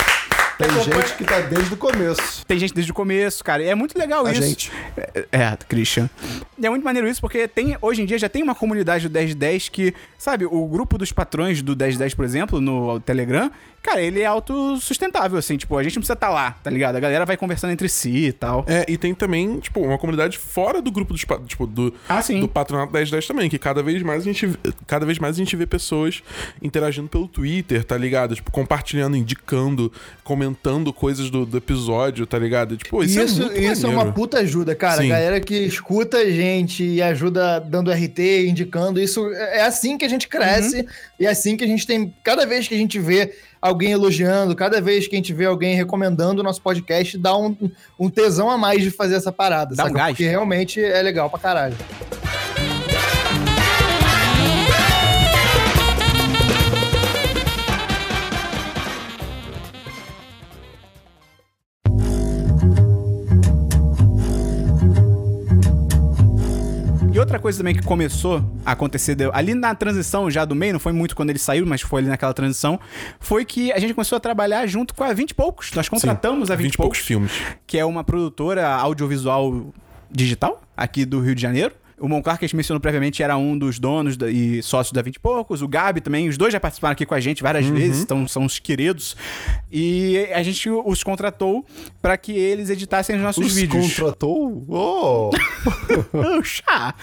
[0.59, 2.45] Tem gente que tá desde o começo.
[2.45, 3.63] Tem gente desde o começo, cara.
[3.63, 4.41] E é muito legal A isso.
[4.41, 4.69] gente.
[4.97, 6.09] É, é, Christian.
[6.57, 9.13] E é muito maneiro isso, porque tem, hoje em dia já tem uma comunidade do
[9.13, 13.49] 1010 que, sabe, o grupo dos patrões do 1010, por exemplo, no Telegram,
[13.81, 16.97] cara, ele é autossustentável, assim, tipo, a gente não precisa estar lá, tá ligado?
[16.97, 18.65] A galera vai conversando entre si e tal.
[18.67, 22.49] É, e tem também, tipo, uma comunidade fora do grupo dos, tipo, do, Ah, do
[22.49, 25.65] Patronato 1010 também, que cada vez mais a gente cada vez mais a gente vê
[25.65, 26.21] pessoas
[26.61, 28.35] interagindo pelo Twitter, tá ligado?
[28.35, 29.89] Tipo, compartilhando, indicando,
[30.21, 30.48] comentando
[30.95, 32.77] coisas do, do episódio, tá ligado?
[32.77, 34.15] Tipo, isso, Isso, é muito isso é uma maneiro.
[34.15, 35.01] puta ajuda, cara.
[35.01, 35.09] Sim.
[35.09, 38.99] Galera que escuta a gente e ajuda dando RT, indicando.
[38.99, 40.85] Isso é assim que a gente cresce
[41.19, 42.13] e é assim que a gente tem.
[42.23, 45.75] Cada vez que a gente vê alguém elogiando, cada vez que a gente vê alguém
[45.75, 47.55] recomendando o nosso podcast, dá um,
[47.99, 49.97] um tesão a mais de fazer essa parada, Dá um saca?
[49.97, 50.11] gás.
[50.11, 51.75] Porque realmente é legal pra caralho.
[67.29, 70.79] Outra coisa também que começou a acontecer deu- ali na transição já do meio, não
[70.79, 72.79] foi muito quando ele saiu, mas foi ali naquela transição,
[73.19, 75.71] foi que a gente começou a trabalhar junto com a 20 e poucos.
[75.73, 77.31] Nós contratamos a 20, 20 e e poucos poucos, filmes.
[77.67, 79.73] que é uma produtora audiovisual
[80.11, 81.73] digital aqui do Rio de Janeiro.
[81.99, 85.01] O Monclar, que a gente mencionou previamente, era um dos donos da- e sócios da
[85.01, 85.61] 20 e poucos.
[85.61, 88.45] O Gabi também, os dois já participaram aqui com a gente várias vezes, então são
[88.45, 89.15] os queridos.
[89.71, 91.65] E a gente os contratou
[92.01, 93.87] para que eles editassem os nossos Os vídeos.
[93.93, 94.65] contratou?
[94.69, 95.29] Oh!
[96.11, 96.93] Puxa!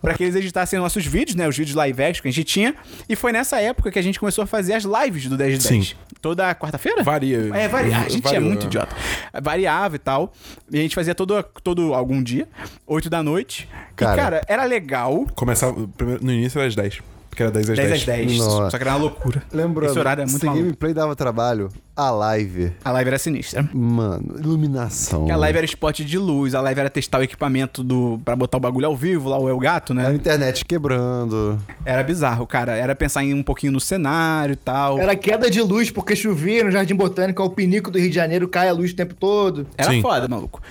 [0.00, 1.48] pra que eles editassem nossos vídeos, né?
[1.48, 2.74] Os vídeos live action que a gente tinha.
[3.08, 5.68] E foi nessa época que a gente começou a fazer as lives do 10 de
[5.68, 5.88] 10.
[5.88, 5.94] Sim.
[6.20, 7.02] Toda quarta-feira?
[7.02, 7.50] Varia.
[7.54, 7.98] É, varia.
[7.98, 8.66] A gente é muito é.
[8.66, 8.94] idiota.
[9.42, 10.32] Variava e tal.
[10.70, 12.48] E a gente fazia todo, todo algum dia,
[12.86, 13.68] 8 da noite.
[13.94, 14.15] Cara.
[14.16, 15.26] E, cara, era legal.
[15.34, 17.00] Começava, primeiro- no início era às 10.
[17.28, 18.00] Porque era 10 às 10 10.
[18.00, 18.38] às 10.
[18.38, 18.70] Nossa.
[18.70, 19.42] Só que era uma loucura.
[19.52, 20.62] Lembrando, Esse horário é muito maluco.
[20.64, 23.68] gameplay dava trabalho, A live, A live era sinistra.
[23.74, 25.20] mano, iluminação.
[25.20, 28.34] Porque a live era spot de luz, a live era testar o equipamento do para
[28.36, 30.14] botar o bagulho ao vivo, lá o El Gato, A né?
[30.14, 31.58] internet quebrando.
[31.84, 32.74] Era bizarro, cara.
[32.74, 34.98] Era pensar em um pouquinho no cenário e tal.
[34.98, 38.48] Era queda de luz porque chovia no Jardim Botânico, ao pinico do Rio de Janeiro,
[38.48, 39.66] cai a luz o tempo todo.
[39.76, 40.00] Era Sim.
[40.00, 40.62] foda, maluco.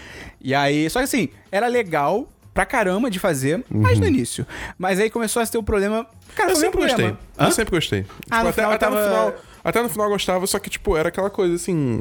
[0.41, 4.47] E aí, só que assim, era legal pra caramba de fazer, mas no início.
[4.79, 6.07] Mas aí começou a ter o problema.
[6.35, 7.05] Cara, Eu sempre gostei.
[7.07, 7.17] Hã?
[7.45, 8.01] Eu sempre gostei.
[8.03, 9.35] Tipo, Ah, no até, final até no tava- final.
[9.63, 11.99] Até no final eu gostava, só que, tipo, era aquela coisa assim.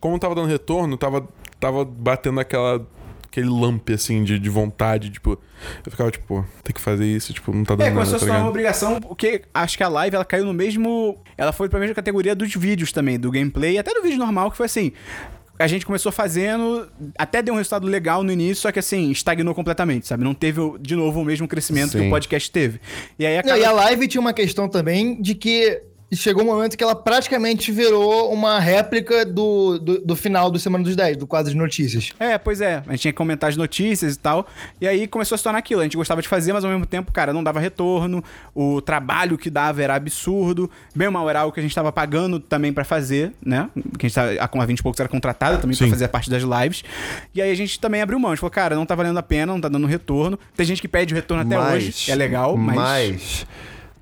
[0.00, 1.28] Como tava dando retorno, tava,
[1.60, 2.84] tava batendo aquela.
[3.26, 5.38] Aquele lamp, assim, de, de vontade, tipo...
[5.86, 8.28] Eu ficava, tipo, pô, tem que fazer isso, tipo, não tá dando É, nada, começou
[8.28, 11.16] a tá uma obrigação, porque acho que a live ela caiu no mesmo.
[11.38, 14.56] Ela foi pra mesma categoria dos vídeos também, do gameplay, até do vídeo normal, que
[14.56, 14.90] foi assim.
[15.60, 16.88] A gente começou fazendo,
[17.18, 20.24] até deu um resultado legal no início, só que assim, estagnou completamente, sabe?
[20.24, 22.06] Não teve de novo o mesmo crescimento que Sim.
[22.06, 22.80] o podcast teve.
[23.18, 23.58] E aí Não, acaba.
[23.58, 25.82] e a live tinha uma questão também de que
[26.16, 30.82] chegou um momento que ela praticamente virou uma réplica do, do, do final do Semana
[30.82, 32.10] dos 10, do quadro de notícias.
[32.18, 32.82] É, pois é.
[32.86, 34.46] A gente tinha que comentar as notícias e tal.
[34.80, 35.80] E aí começou a se tornar aquilo.
[35.80, 38.22] A gente gostava de fazer, mas ao mesmo tempo, cara, não dava retorno.
[38.54, 40.70] O trabalho que dava era absurdo.
[40.94, 43.70] Bem mal era algo que a gente tava pagando também pra fazer, né?
[43.98, 45.92] Que a gente tava, com a 20 e poucos era contratada também pra Sim.
[45.92, 46.82] fazer a parte das lives.
[47.34, 48.30] E aí a gente também abriu mão.
[48.30, 50.38] A gente falou, cara, não tá valendo a pena, não tá dando retorno.
[50.56, 52.10] Tem gente que pede o retorno até Mas- hoje.
[52.10, 53.46] É legal, mas, Mas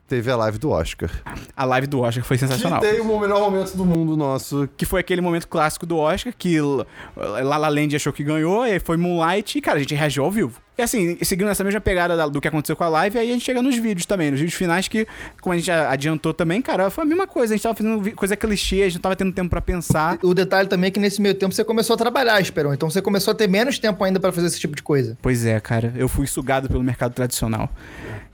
[0.09, 1.11] teve a live do Oscar.
[1.57, 2.81] a live do Oscar foi sensacional.
[2.81, 4.69] Que tem o melhor momento do mundo nosso.
[4.77, 8.73] Que foi aquele momento clássico do Oscar, que La La Land achou que ganhou, e
[8.73, 10.61] aí foi Moonlight, e, cara, a gente reagiu ao vivo.
[10.77, 13.33] E assim, seguindo essa mesma pegada da- do que aconteceu com a live, aí a
[13.33, 15.09] gente chega nos vídeos também, nos vídeos finais, que,
[15.41, 18.37] como a gente adiantou também, cara, foi a mesma coisa, a gente tava fazendo coisa
[18.37, 20.19] clichê, a gente não tava tendo tempo pra pensar.
[20.23, 22.73] O detalhe também é que nesse meio tempo você começou a trabalhar, Esperão.
[22.73, 25.19] Então você começou a ter menos tempo ainda pra fazer esse tipo de coisa.
[25.21, 27.69] Pois é, cara, eu fui sugado pelo mercado tradicional.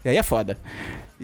[0.05, 0.59] E aí é foda.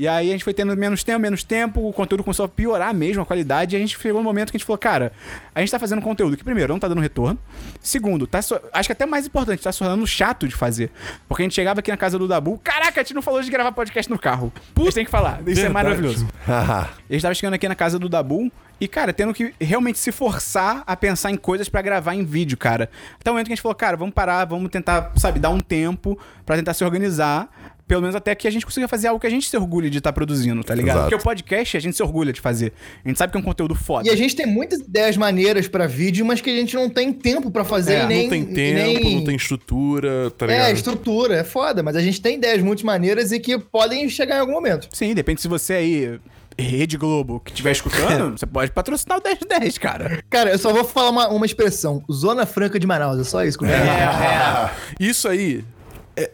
[0.01, 2.95] E aí a gente foi tendo menos tempo, menos tempo, o conteúdo começou a piorar
[2.95, 5.13] mesmo, a qualidade, e a gente chegou no momento que a gente falou, cara,
[5.55, 7.39] a gente tá fazendo conteúdo que, primeiro, não tá dando retorno.
[7.83, 10.91] Segundo, tá so- acho que até mais importante, tá se tornando chato de fazer.
[11.29, 13.51] Porque a gente chegava aqui na casa do Dabu, caraca, a gente não falou de
[13.51, 14.51] gravar podcast no carro.
[14.75, 15.73] A gente tem que falar, isso é Verdade.
[15.75, 16.27] maravilhoso.
[16.49, 18.51] A gente tava chegando aqui na casa do Dabu
[18.81, 22.57] e, cara, tendo que realmente se forçar a pensar em coisas pra gravar em vídeo,
[22.57, 22.89] cara.
[23.21, 25.61] Até o momento que a gente falou, cara, vamos parar, vamos tentar, sabe, dar um
[25.61, 27.51] tempo pra tentar se organizar.
[27.91, 29.99] Pelo menos até que a gente consiga fazer algo que a gente se orgulhe de
[29.99, 30.97] estar produzindo, tá ligado?
[30.99, 31.11] Exato.
[31.11, 32.73] Porque o podcast a gente se orgulha de fazer.
[33.05, 34.09] A gente sabe que é um conteúdo foda.
[34.09, 37.13] E a gente tem muitas ideias maneiras pra vídeo, mas que a gente não tem
[37.13, 38.23] tempo pra fazer É, e nem.
[38.23, 40.67] não tem tempo, nem- não tem estrutura, tá ligado?
[40.69, 44.37] É, estrutura, é foda, mas a gente tem ideias muito maneiras e que podem chegar
[44.37, 44.89] em algum momento.
[44.93, 46.21] Sim, depende se você aí,
[46.59, 50.23] Rede Globo, que estiver escutando, você pode patrocinar o 1010, cara.
[50.31, 53.59] Cara, eu só vou falar uma, uma expressão: Zona Franca de Manaus, é só isso
[53.59, 54.71] que eu quero dizer.
[55.11, 55.80] Isso aí, é-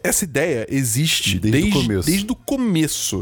[0.03, 2.09] essa ideia existe Desde o desde, começo.
[2.09, 3.19] desde o começo.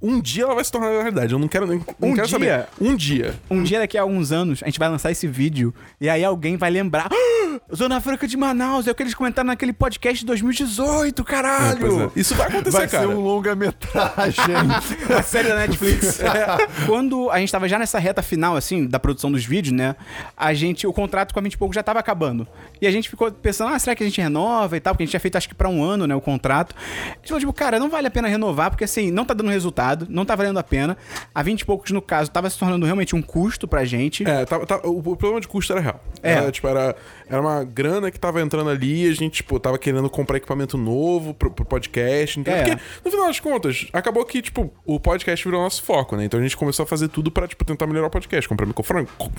[0.00, 1.32] Um dia ela vai se tornar realidade.
[1.32, 1.78] Eu não quero nem.
[1.98, 2.38] Não Um quero dia?
[2.38, 2.66] saber.
[2.80, 3.34] Um dia.
[3.50, 6.56] Um dia daqui a alguns anos, a gente vai lançar esse vídeo e aí alguém
[6.56, 7.08] vai lembrar.
[7.12, 11.24] "Ah, Zona Franca de Manaus, é o que eles comentaram naquele podcast de 2018, É,
[11.24, 12.12] pois caralho!
[12.16, 12.20] é.
[12.20, 13.06] Isso vai acontecer, Vai cara.
[13.06, 14.44] ser um longa-metragem.
[15.16, 16.20] A série da Netflix.
[16.86, 19.96] Quando a gente tava já nessa reta final, assim, da produção dos vídeos, né?
[20.36, 22.46] A gente, o contrato com a 20 e pouco já tava acabando.
[22.80, 24.94] E a gente ficou pensando, ah, será que a gente renova e tal?
[24.94, 26.74] Porque a gente tinha feito acho que pra um ano, né, o contrato.
[26.76, 29.50] A gente falou, tipo, cara, não vale a pena renovar, porque assim, não tá dando
[29.50, 30.96] resultado, não tá valendo a pena.
[31.34, 34.28] A 20 e poucos, no caso, tava se tornando realmente um custo pra gente.
[34.28, 36.04] É, tava- tava- o, o problema de custo era real.
[36.22, 36.32] É.
[36.32, 36.94] Era, tipo, era,
[37.28, 40.76] era uma grana que tava entrando ali e a gente, tipo, tava querendo comprar equipamento
[40.76, 42.60] novo pro, pro podcast, entendeu?
[42.60, 42.64] É.
[42.64, 46.24] Porque, no final das contas, acabou que, tipo, o podcast virou nosso foco, né?
[46.24, 48.48] Então a gente começou a fazer tudo pra, tipo, tentar melhorar o podcast.
[48.48, 49.06] Comprar microfone.
[49.18, 49.30] co-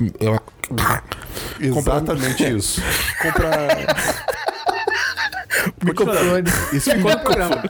[1.59, 2.81] Exatamente isso.
[3.21, 3.67] Comprar.
[5.83, 6.43] Microfone.
[6.73, 7.63] Isso ficou no programa.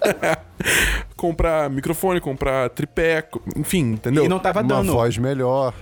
[1.16, 4.26] comprar microfone, comprar tripé, enfim, entendeu?
[4.26, 4.94] E não tava Uma dando.
[4.94, 5.74] voz melhor.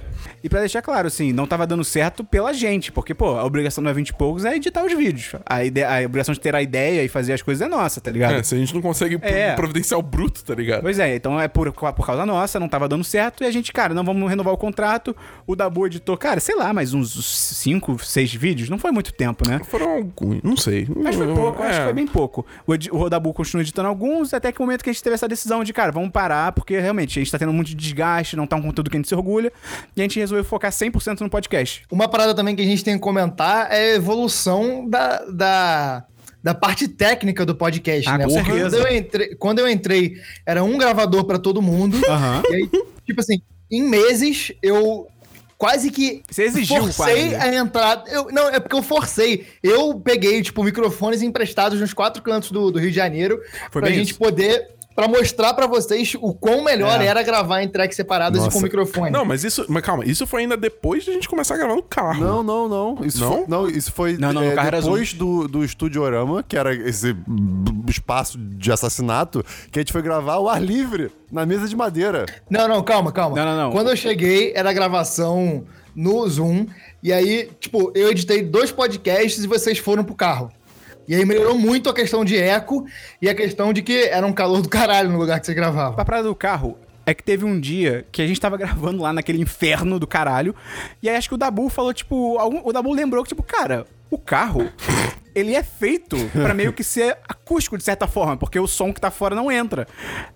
[0.43, 3.83] E pra deixar claro, assim, não tava dando certo pela gente, porque, pô, a obrigação
[3.83, 5.31] não é 20 e poucos é editar os vídeos.
[5.45, 8.11] A, ideia, a obrigação de ter a ideia e fazer as coisas é nossa, tá
[8.11, 8.35] ligado?
[8.35, 9.53] É, se a gente não consegue É.
[9.53, 10.81] providenciar o bruto, tá ligado?
[10.81, 13.71] Pois é, então é por, por causa nossa, não tava dando certo, e a gente,
[13.73, 15.15] cara, não vamos renovar o contrato.
[15.45, 17.13] O Dabu editou, cara, sei lá, mais uns
[17.55, 19.59] 5, 6 vídeos, não foi muito tempo, né?
[19.65, 20.83] Foram alguns, não sei.
[21.05, 21.77] Acho que foi pouco, acho É.
[21.79, 22.45] que foi bem pouco.
[22.65, 22.73] O,
[23.03, 25.63] o Dabu continuou editando alguns, até que o momento que a gente teve essa decisão
[25.63, 28.61] de, cara, vamos parar, porque realmente a gente tá tendo muito desgaste, não tá um
[28.61, 29.51] conteúdo que a gente se orgulha,
[29.95, 31.83] e a gente resolveu focar 100% no podcast.
[31.91, 36.05] Uma parada também que a gente tem que comentar é a evolução da, da,
[36.43, 38.23] da parte técnica do podcast, Ah, né?
[38.25, 38.69] com certeza.
[38.77, 40.13] Quando eu, entrei, quando eu entrei,
[40.45, 41.97] era um gravador pra todo mundo.
[42.49, 42.69] E aí,
[43.05, 45.07] tipo assim, em meses, eu
[45.57, 47.39] quase que Você exigiu forcei quase, né?
[47.39, 48.09] a entrada.
[48.11, 49.47] Eu, não, é porque eu forcei.
[49.63, 53.41] Eu peguei, tipo, microfones emprestados nos quatro cantos do, do Rio de Janeiro
[53.71, 54.19] Foi pra gente isso.
[54.19, 54.67] poder
[54.97, 57.05] pra mostrar pra vocês o quão melhor É.
[57.05, 59.11] era gravar em tracks separadas e com microfone.
[59.11, 59.63] Não, mas isso.
[59.69, 62.19] Mas calma, isso foi ainda depois de a gente começar a gravar no carro.
[62.19, 63.05] Não, não, não.
[63.05, 63.31] Isso Não?
[63.31, 66.57] Foi, não, isso foi Não, não, é, no carro era depois do, do Studiorama, que
[66.57, 67.15] era esse
[67.87, 72.25] espaço de assassinato, que a gente foi gravar ao ar livre, na mesa de madeira.
[72.49, 73.35] Não, não, calma, calma.
[73.35, 73.71] Não, não, não.
[73.71, 75.63] Quando eu cheguei, era gravação
[75.95, 76.65] no Zoom.
[77.03, 80.51] E aí, tipo, eu editei dois podcasts e vocês foram pro carro.
[81.07, 82.85] E aí melhorou muito a questão de eco
[83.21, 85.99] e a questão de que era um calor do caralho no lugar que vocês gravavam.
[85.99, 89.13] A parada do carro é que teve um dia que a gente tava gravando lá
[89.13, 90.53] naquele inferno do caralho.
[91.01, 93.85] E aí acho que o Dabu falou, tipo, algum- o Dabu lembrou que, tipo, cara,
[94.11, 94.69] o carro,
[95.33, 98.99] ele é feito pra meio que ser acústico de certa forma, porque o som que
[98.99, 99.87] tá fora não entra.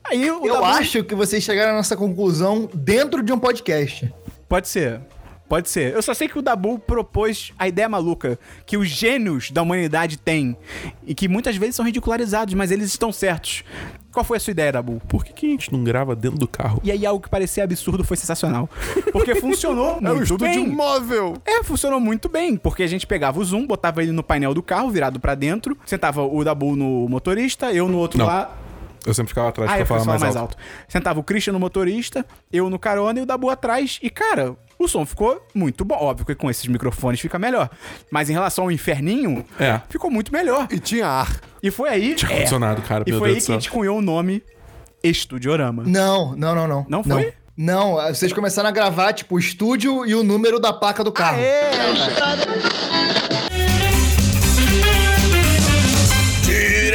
[0.04, 4.14] Aí Eu Dabu- acho que vocês chegaram nessa conclusão dentro de um podcast.
[4.48, 5.02] Pode ser.
[5.52, 5.94] Pode ser.
[5.94, 10.16] Eu só sei que o Dabu propôs a ideia maluca que os gênios da humanidade
[10.18, 10.56] têm
[11.06, 13.66] e que muitas vezes são ridicularizados, mas eles estão certos.
[14.14, 15.02] Qual foi a sua ideia, Dabu?
[15.10, 16.80] Por que, que a gente não grava dentro do carro?
[16.86, 18.70] E aí algo que parecia absurdo foi sensacional.
[19.12, 20.54] Porque funcionou Era o muito estudo bem.
[20.54, 21.34] de um móvel.
[21.46, 24.64] É, funcionou muito bem, porque a gente pegava o zoom, botava ele no painel do
[24.64, 28.26] carro, virado pra dentro, sentava o Dabu no motorista, eu no outro Não.
[28.26, 28.58] lá.
[29.06, 30.56] Eu sempre ficava atrás Ah, pra eu falar falar mais, alto.
[30.88, 32.24] Sentava o Christian no motorista,
[32.54, 33.98] eu no carona e o Dabu atrás.
[34.02, 35.96] E, cara, o som ficou muito bom.
[35.96, 37.70] Óbvio que com esses microfones fica melhor.
[38.12, 39.82] Mas em relação ao inferninho, É.
[39.90, 40.68] ficou muito melhor.
[40.72, 41.40] E tinha ar.
[41.62, 42.16] E foi aí.
[42.16, 44.44] Tinha é, ar-condicionado, cara, E meu foi Deus aí que a gente cunhou o nome
[45.04, 45.84] Estudiorama.
[45.86, 46.86] Não, não, não, não.
[46.88, 47.34] Não foi?
[47.58, 51.40] Não, vocês começaram a gravar, tipo, o estúdio e o número da placa do carro.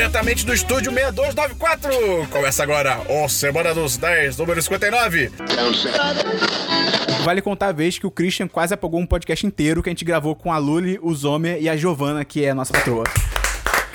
[0.07, 2.29] Diretamente do estúdio 6294.
[2.31, 5.33] Começa agora o Semana dos 10, número 59.
[7.25, 10.05] Vale contar a vez que o Christian quase apagou um podcast inteiro que a gente
[10.05, 13.03] gravou com a Luli, o Zomer e a Giovana, que é a nossa patroa.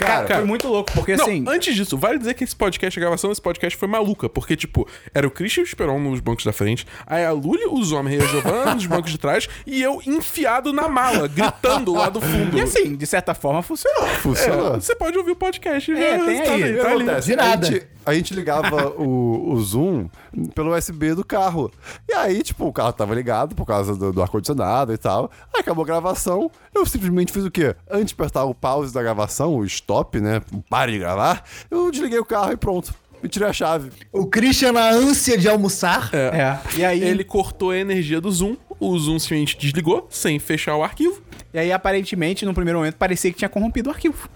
[0.02, 1.46] Cara, Cara, foi muito louco, porque Não, assim.
[1.48, 4.88] antes disso, vale dizer que esse podcast, a gravação desse podcast foi maluca, porque, tipo,
[5.14, 8.28] era o Christian Esperon nos bancos da frente, aí a Luli, o Zomer e a
[8.28, 12.58] Giovanna nos bancos de trás, e eu enfiado na mala, gritando lá do fundo.
[12.58, 14.06] E assim, de certa forma funcionou.
[14.06, 14.74] É, Funcionou.
[14.82, 15.92] você pode ouvir o podcast.
[15.92, 16.64] É, já tem tá aí.
[16.64, 17.22] O que tá ali.
[17.22, 17.88] De nada.
[18.06, 20.08] A gente, ligava o, o Zoom
[20.56, 21.72] pelo USB do carro.
[22.10, 25.32] E aí, tipo, o carro tava ligado por causa do, do ar-condicionado e tal.
[25.54, 26.50] Aí acabou a gravação.
[26.74, 27.76] Eu simplesmente fiz o quê?
[27.90, 30.42] Antes de apertar o pause da gravação, o stop, né?
[30.70, 32.94] Pare de gravar, eu desliguei o carro e pronto.
[33.24, 33.92] E tirei a chave.
[34.12, 36.60] O Christian, na ânsia de almoçar, É.
[36.76, 40.84] E aí, Ele cortou a energia do Zoom, o Zoom simplesmente desligou, sem fechar o
[40.84, 41.22] arquivo.
[41.54, 44.30] E aí, aparentemente, no primeiro momento, parecia que tinha corrompido o arquivo.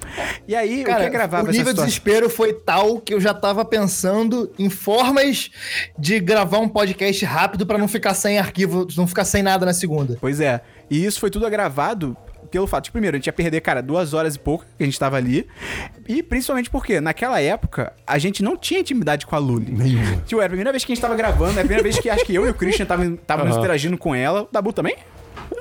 [0.48, 3.34] E aí, o cara, que gravava o nível de desespero foi tal que eu já
[3.34, 5.50] tava pensando em formas
[5.98, 9.74] de gravar um podcast rápido pra não ficar sem arquivo, não ficar sem nada na
[9.74, 10.18] segunda.
[10.20, 10.62] Pois é.
[10.90, 12.18] E isso foi tudo gravado
[12.52, 14.86] pelo fato de, primeiro, a gente ia perder, cara, duas horas e pouco que a
[14.86, 15.48] gente tava ali.
[16.08, 19.72] E principalmente porque, naquela época, a gente não tinha intimidade com a Luli.
[19.72, 20.18] Nenhuma.
[20.26, 22.10] Tipo, era a primeira vez que a gente tava gravando, é a primeira vez que
[22.10, 24.44] acho que eu e o Christian estávamos interagindo com ela.
[24.44, 24.96] O Dabu também?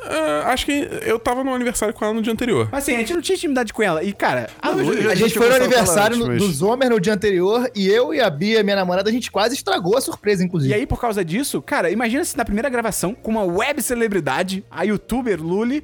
[0.07, 2.69] Ah, acho que eu tava no aniversário com ela no dia anterior.
[2.71, 4.03] Mas assim, a gente não tinha intimidade com ela.
[4.03, 5.07] E, cara, a Luli...
[5.09, 7.13] A gente tinha foi no conversado com ela aniversário antes, mas- do Zomer no dia
[7.15, 10.73] anterior e eu e a Bia, minha namorada, a gente quase estragou a surpresa, inclusive.
[10.73, 14.65] E aí, por causa disso, cara, imagina se na primeira gravação, com uma web celebridade,
[14.71, 15.83] a youtuber Luli,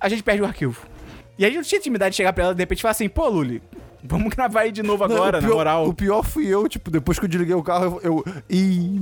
[0.00, 0.86] a gente perde o arquivo.
[1.38, 2.92] E aí a gente não tinha intimidade de chegar pra ela e de repente falar
[2.92, 3.62] assim, pô, Luli,
[4.02, 5.88] vamos gravar aí de novo agora, o na pior, moral.
[5.88, 8.24] O pior fui eu, tipo, depois que eu desliguei o carro, eu.
[8.26, 9.00] eu Ih,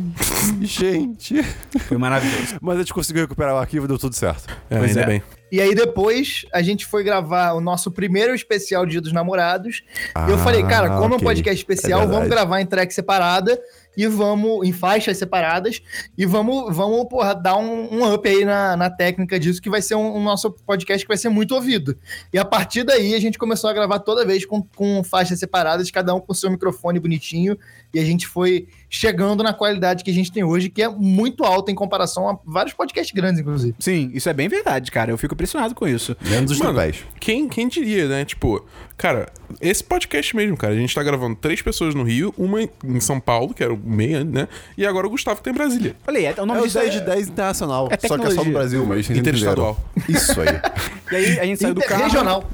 [0.62, 1.42] gente.
[1.88, 2.56] Foi maravilhoso.
[2.62, 4.46] Mas a gente conseguiu recuperar o arquivo e deu tudo certo.
[4.70, 5.06] É, Pois ainda é.
[5.06, 5.22] bem.
[5.50, 9.84] E aí depois a gente foi gravar o nosso primeiro especial Dia dos Namorados.
[10.26, 13.56] e eu falei, cara, como é um podcast especial, É vamos gravar em track separada
[13.96, 15.80] e vamos, em faixas separadas,
[16.16, 19.80] e vamos, vamos porra, dar um, um up aí na, na técnica disso, que vai
[19.80, 21.96] ser um, um nosso podcast que vai ser muito ouvido.
[22.32, 25.90] E a partir daí a gente começou a gravar toda vez com, com faixas separadas,
[25.90, 27.58] cada um com seu microfone bonitinho,
[27.92, 31.44] e a gente foi chegando na qualidade que a gente tem hoje, que é muito
[31.44, 33.74] alta em comparação a vários podcasts grandes, inclusive.
[33.78, 35.10] Sim, isso é bem verdade, cara.
[35.10, 36.16] Eu fico impressionado com isso.
[36.20, 36.76] Menos os Mano.
[37.20, 38.24] Quem, quem diria, né?
[38.24, 38.64] Tipo,
[38.96, 39.28] cara,
[39.60, 43.18] esse podcast mesmo, cara, a gente tá gravando três pessoas no Rio, uma em- São
[43.20, 44.48] Paulo, que era o meia, né?
[44.76, 45.94] E agora o Gustavo que tá em Brasília.
[46.06, 47.00] Olha aí, é- o nome É o disso 10 de é...
[47.02, 47.88] 10 internacional.
[47.90, 48.52] é só que é só no.
[48.52, 49.08] Brasil, mas.
[49.10, 49.78] Interestadual.
[50.08, 50.48] Isso aí.
[51.08, 52.02] E aí a gente saiu do carro...
[52.02, 52.44] Regional.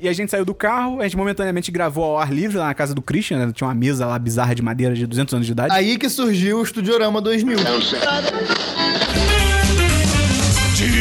[0.00, 2.74] E a gente saiu do carro, a gente momentaneamente gravou ao ar livre lá na
[2.74, 3.52] casa do Christian, né?
[3.52, 5.74] Tinha uma mesa lá bizarra de madeira de 200 anos de idade.
[5.74, 7.58] Aí que surgiu o Studiorama 2000.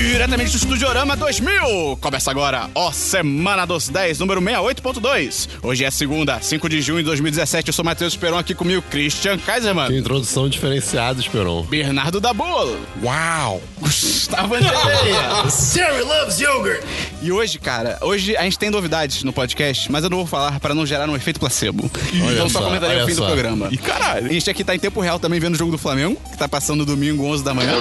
[0.08, 1.98] Diretamente do Estudiorama 2000.
[2.00, 5.50] Começa agora, ó, Semana dos 10, número 68.2.
[5.62, 7.68] Hoje é segunda, 5 de junho de 2017.
[7.68, 9.88] Eu sou Matheus Esperon, aqui comigo, Christian Kaiserman.
[9.88, 11.64] Que introdução diferenciada, Esperon.
[11.64, 12.80] Bernardo Dabolo.
[13.04, 13.62] Uau!
[13.80, 15.50] Gustavo Angelia.
[15.52, 16.82] Siri loves yogurt.
[17.22, 20.60] E hoje, cara, hoje a gente tem novidades no podcast, mas eu não vou falar
[20.60, 21.90] para não gerar um efeito placebo.
[22.14, 23.26] então só só, comentarei olha o fim só.
[23.26, 23.68] do programa.
[23.72, 24.28] E caralho.
[24.28, 26.48] A gente aqui tá em tempo real também vendo o jogo do Flamengo, que tá
[26.48, 27.74] passando domingo, 11 da manhã.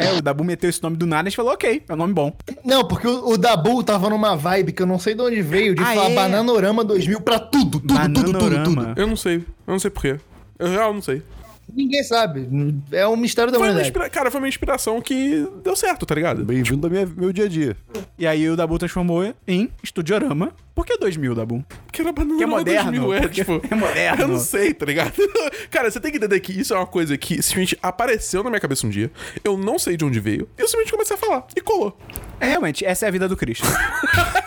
[0.00, 2.14] É, o Dabu meteu esse nome do nada a gente falou, ok, é um nome
[2.14, 2.34] bom.
[2.64, 5.74] Não, porque o, o Dabu tava numa vibe que eu não sei de onde veio,
[5.74, 6.14] de Ah, falar é?
[6.14, 8.92] Bananorama 2000 pra tudo, tudo, tudo, tudo, tudo.
[8.96, 9.36] Eu não sei.
[9.36, 10.18] Eu não sei porquê.
[10.58, 11.22] Eu real não sei.
[11.74, 12.48] Ninguém sabe.
[12.92, 13.88] É um mistério da Foi uma humanidade.
[13.88, 14.10] inspira...
[14.10, 16.44] Cara, foi uma inspiração que deu certo, tá ligado?
[16.44, 17.76] Bem-vindo ao minha- meu dia a dia.
[18.18, 20.52] E aí o Dabu transformou em Estudiorama.
[20.74, 21.64] Por que 2000, Dabu?
[21.92, 24.22] Que era banana Que é moderno, 2000, é, porque tipo, é moderno.
[24.22, 25.12] Eu não sei, tá ligado?
[25.70, 28.60] Cara, você tem que entender que isso é uma coisa que simplesmente apareceu na minha
[28.60, 29.10] cabeça um dia.
[29.44, 30.48] Eu não sei de onde veio.
[30.58, 31.46] E eu simplesmente comecei a falar.
[31.56, 31.96] E colou.
[32.40, 33.68] É, realmente, essa é a vida do Christian.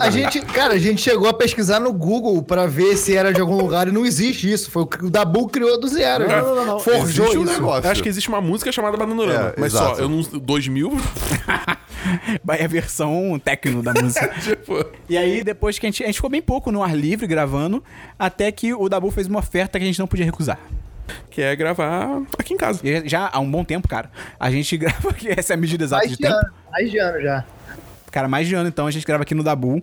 [0.00, 3.40] A gente, cara, a gente chegou a pesquisar no Google pra ver se era de
[3.40, 4.70] algum lugar e não existe isso.
[4.70, 6.28] Foi o que o Dabu criou do zero.
[6.28, 6.78] Não, não, não, não.
[6.78, 7.52] Forjou Existe um isso.
[7.54, 7.86] negócio.
[7.86, 9.48] Eu acho que existe uma música chamada Bananorama.
[9.48, 9.96] É, mas exato.
[9.96, 10.20] só, eu não.
[10.20, 10.92] 2000?
[12.50, 14.28] é a versão techno da música.
[14.44, 14.84] tipo.
[15.08, 17.82] E aí, depois que a gente, a gente ficou bem pouco no ar livre gravando,
[18.18, 20.58] até que o Dabu fez uma oferta que a gente não podia recusar.
[21.30, 22.80] Que é gravar aqui em casa.
[22.82, 25.84] E já há um bom tempo, cara, a gente grava aqui, essa é a medida
[25.84, 26.34] exata Mais de de tempo.
[26.36, 27.44] ano, mais de ano já.
[28.10, 29.80] Cara, mais de ano, então, a gente grava aqui no Dabu,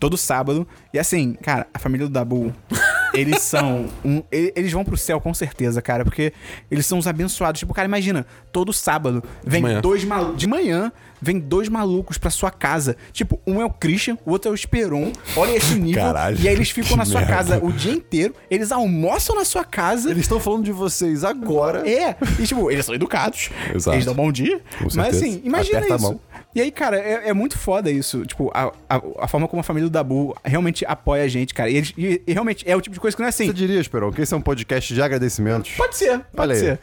[0.00, 0.66] todo sábado.
[0.92, 2.52] E assim, cara, a família do Dabu,
[3.14, 3.86] eles são.
[4.04, 6.32] Um, eles vão pro céu com certeza, cara, porque
[6.68, 7.60] eles são os abençoados.
[7.60, 9.80] Tipo, cara, imagina, todo sábado vem manhã.
[9.80, 10.36] dois malucos.
[10.38, 12.96] De manhã, vem dois malucos pra sua casa.
[13.12, 15.12] Tipo, um é o Christian, o outro é o Esperon.
[15.36, 16.02] Olha esse nível.
[16.02, 17.36] Caralho, e aí eles ficam na sua merda.
[17.36, 20.10] casa o dia inteiro, eles almoçam na sua casa.
[20.10, 21.88] Eles estão falando de vocês agora.
[21.88, 23.50] É, e tipo, eles são educados.
[23.74, 23.96] Exato.
[23.96, 24.58] Eles dão bom dia.
[24.78, 25.16] Com Mas certeza.
[25.24, 26.20] assim, imagina Aperta isso.
[26.54, 28.24] E aí, cara, é, é muito foda isso.
[28.24, 31.70] Tipo, a, a, a forma como a família do Dabu realmente apoia a gente, cara.
[31.70, 33.46] E, eles, e, e realmente é o tipo de coisa que não é assim.
[33.46, 35.70] Você diria, Esperon, que esse é um podcast de agradecimentos?
[35.76, 36.58] Pode ser, pode aí.
[36.58, 36.80] ser.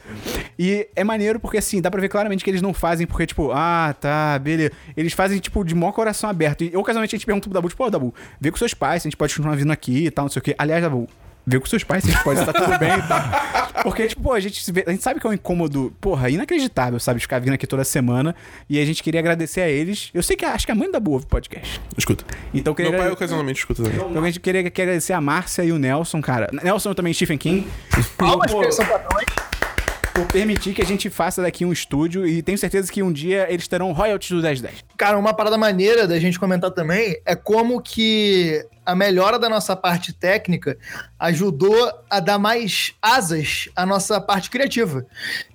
[0.58, 3.50] E é maneiro porque, assim, dá pra ver claramente que eles não fazem porque, tipo,
[3.52, 4.72] ah, tá, beleza.
[4.96, 6.62] Eles fazem, tipo, de maior coração aberto.
[6.64, 9.08] E ocasionalmente a gente pergunta pro Dabu, tipo, pô, Dabu, vê com seus pais, se
[9.08, 10.54] a gente pode continuar vindo aqui e tal, não sei o quê.
[10.58, 11.08] Aliás, Dabu,
[11.46, 13.20] vê com seus pais, se a gente pode estar tudo bem e tal.
[13.86, 16.28] Porque, tipo, pô, a gente, se vê- a gente sabe que é um incômodo, porra,
[16.28, 18.34] inacreditável, sabe, ficar vindo aqui toda semana.
[18.68, 20.10] E a gente queria agradecer a eles.
[20.12, 21.80] Eu sei que a- acho que a mãe do Dabu ouve o podcast.
[21.96, 22.24] Escuta.
[22.52, 22.90] Então, eu queria.
[22.90, 23.98] Meu pai ocasionalmente escuta também.
[24.10, 26.48] Então a gente queria, queria agradecer a Márcia e o Nelson, cara.
[26.52, 27.68] Nelson também, Stephen King.
[28.16, 29.26] Palmas Pô, que são patrões.
[30.16, 33.46] Por permitir que a gente faça daqui um estúdio e tenho certeza que um dia
[33.50, 34.82] eles terão royalties do 1010.
[34.96, 39.74] Cara, uma parada maneira da gente comentar também é como que a melhora da nossa
[39.74, 40.78] parte técnica
[41.18, 45.04] ajudou a dar mais asas à nossa parte criativa.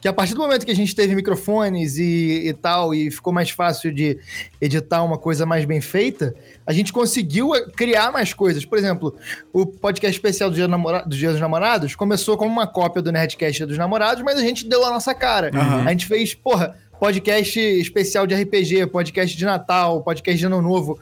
[0.02, 3.32] Que a partir do momento que a gente teve microfones e, e tal, e ficou
[3.32, 4.20] mais fácil de
[4.60, 6.36] editar uma coisa mais bem feita,
[6.68, 8.66] a gente conseguiu eh, criar mais coisas.
[8.66, 9.16] Por exemplo,
[9.53, 13.12] o podcast especial do Dia, Namora- do Dia dos Namorados começou como uma cópia do
[13.12, 15.49] Nerdcast dos Namorados, mas a gente deu a nossa cara.
[15.88, 20.99] A gente fez, porra, podcast especial de RPG, podcast de Natal, podcast de Ano Novo.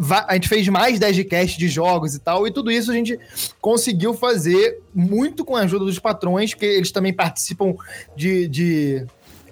[0.00, 2.90] Va- A gente fez mais 10 de cast de jogos e tal, e tudo isso
[2.90, 3.18] a gente
[3.60, 7.74] conseguiu fazer muito com a ajuda dos patrões, porque eles também participam
[8.16, 8.46] de.
[8.48, 9.06] de-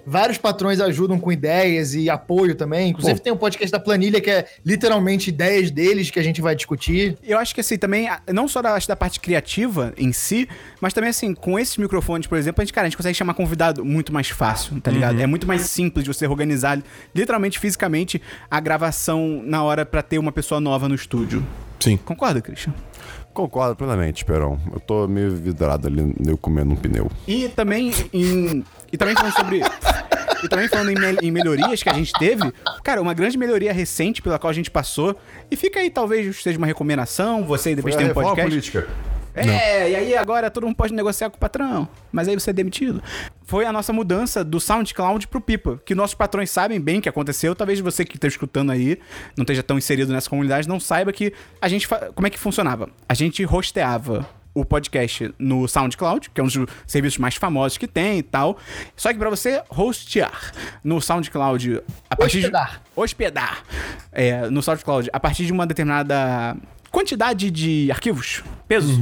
[0.05, 2.89] Vários patrões ajudam com ideias e apoio também.
[2.89, 6.55] Inclusive, tem um podcast da planilha que é literalmente ideias deles que a gente vai
[6.55, 7.17] discutir.
[7.23, 10.47] Eu acho que assim, também, não só da, acho da parte criativa em si,
[10.79, 13.33] mas também assim, com esses microfones, por exemplo, a gente, cara, a gente consegue chamar
[13.33, 15.19] convidado muito mais fácil, tá ligado?
[15.19, 16.81] É muito mais simples de você organizar,
[17.13, 21.45] literalmente, fisicamente, a gravação na hora pra ter uma pessoa nova no estúdio.
[21.79, 21.97] Sim.
[21.97, 22.73] Concorda, Christian?
[23.33, 24.57] Concordo plenamente, Esperon.
[24.71, 27.11] Eu tô meio vidrado ali, eu comendo um pneu.
[27.27, 28.63] E também em.
[28.95, 29.61] E também falando sobre.
[30.43, 32.43] E também falando em, mel- em melhorias que a gente teve,
[32.83, 35.17] cara, uma grande melhoria recente pela qual a gente passou.
[35.49, 38.43] E fica aí, talvez seja uma recomendação, você depois a tem um podcast.
[38.49, 38.87] política.
[39.33, 42.53] É, e aí agora todo mundo pode negociar com o patrão, mas aí você é
[42.53, 43.01] demitido.
[43.43, 47.55] Foi a nossa mudança do SoundCloud pro Pipa, que nossos patrões sabem bem que aconteceu.
[47.55, 48.99] Talvez você que esteja escutando aí,
[49.35, 51.87] não esteja tão inserido nessa comunidade, não saiba que a gente.
[51.87, 52.89] Como é que funcionava?
[53.09, 57.85] A gente hosteava o podcast no SoundCloud, que é um dos serviços mais famosos que
[57.85, 58.57] tem e tal.
[58.95, 60.53] Só que pra você hostear
[60.83, 62.81] no SoundCloud a partir Hospedar.
[62.81, 63.63] de hospedar
[64.11, 66.55] é, no SoundCloud a partir de uma determinada
[66.95, 68.97] quantidade de arquivos, pesos,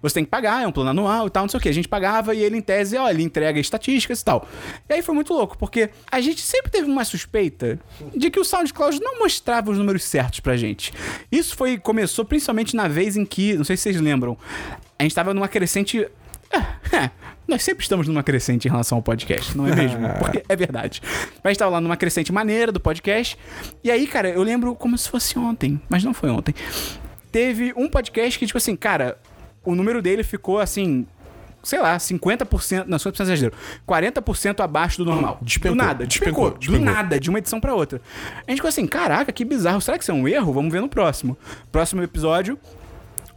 [0.00, 1.68] você tem que pagar, é um plano anual e tal, não sei o que.
[1.68, 4.48] A gente pagava e ele, em tese, ó, ele entrega estatísticas e tal.
[4.88, 7.78] E aí foi muito louco, porque a gente sempre teve uma suspeita
[8.14, 10.94] de que o SoundCloud não mostrava os números certos pra gente.
[11.30, 14.38] Isso foi começou principalmente na vez em que, não sei se vocês lembram,
[14.98, 16.08] a gente tava numa crescente.
[16.90, 17.10] é,
[17.46, 20.08] Nós sempre estamos numa crescente em relação ao podcast, não é mesmo?
[20.18, 21.02] Porque é verdade.
[21.04, 23.36] Mas a gente tava lá numa crescente maneira do podcast.
[23.84, 26.54] E aí, cara, eu lembro como se fosse ontem, mas não foi ontem.
[27.36, 29.18] Teve um podcast que, tipo assim, cara,
[29.62, 31.06] o número dele ficou assim.
[31.62, 33.52] Sei lá, 50%, não, 50% exagero,
[33.86, 35.38] 40% abaixo do normal.
[35.42, 36.78] Despencou, do nada, despencou, despencou, despencou.
[36.78, 38.00] do nada, de uma edição pra outra.
[38.46, 40.50] A gente ficou assim, caraca, que bizarro, será que isso é um erro?
[40.50, 41.36] Vamos ver no próximo.
[41.70, 42.58] Próximo episódio,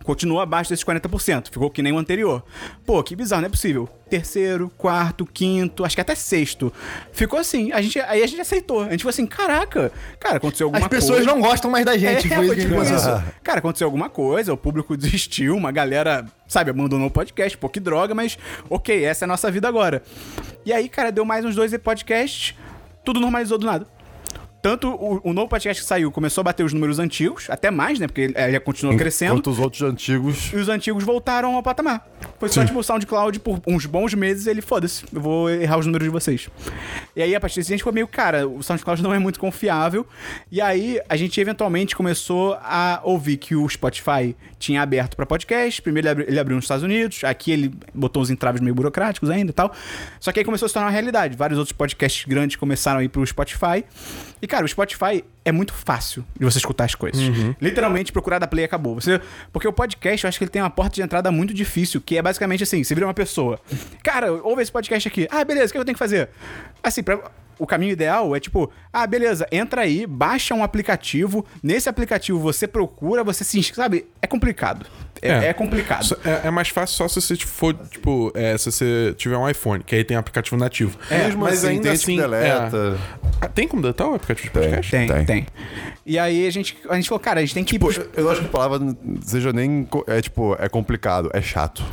[0.09, 1.49] continuou abaixo desses 40%.
[1.51, 2.43] Ficou que nem o anterior.
[2.83, 3.87] Pô, que bizarro, não é possível.
[4.09, 6.73] Terceiro, quarto, quinto, acho que até sexto.
[7.11, 7.71] Ficou assim.
[7.71, 8.81] A gente, aí a gente aceitou.
[8.81, 11.05] A gente falou assim: caraca, cara, aconteceu alguma As coisa.
[11.05, 12.25] pessoas não gostam mais da gente.
[12.25, 13.23] É, foi foi tipo isso.
[13.43, 17.79] Cara, aconteceu alguma coisa, o público desistiu, uma galera, sabe, abandonou o podcast, pô, que
[17.79, 18.35] droga, mas
[18.67, 20.01] ok, essa é a nossa vida agora.
[20.65, 22.55] E aí, cara, deu mais uns dois podcasts,
[23.05, 23.85] tudo normalizou do nada.
[24.61, 27.97] Tanto o, o novo podcast que saiu começou a bater os números antigos, até mais,
[27.97, 28.07] né?
[28.07, 29.31] Porque ele, ele continuou crescendo.
[29.33, 30.51] Enquanto os outros antigos.
[30.53, 32.05] E os antigos voltaram ao patamar.
[32.37, 35.85] Foi só, tipo, o SoundCloud por uns bons meses ele, foda-se, eu vou errar os
[35.85, 36.49] números de vocês.
[37.15, 39.39] E aí, a partir disso, a gente ficou meio, cara, o SoundCloud não é muito
[39.39, 40.05] confiável.
[40.51, 45.81] E aí, a gente eventualmente começou a ouvir que o Spotify tinha aberto pra podcast.
[45.81, 49.29] Primeiro ele, abri- ele abriu nos Estados Unidos, aqui ele botou uns entraves meio burocráticos
[49.29, 49.73] ainda e tal.
[50.19, 51.37] Só que aí começou a se tornar uma realidade.
[51.37, 53.85] Vários outros podcasts grandes começaram a ir pro Spotify.
[54.41, 57.21] E, cara, o Spotify é muito fácil de você escutar as coisas.
[57.61, 58.95] Literalmente, procurar da play acabou.
[58.95, 59.21] Você,
[59.53, 62.17] porque o podcast, eu acho que ele tem uma porta de entrada muito difícil, que
[62.17, 63.59] é basicamente assim: você vira uma pessoa.
[64.03, 65.27] Cara, ouve esse podcast aqui.
[65.31, 66.29] Ah, beleza, o que eu tenho que fazer?
[66.83, 67.19] Assim, pra,
[67.59, 71.45] o caminho ideal é tipo, ah, beleza, entra aí, baixa um aplicativo.
[71.61, 73.79] Nesse aplicativo você procura, você se inscreve.
[73.79, 74.07] Sabe?
[74.21, 74.85] É complicado.
[75.21, 76.03] É, é complicado.
[76.05, 79.47] Só- É, é mais fácil só se você for, tipo, é, se você tiver um
[79.49, 80.97] iPhone, que aí tem aplicativo nativo.
[81.09, 82.77] Mesmo assim, tem gente que deleta.
[82.77, 83.19] é.
[83.41, 84.91] Ah, Tem como deletar o aplicativo de podcast?
[84.91, 85.47] Tem, tem, Tem.
[86.05, 88.31] E aí a gente, a gente falou, cara, a gente tem que pros- eu não
[88.31, 89.87] acho que a palavra não seja nem.
[90.07, 91.83] É tipo, é complicado, é chato.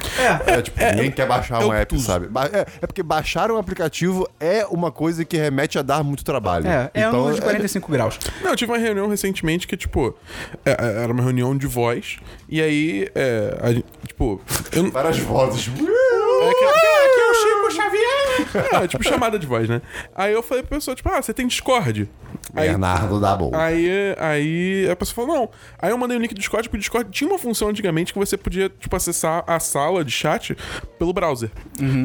[0.46, 2.28] É, tipo, ninguém quer baixar um app, sabe?
[2.52, 6.66] É, é porque baixar um aplicativo é uma coisa que remete a dar muito trabalho.
[6.66, 8.18] É, é um então, número de 45 graus.
[8.42, 10.16] Não, eu tive uma reunião recentemente que, tipo,
[10.64, 12.16] é- é- era uma reunião de voz,
[12.48, 14.40] e aí, é, a tipo,
[14.72, 15.68] eu Várias vozes.
[15.68, 18.82] É que, aqui é o Chico Xavier!
[18.82, 19.80] É, tipo, chamada de voz, né?
[20.14, 22.08] Aí eu falei pra pessoa, tipo, ah, você tem Discord?
[22.54, 23.50] Aí, Bernardo Double.
[23.54, 25.50] aí, aí a pessoa falou, não.
[25.78, 28.18] Aí eu mandei o link do Discord, porque o Discord tinha uma função antigamente que
[28.18, 30.56] você podia, tipo, acessar a sala de chat
[30.98, 31.50] pelo browser.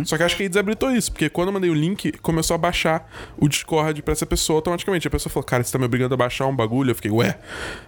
[0.05, 2.57] Só que acho que aí desabilitou isso, porque quando eu mandei o link, começou a
[2.57, 5.07] baixar o Discord pra essa pessoa automaticamente.
[5.07, 6.91] A pessoa falou, cara, você tá me obrigando a baixar um bagulho?
[6.91, 7.37] Eu fiquei, ué.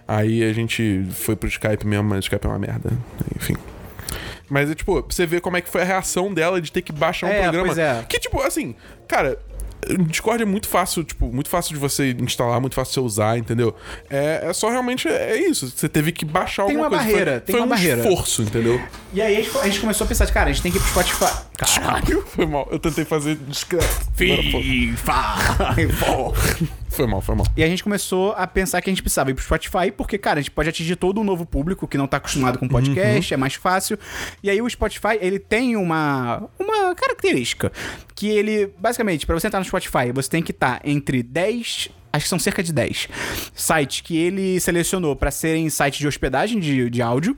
[0.06, 2.90] Aí a gente foi pro Skype mesmo, mas o Skype é uma merda.
[3.36, 3.56] Enfim.
[4.48, 6.92] Mas é tipo, você ver como é que foi a reação dela de ter que
[6.92, 7.66] baixar um É, programa.
[7.66, 8.04] pois é.
[8.08, 8.74] Que, tipo, assim,
[9.08, 9.38] cara.
[9.90, 13.00] O Discord é muito fácil, tipo, muito fácil de você instalar, muito fácil de você
[13.00, 13.74] usar, entendeu?
[14.10, 15.70] É, é só realmente é isso.
[15.70, 17.04] Você teve que baixar Tem alguma uma coisa.
[17.04, 18.00] barreira, foi, tem foi uma um barreira.
[18.00, 18.80] esforço, entendeu?
[19.12, 20.80] E aí a gente, a gente começou a pensar, cara, a gente tem que ir
[20.80, 21.42] pro Spotify.
[21.56, 22.24] Caralho.
[22.34, 22.68] Foi mal.
[22.70, 23.86] Eu tentei fazer discreto.
[24.14, 25.14] FIFA.
[26.94, 27.44] Foi mal, foi mal.
[27.56, 30.38] E a gente começou a pensar que a gente precisava ir pro Spotify, porque, cara,
[30.38, 33.36] a gente pode atingir todo um novo público que não tá acostumado com podcast, é
[33.36, 33.98] mais fácil.
[34.42, 37.72] E aí o Spotify, ele tem uma, uma característica
[38.14, 42.26] que ele, basicamente, pra você entrar no Spotify, você tem que estar entre 10 acho
[42.26, 43.08] que são cerca de 10
[43.52, 47.36] sites que ele selecionou pra serem sites de hospedagem de, de áudio.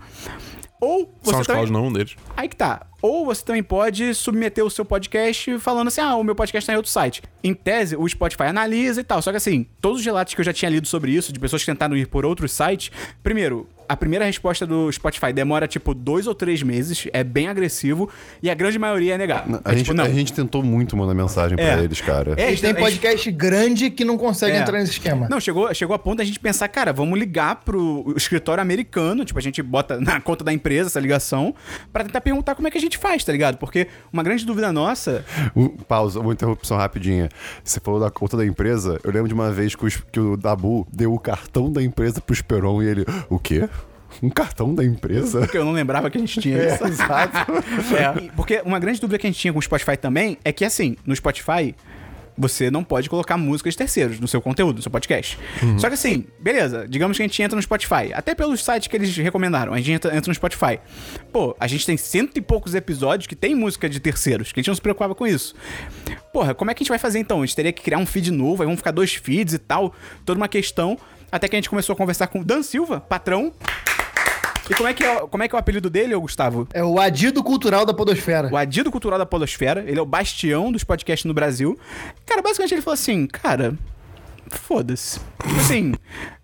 [0.81, 2.17] Ou você SoundCloud também, não é um deles.
[2.37, 2.87] Aí que tá.
[3.01, 6.73] Ou você também pode submeter o seu podcast falando assim: ah, o meu podcast tá
[6.73, 7.23] em outro site.
[7.43, 9.23] Em tese, o Spotify analisa e tal.
[9.23, 11.63] Só que assim, todos os relatos que eu já tinha lido sobre isso, de pessoas
[11.63, 12.91] que tentaram ir por outros sites,
[13.23, 13.69] primeiro.
[13.89, 18.11] A primeira resposta do Spotify demora tipo dois ou três meses, é bem agressivo,
[18.43, 19.47] e a grande maioria é negar.
[19.65, 20.05] A, É, gente, tipo, não.
[20.05, 21.73] a gente tentou muito mandar mensagem É.
[21.75, 22.35] pra eles, cara.
[22.37, 24.61] É, Eles têm a gente- podcast grande que não consegue É.
[24.61, 25.29] entrar nesse esquema.
[25.29, 29.39] Não, chegou, chegou a ponto da gente pensar, cara, vamos ligar pro escritório americano, tipo,
[29.39, 31.55] a gente bota na conta da empresa essa ligação,
[31.93, 33.57] pra tentar perguntar como é que a gente faz, tá ligado?
[33.59, 37.29] Porque uma grande dúvida nossa Um- pausa, uma interrupção rapidinha.
[37.65, 38.99] Você falou da conta da empresa.
[39.05, 42.21] Eu lembro de uma vez que o, que o Dabu deu o cartão da empresa
[42.21, 43.05] pro Esperon e ele.
[43.29, 43.69] O quê?
[44.23, 45.41] Um cartão da empresa?
[45.41, 46.85] Porque eu não lembrava que a gente tinha É, isso.
[46.87, 47.37] exato.
[47.97, 50.65] É, porque uma grande dúvida que a gente tinha com o Spotify também é que,
[50.65, 51.75] assim, no Spotify,
[52.39, 55.39] você não pode colocar músicas de terceiros no seu conteúdo, no seu podcast.
[55.79, 58.95] Só que assim, beleza, digamos que a gente entra no Spotify, até pelos sites que
[58.97, 60.79] eles recomendaram, a gente entra, entra no Spotify.
[61.33, 64.63] Pô, a gente tem cento e poucos episódios que tem música de terceiros, que a
[64.63, 65.55] gente não se preocupava com isso.
[66.31, 67.41] Porra, como é que a gente vai fazer então?
[67.43, 69.95] A gente teria que criar um feed novo, aí vão ficar dois feeds e tal,
[70.27, 70.99] toda uma questão.
[71.33, 73.53] Até que a gente começou a conversar com o Dan Silva, patrão.
[74.69, 76.67] E como é que é, como é, que é o apelido dele, Gustavo?
[76.73, 78.49] É o adido cultural da podosfera.
[78.53, 79.85] O Adido Cultural da Podosfera.
[79.87, 81.79] Ele é o bastião dos podcasts no Brasil.
[82.25, 83.77] Cara, basicamente ele falou assim, cara,
[84.51, 85.21] foda-se.
[85.43, 85.95] Tipo assim,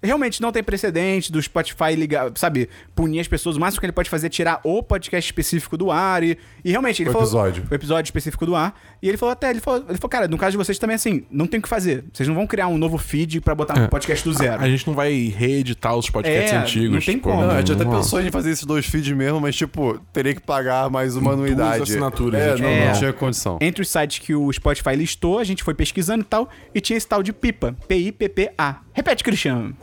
[0.02, 3.56] realmente não tem precedente do Spotify ligar, sabe, punir as pessoas.
[3.56, 6.22] O máximo que ele pode fazer é tirar o podcast específico do ar.
[6.22, 7.26] E, e realmente, ele O falou.
[7.26, 7.64] episódio.
[7.70, 8.78] O episódio específico do ar.
[9.02, 11.24] E ele falou até, ele falou, ele falou, cara, no caso de vocês também, assim,
[11.30, 12.04] não tem o que fazer.
[12.12, 14.62] Vocês não vão criar um novo feed pra botar um podcast do zero.
[14.62, 16.90] A gente não vai reeditar os podcasts É, antigos.
[16.90, 17.42] não tem tipo, como.
[17.42, 20.40] Não, a gente até pensou em fazer esses dois feeds mesmo, mas, tipo, teria que
[20.40, 21.82] pagar mais uma Duas anuidade.
[21.82, 22.86] assinaturas, É, não, é.
[22.86, 23.58] não tinha condição.
[23.60, 26.96] Entre os sites que o Spotify listou, a gente foi pesquisando e tal, e tinha
[26.96, 27.76] esse tal de Pipa.
[27.88, 28.80] P-I-P-P-A.
[28.92, 29.76] Repete, Cristiano.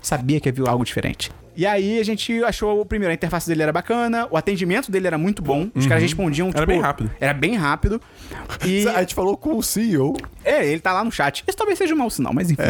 [0.00, 1.30] Sabia que havia algo diferente.
[1.54, 5.18] E aí a gente achou, primeiro, a interface dele era bacana, o atendimento dele era
[5.18, 6.58] muito bom, os caras respondiam, tipo...
[6.58, 7.10] Era bem rápido.
[7.20, 8.00] Era bem rápido.
[8.64, 8.86] E...
[8.88, 10.14] A gente falou com o CEO.
[10.44, 11.42] É, ele tá lá no chat.
[11.46, 12.62] Isso talvez seja um mau sinal, mas enfim.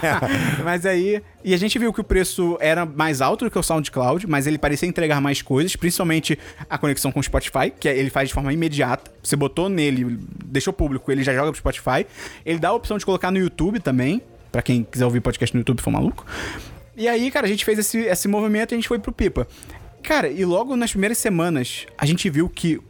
[0.64, 1.22] mas aí.
[1.44, 4.46] E a gente viu que o preço era mais alto do que o SoundCloud, mas
[4.46, 6.38] ele parecia entregar mais coisas, principalmente
[6.68, 9.10] a conexão com o Spotify, que é, ele faz de forma imediata.
[9.22, 12.06] Você botou nele, deixou público, ele já joga pro Spotify.
[12.46, 15.60] Ele dá a opção de colocar no YouTube também, pra quem quiser ouvir podcast no
[15.60, 16.24] YouTube for maluco.
[16.96, 19.46] E aí, cara, a gente fez esse, esse movimento e a gente foi pro Pipa.
[20.02, 22.80] Cara, e logo nas primeiras semanas, a gente viu que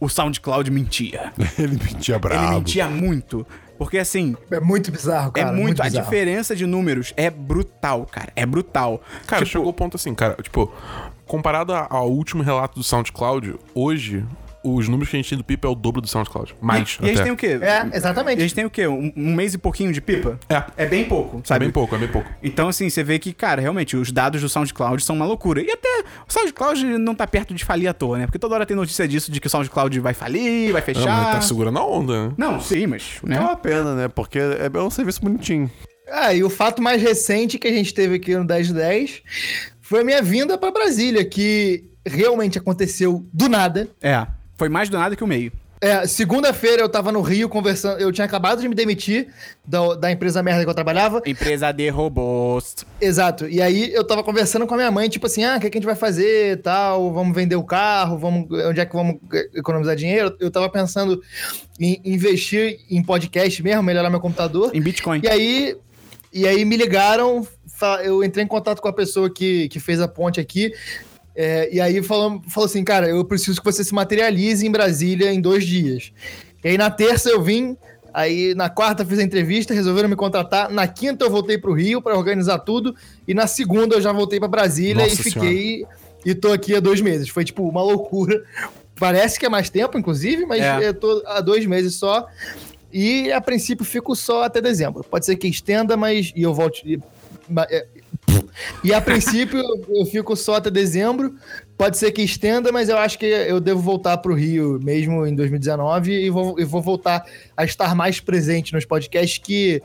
[0.00, 1.32] o SoundCloud mentia.
[1.58, 2.58] Ele mentia Ele brabo.
[2.58, 3.46] mentia muito.
[3.78, 5.48] Porque assim, É muito bizarro, cara.
[5.48, 5.80] é muito.
[5.80, 6.04] a bizarro.
[6.04, 8.30] diferença de números é brutal, cara.
[8.36, 9.00] É brutal.
[9.26, 10.70] Cara, Tipo, chegou o ponto assim, cara, tipo,
[11.26, 14.24] comparado ao último relato do SoundCloud, hoje,
[14.62, 16.54] os números que a gente tem do Pipa é o dobro do SoundCloud.
[16.60, 16.98] Mais.
[17.00, 17.22] E a gente até.
[17.24, 17.58] tem o quê?
[17.60, 18.40] É, E a exatamente.
[18.40, 18.86] gente tem o quê?
[18.86, 20.38] Um, um mês e pouquinho de pipa?
[20.48, 20.62] É.
[20.76, 21.64] É bem pouco, É sabe?
[21.64, 22.28] bem pouco, é bem pouco.
[22.42, 25.62] Então, assim, você vê que, cara, realmente, os dados do SoundCloud são uma loucura.
[25.62, 28.26] E até o SoundCloud não tá perto de falir à toa, né?
[28.26, 31.06] Porque toda hora tem notícia disso, de que o SoundCloud vai falir, vai Ah, fechar.
[31.24, 32.34] mas tá segurando a onda, né?
[32.36, 33.18] Não, sim, mas.
[33.24, 33.36] Né?
[33.36, 34.08] É uma pena, né?
[34.08, 35.70] Porque é é um serviço bonitinho.
[36.12, 39.22] Ah, e o fato mais recente que a gente teve aqui no 1010
[39.80, 43.88] foi a minha vinda pra Brasília, que realmente aconteceu do nada.
[44.02, 44.26] É.
[44.60, 45.50] Foi mais do nada que o meio.
[45.80, 49.28] É, segunda-feira eu tava no Rio conversando, eu tinha acabado de me demitir
[49.66, 51.22] da, da empresa merda que eu trabalhava.
[51.24, 52.76] Empresa de robôs.
[53.00, 53.48] Exato.
[53.48, 55.70] E aí eu tava conversando com a minha mãe, tipo assim, ah, o que, é
[55.70, 57.10] que a gente vai fazer tal?
[57.10, 59.16] Vamos vender o carro, vamos, onde é que vamos
[59.54, 60.36] economizar dinheiro?
[60.38, 61.22] Eu tava pensando
[61.80, 64.72] em investir em podcast mesmo, melhorar meu computador.
[64.74, 65.22] Em Bitcoin.
[65.24, 65.76] E aí,
[66.30, 67.48] e aí me ligaram,
[68.04, 70.70] eu entrei em contato com a pessoa que, que fez a ponte aqui.
[71.42, 75.32] É, e aí falou, falou assim, cara, eu preciso que você se materialize em Brasília
[75.32, 76.12] em dois dias.
[76.62, 77.78] E aí na terça eu vim,
[78.12, 80.70] aí na quarta fiz a entrevista, resolveram me contratar.
[80.70, 82.94] Na quinta eu voltei pro Rio para organizar tudo.
[83.26, 85.86] E na segunda eu já voltei para Brasília Nossa e fiquei.
[86.26, 87.30] E tô aqui há dois meses.
[87.30, 88.44] Foi tipo uma loucura.
[88.96, 90.88] Parece que é mais tempo, inclusive, mas É.
[90.88, 92.26] eu tô há dois meses só.
[92.92, 95.02] E a princípio fico só até dezembro.
[95.04, 96.34] Pode ser que estenda, mas.
[96.36, 97.00] E eu volte.
[98.84, 101.34] E, a princípio eu fico só até dezembro.
[101.76, 105.34] Pode ser que estenda, mas eu acho que eu devo voltar pro Rio mesmo em
[105.34, 107.24] 2019 e vou, e vou voltar
[107.56, 109.82] a estar mais presente nos podcasts que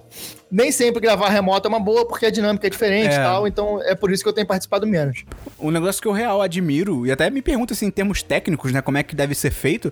[0.51, 3.23] nem sempre gravar remoto é uma boa porque a dinâmica é diferente e É.
[3.23, 5.23] tal, então é por isso que eu tenho participado menos.
[5.59, 8.81] Um negócio que eu real admiro, e até me pergunto assim, em termos técnicos, né,
[8.81, 9.91] como é que deve ser feito,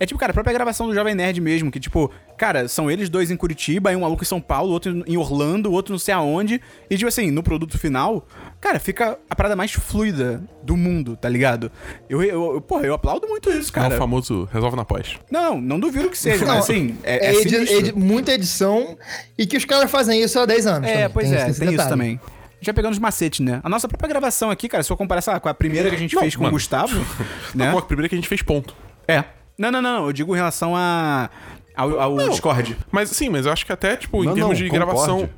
[0.00, 3.08] é tipo, cara, a própria gravação do Jovem Nerd mesmo, que tipo, cara, são eles
[3.08, 6.14] dois em Curitiba, aí um maluco em São Paulo, outro em Orlando, outro não sei
[6.14, 8.26] aonde, e tipo assim, no produto final,
[8.60, 11.70] cara, fica a parada mais fluida do mundo, tá ligado?
[12.08, 13.94] Eu, eu, eu porra, eu aplaudo muito isso, É cara.
[13.94, 15.16] o famoso resolve na pós.
[15.30, 18.96] Não, não duvido que seja, Não, mas assim, é, é É, edi- edi- muita edição
[19.36, 20.88] e que os caras fazem isso há 10 anos.
[20.88, 21.10] É, também.
[21.10, 22.20] pois é, esse tem isso também.
[22.60, 23.60] Já pegando os macetes, né?
[23.62, 26.14] A nossa própria gravação aqui, cara, se for comparar, com a primeira que a gente
[26.14, 26.54] Não, fez com mano.
[26.54, 26.94] o Gustavo,
[27.54, 27.72] Não, né?
[27.72, 28.74] pô, a primeira que a gente fez ponto.
[29.06, 29.22] É.
[29.56, 31.30] Não, não, não, eu digo em relação a
[31.76, 32.28] ao, ao Não.
[32.28, 32.76] Discord.
[32.90, 34.92] Mas sim, mas eu acho que até, tipo, Não, em termos não, de concorde.
[34.92, 35.30] gravação.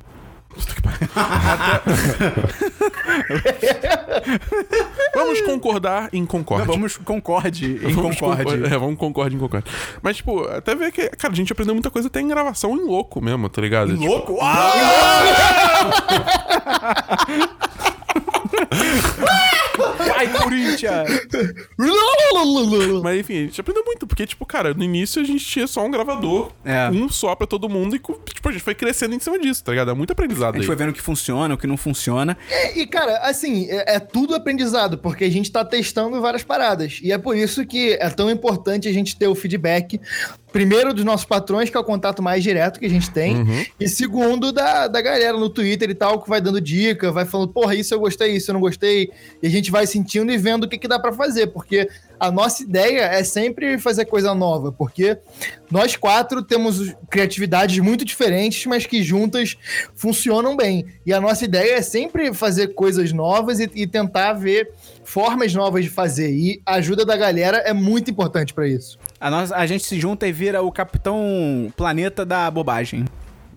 [0.53, 0.99] Puta que pariu.
[5.13, 6.67] Vamos concordar em concorde.
[6.67, 8.43] Não, vamos concorde em Vamos concorde.
[8.43, 9.65] concor- É, vamos concordar em concorde.
[10.01, 12.85] Mas, tipo, até ver que, cara, a gente aprendeu muita coisa até em gravação em
[12.85, 13.93] louco mesmo, tá ligado?
[13.97, 14.37] Tipo, Louco?
[20.27, 21.09] Vai, Corinthians!
[23.03, 25.85] Mas enfim, a gente aprendeu muito, porque, tipo, cara, no início a gente tinha só
[25.85, 26.89] um gravador, É.
[26.89, 29.71] um só pra todo mundo, e, tipo, a gente foi crescendo em cima disso, tá
[29.71, 29.91] ligado?
[29.91, 30.67] É muito aprendizado A gente aí.
[30.67, 32.37] foi vendo o que funciona, o que não funciona.
[32.49, 36.99] É, e, cara, assim, é, é tudo aprendizado, porque a gente tá testando várias paradas.
[37.01, 39.99] E é por isso que é tão importante a gente ter o feedback,
[40.51, 43.65] primeiro, dos nossos patrões, que é o contato mais direto que a gente tem, Uhum.
[43.79, 47.53] e segundo, da, da galera no Twitter e tal, que vai dando dica, vai falando,
[47.53, 49.11] porra, isso eu gostei, isso eu não gostei.
[49.41, 52.29] E a gente vai sentindo e vendo o que, que dá pra fazer, porque a
[52.29, 55.17] nossa ideia é sempre fazer coisa nova, porque
[55.71, 59.57] nós quatro temos criatividades muito diferentes, mas que juntas
[59.95, 60.85] funcionam bem.
[61.05, 64.69] E a nossa ideia é sempre fazer coisas novas e, e tentar ver
[65.03, 66.31] formas novas de fazer.
[66.31, 68.99] E a ajuda da galera é muito importante pra isso.
[69.21, 73.05] A, nossa, a gente se junta e vira o Capitão Planeta da bobagem.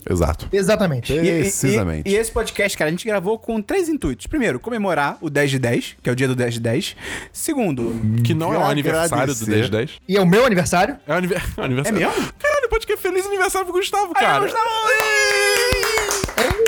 [0.08, 0.46] Exato.
[0.52, 1.14] Exatamente.
[1.14, 2.06] E- e- Precisamente.
[2.06, 4.26] E, e esse podcast, cara, a gente gravou com três intuitos.
[4.26, 6.94] Primeiro, comemorar o 10 de 10, que é o dia do 10 de 10.
[7.32, 9.50] Segundo, Que não é o aniversário do Agradecer.
[9.50, 9.90] 10 10.
[10.06, 10.98] E é o meu aniversário.
[11.06, 11.96] É o aniver- é o aniversário.
[11.98, 12.32] É mesmo?
[12.38, 14.46] Caralho, pode que é feliz aniversário pro Gustavo, cara.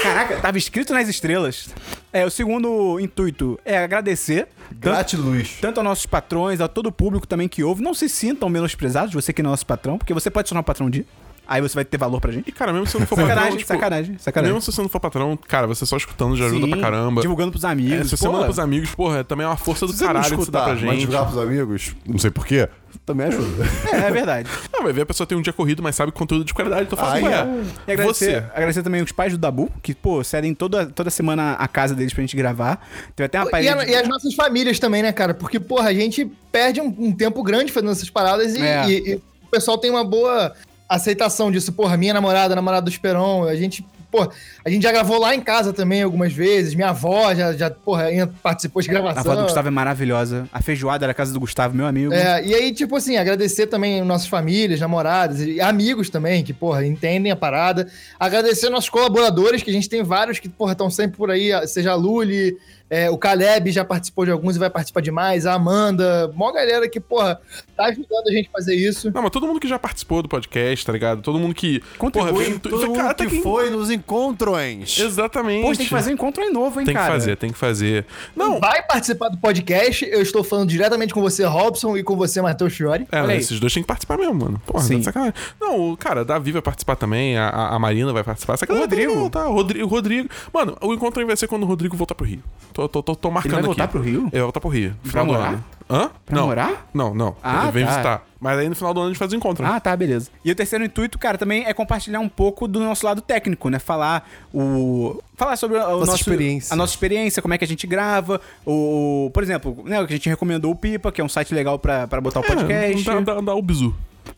[0.06, 1.68] Caraca, tava escrito nas estrelas.
[2.12, 4.48] É, o segundo intuito é agradecer.
[4.68, 5.58] Tanto, Gratiluz.
[5.60, 7.82] tanto aos nossos patrões, a todo o público também que ouve.
[7.82, 10.60] Não se sintam menosprezados, você que não é nosso patrão, porque você pode se tornar
[10.60, 11.04] um patrão dia.
[11.46, 12.48] Aí você vai ter valor pra gente.
[12.48, 14.52] E, cara, mesmo se você não for Sacanagem, patrão, tipo, sacanagem, sacanagem.
[14.54, 17.20] Mesmo se você não for patrão, cara, você só escutando já ajuda Sim, pra caramba.
[17.20, 18.10] Divulgando pros É, amigos.
[18.10, 20.36] se você manda pros amigos, porra, também é uma força do você não caralho que
[20.36, 20.98] você dá escutar, pra mas gente.
[21.00, 22.68] divulgar pros amigos, não sei porquê,
[23.04, 23.64] também ajuda.
[23.92, 24.50] É, é verdade.
[24.72, 26.82] Não, vai ver a pessoa tem um dia corrido, mas sabe conteúdo de qualidade.
[26.82, 27.46] Então fala assim, ué,
[27.86, 28.44] E agradecer, você.
[28.52, 32.12] agradecer também os pais do Dabu, que, pô, cedem toda, toda semana a casa deles
[32.12, 32.84] pra gente gravar.
[33.14, 33.68] Teve até uma E, parede...
[33.68, 35.32] a- e as nossas famílias também, né, cara?
[35.32, 38.88] Porque, porra, a gente perde um, um tempo grande fazendo essas paradas e, É.
[38.88, 40.52] e- e o pessoal tem uma boa
[40.88, 41.72] aceitação disso.
[41.72, 43.84] Porra, minha namorada, a namorada do Esperon, a gente.
[44.08, 44.30] Pô,
[44.64, 46.74] a gente já gravou lá em casa também algumas vezes.
[46.74, 48.06] Minha avó já, já porra,
[48.40, 49.20] participou de A gravação.
[49.20, 50.48] avó do Gustavo é maravilhosa.
[50.52, 52.14] A feijoada da casa do Gustavo, meu amigo.
[52.14, 56.86] É, e aí, tipo assim, agradecer também nossas famílias, namoradas e amigos também, que, porra,
[56.86, 57.88] entendem a parada.
[58.18, 61.90] Agradecer nossos colaboradores, que a gente tem vários que, porra, estão sempre por aí, seja
[61.90, 62.56] a Luli,
[62.88, 66.52] é, o Caleb já participou de alguns e vai participar de mais, a Amanda, mó
[66.52, 67.40] galera que, porra,
[67.76, 69.10] tá ajudando a gente a fazer isso.
[69.12, 71.22] Não, mas todo mundo que já participou do podcast, tá ligado?
[71.22, 71.82] Todo mundo que.
[71.98, 74.98] Contribui, porra, vem- Todo cara, mundo tá que aqui- foi nos encontrões.
[74.98, 75.62] Exatamente.
[75.62, 77.12] Pô, tem que fazer um encontro aí novo, hein, Tem que cara?
[77.12, 78.06] fazer, tem que fazer.
[78.34, 82.40] Não, Vai participar do podcast, eu estou falando diretamente com você, Robson, e com você,
[82.40, 83.06] Matheus Fiore.
[83.12, 83.38] É, Olha aí.
[83.38, 84.60] esses dois têm que participar mesmo, mano.
[84.66, 84.94] Porra, Sim.
[84.94, 85.34] tá de sacanagem.
[85.60, 88.56] Não, o cara, Davi vai participar também, a, a- Marina vai participar.
[88.56, 89.30] Sacanagem, O Rodrigo.
[89.30, 90.28] Tá, o Rodrigo, o Rodrigo.
[90.52, 92.42] Mano, o encontro aí vai ser quando o Rodrigo voltar pro Rio.
[92.76, 93.92] Tô, tô, tô, tô marcando vai voltar aqui.
[93.92, 94.20] pro Rio?
[94.24, 94.90] Ele vai voltar pro Rio.
[94.90, 95.48] no Pra Final do morar?
[95.48, 95.64] ano.
[95.88, 96.10] Hã?
[96.26, 96.46] Pra não.
[96.46, 96.90] morar?
[96.92, 97.36] Não, não.
[97.42, 97.90] Ah, ele vem tá.
[97.90, 98.26] visitar.
[98.38, 99.64] Mas aí no final do ano a gente faz o encontro.
[99.64, 100.28] Ah, tá, beleza.
[100.44, 103.78] E o terceiro intuito, cara, também é compartilhar um pouco do nosso lado técnico, né?
[103.78, 105.22] Falar o.
[105.36, 106.74] Falar sobre o Nossa nosso, experiência.
[106.74, 108.42] A nossa experiência, como é que a gente grava.
[108.66, 111.54] O, por exemplo, né, o que a gente recomendou o Pipa, que é um site
[111.54, 113.08] legal pra, pra botar o podcast.
[113.08, 113.94] É, dá, dá, dá o bizu.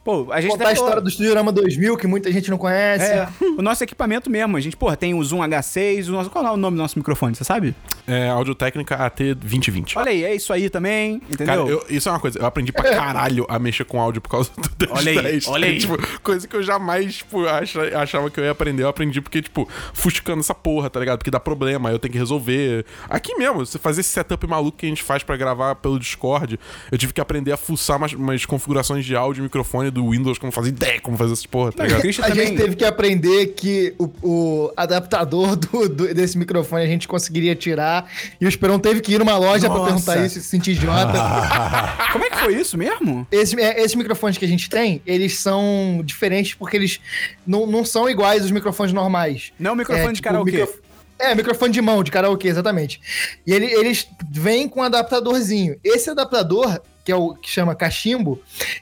[0.09, 3.05] Pô, a gente Contar a falou- história do Studiorama 2000, que muita gente não conhece.
[3.05, 3.29] É,
[3.59, 4.57] o nosso equipamento mesmo.
[4.57, 6.31] A gente, porra, tem o Zoom H6, o nosso.
[6.31, 7.75] Qual é o nome do nosso microfone, você sabe?
[8.07, 9.99] É, Audiotécnica AT 2020.
[9.99, 11.47] Olha aí, é isso aí também, entendeu?
[11.47, 14.31] Cara, eu- isso é uma coisa, eu aprendi pra caralho a mexer com áudio por
[14.31, 15.79] causa do 10 Olha aí, 10, olha aí.
[15.79, 18.85] Tipo, coisa que eu jamais, tipo, acha- achava que eu ia aprender.
[18.85, 21.19] Eu aprendi porque, tipo, fuscando essa porra, tá ligado?
[21.19, 22.87] Porque dá problema, aí eu tenho que resolver.
[23.11, 26.59] Aqui mesmo, você fazer esse setup maluco que a gente faz pra gravar pelo Discord,
[26.91, 30.39] eu tive que aprender a fuçar umas, umas configurações de áudio e microfone do Windows,
[30.39, 32.13] como fazer ideia como fazer essas porra, tá A também.
[32.13, 37.55] gente teve que aprender que o, o adaptador do- do- desse microfone a gente conseguiria
[37.55, 38.11] tirar.
[38.41, 39.87] E o Esperão teve que ir numa loja pra Nossa.
[39.93, 41.19] perguntar isso e se sentir idiota.
[42.13, 43.27] Como é que foi isso mesmo?
[43.31, 47.01] Esse, é, esses microfones que a gente tem, eles são diferentes porque eles
[47.47, 49.53] não, não são iguais aos microfones normais.
[49.59, 50.51] Não é o microfone de tipo, karaokê.
[50.53, 50.79] microf-
[51.19, 53.01] É, microfone de mão, de karaokê, exatamente.
[53.47, 55.77] E ele- eles vêm com um adaptadorzinho.
[55.83, 58.39] Esse adaptador, que é o que chama cachimbo,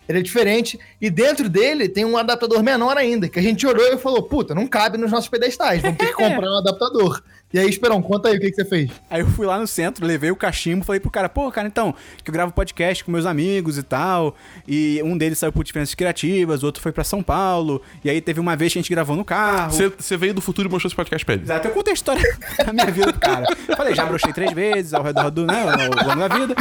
[0.09, 0.81] ele é diferente.
[1.01, 4.53] E dentro dele tem um adaptador menor ainda, que a gente olhou e falou, puta,
[4.53, 7.23] não cabe nos nossos pedestais, vamos ter que comprar um adaptador.
[7.57, 8.91] E aí, Esperão, conta aí o que, que você fez.
[9.09, 11.95] Aí eu fui lá no centro, levei o cachimbo, falei pro cara, pô, cara, então,
[12.23, 14.37] que eu gravo podcast com meus amigos e tal.
[14.69, 17.81] E um deles saiu por diferenças criativas, o outro foi pra São Paulo.
[18.05, 19.73] E aí teve uma vez que a gente gravou no carro.
[19.73, 21.45] Você veio do futuro e mostrou esse podcast pra ele.
[21.45, 23.47] Exato, eu contei a história da minha vida pro cara.
[23.75, 26.55] Falei, já brochei três vezes ao redor do, né, ao longo da vida.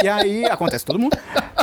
[0.00, 1.18] E aí, acontece todo mundo.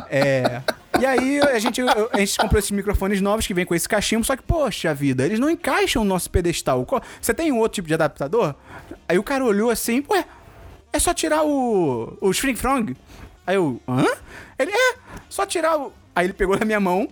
[0.10, 0.62] É...
[1.00, 4.24] E aí, a gente, a gente comprou esses microfones novos que vem com esse cachimbo,
[4.24, 6.86] só que, poxa vida, eles não encaixam no nosso pedestal.
[7.22, 8.56] Você tem outro tipo de adaptador?
[9.08, 10.26] Aí o cara olhou assim, ué,
[10.94, 12.96] é só tirar o, o Spring Frog.
[13.46, 14.06] Aí eu, hã?
[14.58, 14.96] Ele, é,
[15.30, 15.92] só tirar o...
[16.16, 17.10] Aí ele pegou na minha mão,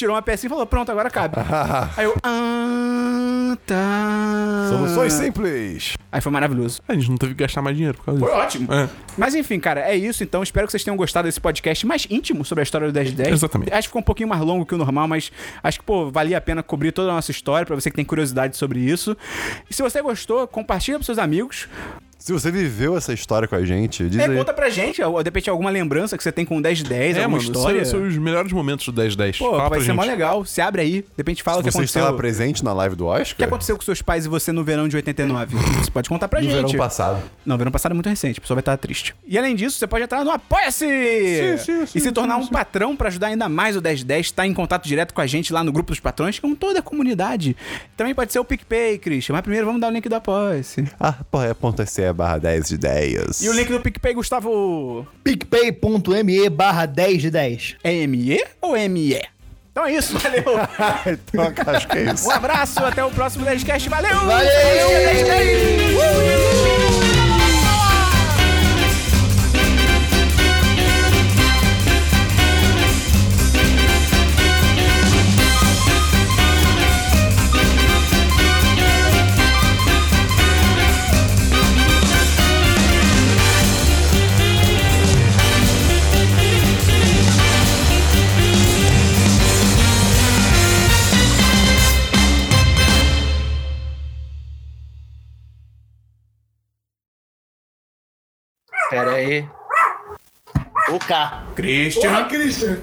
[0.00, 1.36] tirou uma pecinha e falou, pronto, agora cabe.
[1.96, 4.68] Aí eu, ah, tá.
[4.70, 5.94] Soluções simples.
[6.10, 6.82] Aí foi maravilhoso.
[6.88, 8.32] A gente não teve que gastar mais dinheiro por causa disso.
[8.32, 8.72] Foi ótimo.
[8.72, 8.88] É.
[9.18, 10.24] Mas enfim, cara, é isso.
[10.24, 13.10] Então, espero que vocês tenham gostado desse podcast mais íntimo sobre a história do 10
[13.10, 13.32] de 10.
[13.32, 13.72] Exatamente.
[13.72, 15.30] Acho que ficou um pouquinho mais longo que o normal, mas
[15.62, 18.04] acho que, pô, valia a pena cobrir toda a nossa história pra você que tem
[18.04, 19.16] curiosidade sobre isso.
[19.68, 21.68] E se você gostou, compartilha pros seus amigos.
[22.20, 24.36] Se você viveu essa história com a gente, diz É, aí.
[24.36, 26.84] conta pra gente, ou, de repente, alguma lembrança que você tem com o 10 de
[26.84, 27.82] 10, É, alguma mano, história.
[27.86, 29.38] são, são os melhores momentos do 1010.
[29.38, 29.96] Pô, Fala vai pra ser gente.
[29.96, 30.44] mó legal.
[30.44, 32.00] Se abre aí, de repente fala o que Você aconteceu.
[32.02, 33.48] estava presente na live do O que Oscar?
[33.48, 35.56] aconteceu com seus pais e você no verão de 89?
[35.80, 36.54] Você pode contar pra No gente.
[36.56, 37.22] verão passado.
[37.44, 39.14] Não, verão passado é muito recente, a pessoa vai estar triste.
[39.26, 40.84] E além disso, você pode entrar no Apoia-se!
[40.86, 45.14] e se tornar um patrão pra ajudar ainda mais o 1010, estar em contato direto
[45.14, 47.56] com a gente lá no grupo dos patrões, com toda a comunidade.
[47.96, 50.84] Também pode ser o PicPay, Christian, mas primeiro vamos dar o link do Apoia-se.
[51.00, 51.14] Ah,
[52.12, 53.42] barra 10 de 10.
[53.42, 57.76] E o link do PicPay, Gustavo, picpay.me barra 10 de 10.
[57.82, 59.20] é ME ou ME?
[59.72, 60.42] Então é isso, valeu.
[61.06, 62.28] então, acho que é isso.
[62.28, 63.88] Um abraço, até o próximo 10cast.
[63.88, 64.14] Valeu!
[64.14, 64.90] Valeu!
[64.90, 66.79] Feliz dia 10.
[98.90, 99.48] Pera aí.
[100.88, 101.44] O K.
[101.54, 102.24] Christian.
[102.28, 102.78] Christian.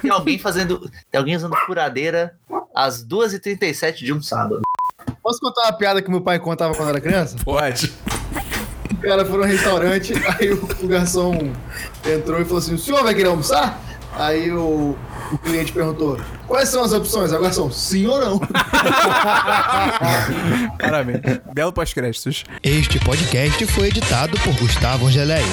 [0.00, 0.90] Tem alguém fazendo.
[1.10, 2.34] Tem alguém usando furadeira
[2.74, 4.62] às 2h37 de um sábado.
[5.22, 7.36] Posso contar uma piada que meu pai contava quando era criança?
[7.44, 7.92] Pode.
[8.92, 11.52] O cara foi num restaurante, aí o, o garçom
[12.06, 13.78] entrou e falou assim: o senhor vai querer almoçar?
[14.16, 14.96] Aí o,
[15.32, 17.32] o cliente perguntou: quais são as opções?
[17.32, 18.38] Aí o garçom, sim ou não?
[20.78, 21.20] Parabéns.
[21.54, 22.44] Belo pós-créditos.
[22.62, 25.46] Este podcast foi editado por Gustavo Angeléia.